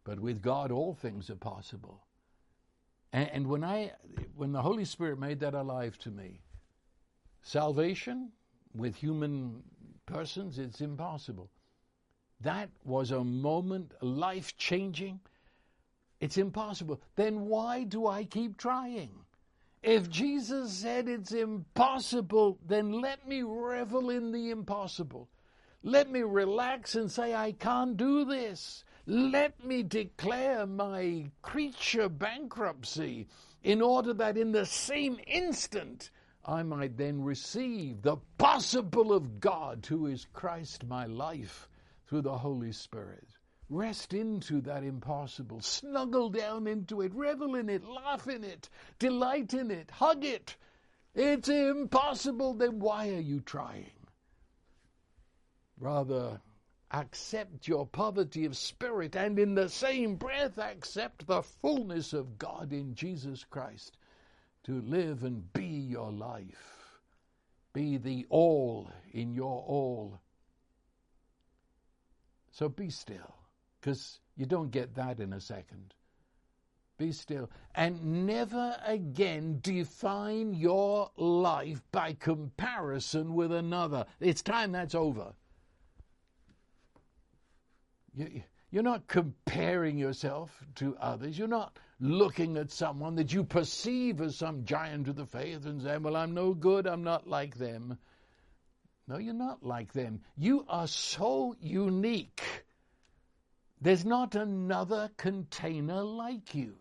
But 0.04 0.20
with 0.20 0.42
God, 0.42 0.72
all 0.72 0.94
things 0.94 1.30
are 1.30 1.36
possible. 1.36 2.06
And, 3.14 3.48
when 3.48 3.64
I, 3.64 3.92
when 4.36 4.52
the 4.52 4.62
Holy 4.62 4.86
Spirit 4.86 5.20
made 5.20 5.40
that 5.42 5.54
alive 5.54 6.00
to 6.00 6.10
me, 6.10 6.42
salvation 7.44 8.32
with 8.74 8.96
human 8.96 9.62
persons, 10.08 10.58
it's 10.58 10.82
impossible. 10.82 11.52
That 12.42 12.70
was 12.84 13.12
a 13.12 13.24
moment 13.24 13.94
life 14.02 14.58
changing. 14.58 15.20
It's 16.20 16.40
impossible. 16.40 17.00
Then 17.16 17.46
why 17.46 17.84
do 17.84 18.08
I 18.08 18.24
keep 18.24 18.58
trying? 18.58 19.12
If 19.84 20.10
Jesus 20.10 20.72
said 20.72 21.10
it's 21.10 21.34
impossible, 21.34 22.58
then 22.66 23.02
let 23.02 23.28
me 23.28 23.44
revel 23.44 24.10
in 24.10 24.32
the 24.32 24.50
impossible. 24.50 25.28
Let 25.84 26.10
me 26.10 26.22
relax 26.22 26.96
and 26.96 27.12
say, 27.12 27.36
I 27.36 27.52
can't 27.52 27.98
do 27.98 28.24
this. 28.24 28.86
Let 29.06 29.62
me 29.66 29.84
declare 29.84 30.66
my 30.66 31.26
creature 31.42 32.08
bankruptcy 32.08 33.28
in 33.62 33.82
order 33.82 34.14
that 34.14 34.38
in 34.38 34.54
the 34.54 34.66
same 34.66 35.20
instant 35.28 36.12
I 36.46 36.64
might 36.64 36.96
then 36.96 37.22
receive 37.22 38.02
the 38.02 38.18
possible 38.38 39.12
of 39.12 39.42
God, 39.42 39.86
who 39.86 40.08
is 40.08 40.28
Christ 40.32 40.86
my 40.86 41.06
life 41.06 41.68
through 42.08 42.22
the 42.22 42.38
Holy 42.38 42.72
Spirit. 42.72 43.28
Rest 43.74 44.14
into 44.14 44.62
that 44.62 44.84
impossible. 44.84 45.60
Snuggle 45.60 46.30
down 46.30 46.68
into 46.68 47.02
it. 47.02 47.12
Revel 47.16 47.56
in 47.56 47.70
it. 47.70 47.84
Laugh 47.84 48.28
in 48.28 48.44
it. 48.44 48.70
Delight 49.00 49.56
in 49.56 49.72
it. 49.72 49.90
Hug 49.90 50.24
it. 50.24 50.56
It's 51.16 51.50
impossible. 51.50 52.54
Then 52.54 52.78
why 52.78 53.10
are 53.10 53.20
you 53.20 53.42
trying? 53.42 53.90
Rather, 55.80 56.40
accept 56.92 57.68
your 57.68 57.88
poverty 57.88 58.46
of 58.46 58.56
spirit 58.56 59.16
and 59.16 59.40
in 59.40 59.56
the 59.56 59.68
same 59.68 60.18
breath 60.18 60.60
accept 60.60 61.26
the 61.26 61.42
fullness 61.42 62.14
of 62.14 62.38
God 62.38 62.72
in 62.72 62.94
Jesus 62.94 63.44
Christ 63.44 63.98
to 64.66 64.82
live 64.82 65.24
and 65.24 65.52
be 65.52 65.66
your 65.66 66.12
life. 66.12 67.00
Be 67.74 67.98
the 67.98 68.28
all 68.30 68.92
in 69.12 69.34
your 69.34 69.64
all. 69.66 70.22
So 72.52 72.70
be 72.70 72.92
still, 72.92 73.36
because 73.84 74.20
you 74.38 74.46
don't 74.46 74.72
get 74.72 74.96
that 74.96 75.20
in 75.20 75.34
a 75.34 75.42
second. 75.42 75.94
Be 76.98 77.12
still. 77.12 77.50
And 77.76 78.26
never 78.26 78.78
again 78.86 79.60
define 79.62 80.54
your 80.54 81.12
life 81.18 81.82
by 81.92 82.14
comparison 82.14 83.34
with 83.34 83.52
another. 83.52 84.06
It's 84.22 84.42
time 84.42 84.72
that's 84.72 84.96
over. 84.96 85.34
You're 88.16 88.84
not 88.84 89.08
comparing 89.08 89.98
yourself 89.98 90.64
to 90.76 90.96
others. 90.98 91.38
You're 91.38 91.48
not 91.48 91.78
looking 92.00 92.58
at 92.58 92.72
someone 92.72 93.16
that 93.16 93.34
you 93.34 93.44
perceive 93.44 94.22
as 94.22 94.38
some 94.38 94.64
giant 94.64 95.10
of 95.10 95.16
the 95.16 95.26
faith 95.26 95.66
and 95.66 95.82
saying, 95.82 96.04
Well, 96.04 96.16
I'm 96.16 96.34
no 96.34 96.54
good, 96.54 96.88
I'm 96.88 97.04
not 97.04 97.28
like 97.28 97.58
them. 97.58 97.98
No, 99.08 99.18
you're 99.18 99.34
not 99.34 99.64
like 99.64 99.92
them. 99.92 100.22
You 100.38 100.66
are 100.70 100.88
so 100.88 101.58
unique. 101.60 102.63
There's 103.84 104.06
not 104.06 104.34
another 104.36 105.12
container 105.18 106.02
like 106.02 106.56
you. 106.56 106.76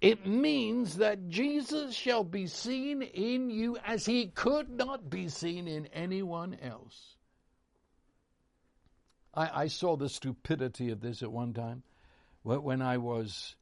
It 0.00 0.24
means 0.24 0.98
that 0.98 1.28
Jesus 1.28 1.96
shall 1.96 2.22
be 2.22 2.46
seen 2.46 3.02
in 3.02 3.50
you 3.50 3.76
as 3.84 4.06
he 4.06 4.28
could 4.28 4.70
not 4.70 5.10
be 5.10 5.28
seen 5.28 5.66
in 5.66 5.86
anyone 5.86 6.56
else. 6.62 7.16
I, 9.34 9.62
I 9.62 9.66
saw 9.66 9.96
the 9.96 10.08
stupidity 10.08 10.90
of 10.90 11.00
this 11.00 11.24
at 11.24 11.32
one 11.32 11.54
time 11.54 11.82
when 12.44 12.82
I 12.82 12.98
was 12.98 13.56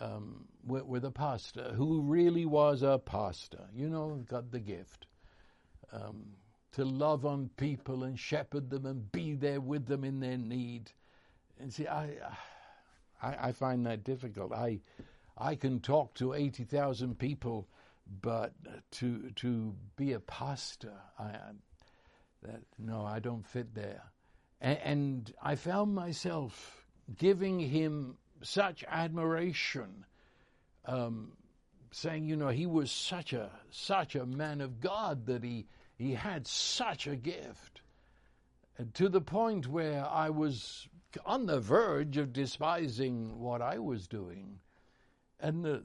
um, 0.00 0.46
with, 0.66 0.86
with, 0.86 1.04
a 1.04 1.10
pastor 1.10 1.74
who 1.76 2.00
really 2.00 2.46
was 2.46 2.82
a 2.82 2.98
pastor, 2.98 3.68
you 3.76 3.90
know, 3.90 4.24
got 4.26 4.50
the 4.50 4.60
gift 4.60 5.06
um, 5.92 6.24
to 6.72 6.86
love 6.86 7.26
on 7.26 7.50
people 7.58 8.02
and 8.04 8.18
shepherd 8.18 8.70
them 8.70 8.86
and 8.86 9.12
be 9.12 9.34
there 9.34 9.60
with 9.60 9.86
them 9.86 10.04
in 10.04 10.20
their 10.20 10.38
need. 10.38 10.90
And 11.60 11.72
see, 11.72 11.86
I, 11.86 12.10
I, 13.22 13.48
I 13.48 13.52
find 13.52 13.86
that 13.86 14.04
difficult. 14.04 14.52
I, 14.52 14.80
I 15.36 15.54
can 15.54 15.80
talk 15.80 16.14
to 16.14 16.34
eighty 16.34 16.64
thousand 16.64 17.18
people, 17.18 17.68
but 18.20 18.52
to 18.92 19.30
to 19.36 19.74
be 19.96 20.12
a 20.12 20.20
pastor, 20.20 20.92
I, 21.18 21.32
that, 22.42 22.62
no, 22.78 23.04
I 23.04 23.20
don't 23.20 23.46
fit 23.46 23.74
there. 23.74 24.02
And 24.60 25.32
I 25.42 25.56
found 25.56 25.94
myself 25.94 26.86
giving 27.18 27.58
him 27.58 28.16
such 28.42 28.84
admiration, 28.88 30.06
um, 30.86 31.32
saying, 31.92 32.24
you 32.24 32.36
know, 32.36 32.48
he 32.48 32.66
was 32.66 32.90
such 32.90 33.32
a 33.32 33.50
such 33.70 34.14
a 34.14 34.24
man 34.24 34.60
of 34.60 34.80
God 34.80 35.26
that 35.26 35.44
he 35.44 35.66
he 35.96 36.14
had 36.14 36.46
such 36.46 37.06
a 37.06 37.16
gift, 37.16 37.82
and 38.78 38.92
to 38.94 39.08
the 39.08 39.20
point 39.20 39.66
where 39.66 40.04
I 40.04 40.30
was 40.30 40.88
on 41.24 41.46
the 41.46 41.60
verge 41.60 42.16
of 42.16 42.32
despising 42.32 43.38
what 43.38 43.62
I 43.62 43.78
was 43.78 44.06
doing, 44.06 44.60
and 45.40 45.64
the, 45.64 45.82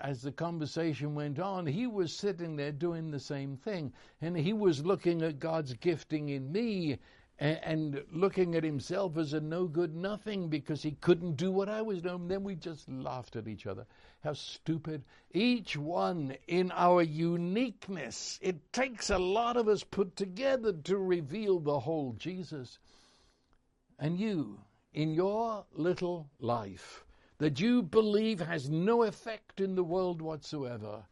as 0.00 0.22
the 0.22 0.32
conversation 0.32 1.14
went 1.14 1.38
on, 1.38 1.66
he 1.66 1.86
was 1.86 2.12
sitting 2.14 2.56
there 2.56 2.72
doing 2.72 3.10
the 3.10 3.20
same 3.20 3.56
thing, 3.56 3.92
and 4.20 4.36
he 4.36 4.52
was 4.52 4.84
looking 4.84 5.22
at 5.22 5.38
God's 5.40 5.74
gifting 5.74 6.28
in 6.28 6.52
me 6.52 6.98
and, 7.38 7.60
and 7.62 8.04
looking 8.12 8.54
at 8.54 8.64
himself 8.64 9.16
as 9.16 9.32
a 9.32 9.40
no 9.40 9.66
good 9.66 9.94
nothing 9.94 10.48
because 10.48 10.82
he 10.82 10.92
couldn't 10.92 11.36
do 11.36 11.50
what 11.50 11.68
I 11.68 11.82
was 11.82 12.02
doing. 12.02 12.28
Then 12.28 12.44
we 12.44 12.56
just 12.56 12.88
laughed 12.88 13.36
at 13.36 13.48
each 13.48 13.66
other. 13.66 13.86
How 14.24 14.32
stupid. 14.32 15.04
Each 15.32 15.76
one 15.76 16.36
in 16.48 16.72
our 16.72 17.02
uniqueness. 17.02 18.38
It 18.42 18.72
takes 18.72 19.10
a 19.10 19.18
lot 19.18 19.56
of 19.56 19.68
us 19.68 19.84
put 19.84 20.16
together 20.16 20.72
to 20.72 20.98
reveal 20.98 21.60
the 21.60 21.78
whole 21.78 22.14
Jesus. 22.18 22.78
And 23.98 24.18
you, 24.18 24.58
in 24.92 25.12
your 25.12 25.64
little 25.72 26.30
life, 26.40 27.04
that 27.38 27.60
you 27.60 27.82
believe 27.82 28.40
has 28.40 28.68
no 28.68 29.02
effect 29.02 29.60
in 29.60 29.74
the 29.74 29.84
world 29.84 30.20
whatsoever. 30.20 31.04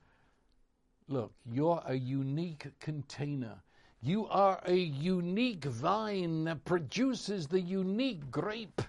Look, 1.08 1.32
you're 1.44 1.82
a 1.86 1.94
unique 1.94 2.66
container 2.80 3.62
you 4.06 4.28
are 4.28 4.60
a 4.64 4.76
unique 4.76 5.64
vine 5.64 6.44
that 6.44 6.64
produces 6.64 7.48
the 7.48 7.60
unique 7.60 8.30
grape 8.30 8.82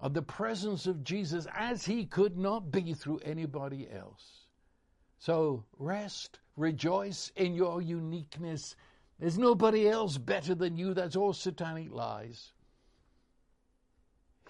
of 0.00 0.12
the 0.12 0.22
presence 0.22 0.86
of 0.86 1.02
Jesus 1.02 1.46
as 1.54 1.86
he 1.86 2.04
could 2.04 2.36
not 2.36 2.70
be 2.70 2.92
through 2.92 3.20
anybody 3.20 3.88
else. 3.90 4.46
So 5.18 5.64
rest, 5.78 6.40
rejoice 6.56 7.32
in 7.36 7.54
your 7.54 7.80
uniqueness. 7.80 8.76
There's 9.18 9.38
nobody 9.38 9.88
else 9.88 10.18
better 10.18 10.54
than 10.54 10.76
you. 10.76 10.92
That's 10.92 11.16
all 11.16 11.32
satanic 11.32 11.90
lies. 11.90 12.52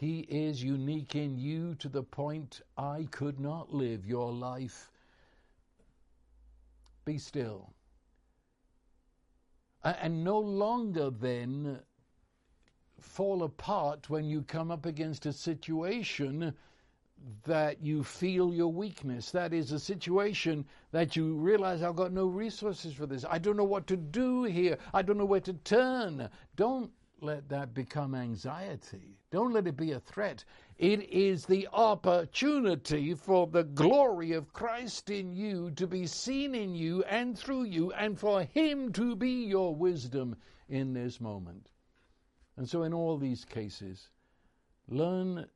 He 0.01 0.21
is 0.21 0.63
unique 0.63 1.15
in 1.15 1.39
you 1.39 1.75
to 1.77 1.89
the 1.89 2.03
point 2.03 2.63
I 2.77 3.07
could 3.11 3.39
not 3.39 3.75
live 3.75 4.07
your 4.07 4.33
life. 4.33 4.91
Be 7.05 7.19
still 7.19 7.75
and 9.83 10.25
no 10.25 10.39
longer 10.39 11.11
then 11.11 11.81
fall 12.99 13.43
apart 13.43 14.11
when 14.11 14.25
you 14.25 14.43
come 14.43 14.71
up 14.71 14.85
against 14.85 15.27
a 15.27 15.33
situation 15.33 16.55
that 17.45 17.83
you 17.83 18.03
feel 18.03 18.53
your 18.53 18.73
weakness. 18.73 19.31
That 19.31 19.53
is 19.53 19.73
a 19.73 19.79
situation 19.79 20.65
that 20.93 21.17
you 21.17 21.35
realize 21.35 21.83
I've 21.83 21.97
got 21.97 22.13
no 22.13 22.27
resources 22.27 22.95
for 22.95 23.07
this. 23.07 23.25
I 23.29 23.39
don't 23.39 23.57
know 23.57 23.65
what 23.65 23.87
to 23.89 23.97
do 23.97 24.45
here. 24.45 24.79
I 24.95 25.03
don't 25.03 25.19
know 25.19 25.25
where 25.27 25.41
to 25.41 25.53
turn. 25.53 26.29
Don't 26.57 26.91
let 27.23 27.49
that 27.49 27.75
become 27.75 28.15
anxiety. 28.15 29.19
Don't 29.31 29.53
let 29.53 29.67
it 29.67 29.77
be 29.77 29.93
a 29.93 30.01
threat. 30.01 30.45
It 30.79 31.09
is 31.11 31.47
the 31.47 31.69
opportunity 31.73 33.15
for 33.15 33.47
the 33.47 33.65
glory 33.65 34.33
of 34.33 34.53
Christ 34.53 35.11
in 35.11 35.33
you 35.33 35.71
to 35.73 35.87
be 35.87 36.07
seen 36.07 36.55
in 36.55 36.75
you 36.75 37.03
and 37.05 37.39
through 37.39 37.65
you, 37.65 37.93
and 37.93 38.19
for 38.19 38.43
Him 38.43 38.93
to 38.95 39.15
be 39.15 39.45
your 39.45 39.75
wisdom 39.75 40.37
in 40.69 40.93
this 40.93 41.21
moment. 41.21 41.71
And 42.57 42.69
so, 42.69 42.83
in 42.83 42.93
all 42.93 43.19
these 43.19 43.45
cases, 43.45 44.11
learn 44.89 45.47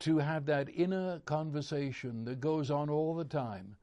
to 0.00 0.18
have 0.18 0.46
that 0.46 0.68
inner 0.68 1.20
conversation 1.20 2.24
that 2.24 2.40
goes 2.40 2.70
on 2.70 2.88
all 2.90 3.14
the 3.14 3.24
time. 3.24 3.76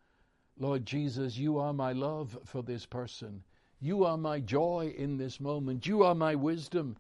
Lord 0.60 0.86
Jesus, 0.86 1.38
you 1.38 1.60
are 1.60 1.74
my 1.74 1.94
love 1.94 2.38
for 2.46 2.64
this 2.64 2.86
person. 2.86 3.44
You 3.80 4.06
are 4.06 4.18
my 4.18 4.40
joy 4.40 4.94
in 4.98 5.18
this 5.18 5.40
moment. 5.40 5.86
You 5.86 6.04
are 6.04 6.16
my 6.16 6.36
wisdom. 6.36 6.98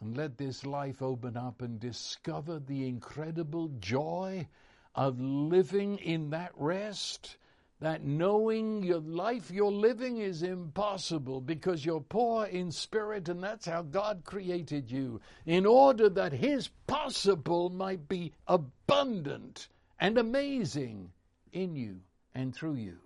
And 0.00 0.16
let 0.16 0.38
this 0.38 0.64
life 0.64 1.02
open 1.02 1.36
up 1.36 1.62
and 1.62 1.78
discover 1.78 2.58
the 2.58 2.88
incredible 2.88 3.68
joy 3.78 4.48
of 4.94 5.20
living 5.20 5.98
in 5.98 6.30
that 6.30 6.52
rest, 6.56 7.36
that 7.80 8.02
knowing 8.02 8.82
your 8.82 9.00
life 9.00 9.50
you're 9.50 9.70
living 9.70 10.16
is 10.16 10.42
impossible 10.42 11.40
because 11.40 11.84
you're 11.84 12.00
poor 12.00 12.46
in 12.46 12.72
spirit, 12.72 13.28
and 13.28 13.42
that's 13.42 13.66
how 13.66 13.82
God 13.82 14.22
created 14.24 14.90
you, 14.90 15.20
in 15.46 15.66
order 15.66 16.08
that 16.08 16.32
His 16.32 16.68
possible 16.86 17.68
might 17.68 18.08
be 18.08 18.32
abundant 18.46 19.68
and 20.00 20.18
amazing 20.18 21.12
in 21.52 21.76
you 21.76 22.00
and 22.34 22.54
through 22.54 22.74
you. 22.74 22.98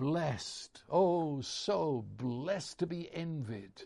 Blessed, 0.00 0.82
oh, 0.88 1.42
so 1.42 2.06
blessed 2.16 2.78
to 2.78 2.86
be 2.86 3.10
envied 3.12 3.84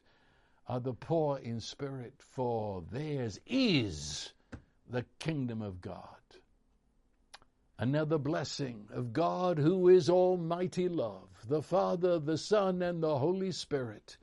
are 0.68 0.78
the 0.78 0.92
poor 0.92 1.38
in 1.38 1.58
spirit, 1.58 2.14
for 2.18 2.84
theirs 2.92 3.40
is 3.48 4.32
the 4.88 5.04
kingdom 5.18 5.60
of 5.60 5.80
God. 5.80 6.06
Another 7.80 8.16
blessing 8.16 8.86
of 8.92 9.12
God 9.12 9.58
who 9.58 9.88
is 9.88 10.08
Almighty 10.08 10.88
Love, 10.88 11.30
the 11.48 11.62
Father, 11.62 12.20
the 12.20 12.38
Son, 12.38 12.80
and 12.80 13.02
the 13.02 13.18
Holy 13.18 13.50
Spirit, 13.50 14.16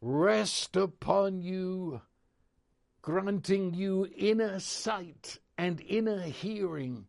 rest 0.00 0.76
upon 0.76 1.42
you, 1.42 2.02
granting 3.02 3.74
you 3.74 4.08
inner 4.16 4.60
sight 4.60 5.40
and 5.58 5.80
inner 5.80 6.22
hearing, 6.22 7.07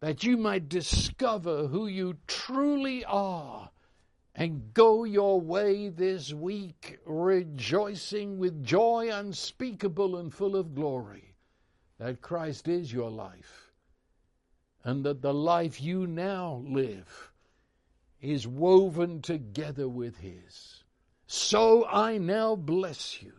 that 0.00 0.24
you 0.24 0.36
might 0.36 0.68
discover 0.68 1.66
who 1.66 1.86
you 1.86 2.16
truly 2.26 3.04
are 3.04 3.70
and 4.34 4.72
go 4.74 5.04
your 5.04 5.40
way 5.40 5.88
this 5.88 6.32
week 6.32 6.98
rejoicing 7.04 8.38
with 8.38 8.64
joy 8.64 9.10
unspeakable 9.12 10.16
and 10.16 10.32
full 10.32 10.56
of 10.56 10.74
glory 10.74 11.34
that 11.98 12.22
Christ 12.22 12.68
is 12.68 12.92
your 12.92 13.10
life 13.10 13.72
and 14.84 15.04
that 15.04 15.22
the 15.22 15.34
life 15.34 15.80
you 15.80 16.06
now 16.06 16.62
live 16.66 17.30
is 18.20 18.46
woven 18.46 19.20
together 19.22 19.88
with 19.88 20.18
His. 20.18 20.84
So 21.26 21.86
I 21.86 22.18
now 22.18 22.56
bless 22.56 23.22
you 23.22 23.32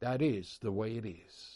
That 0.00 0.22
is 0.22 0.58
the 0.60 0.72
way 0.72 0.96
it 0.96 1.06
is. 1.06 1.55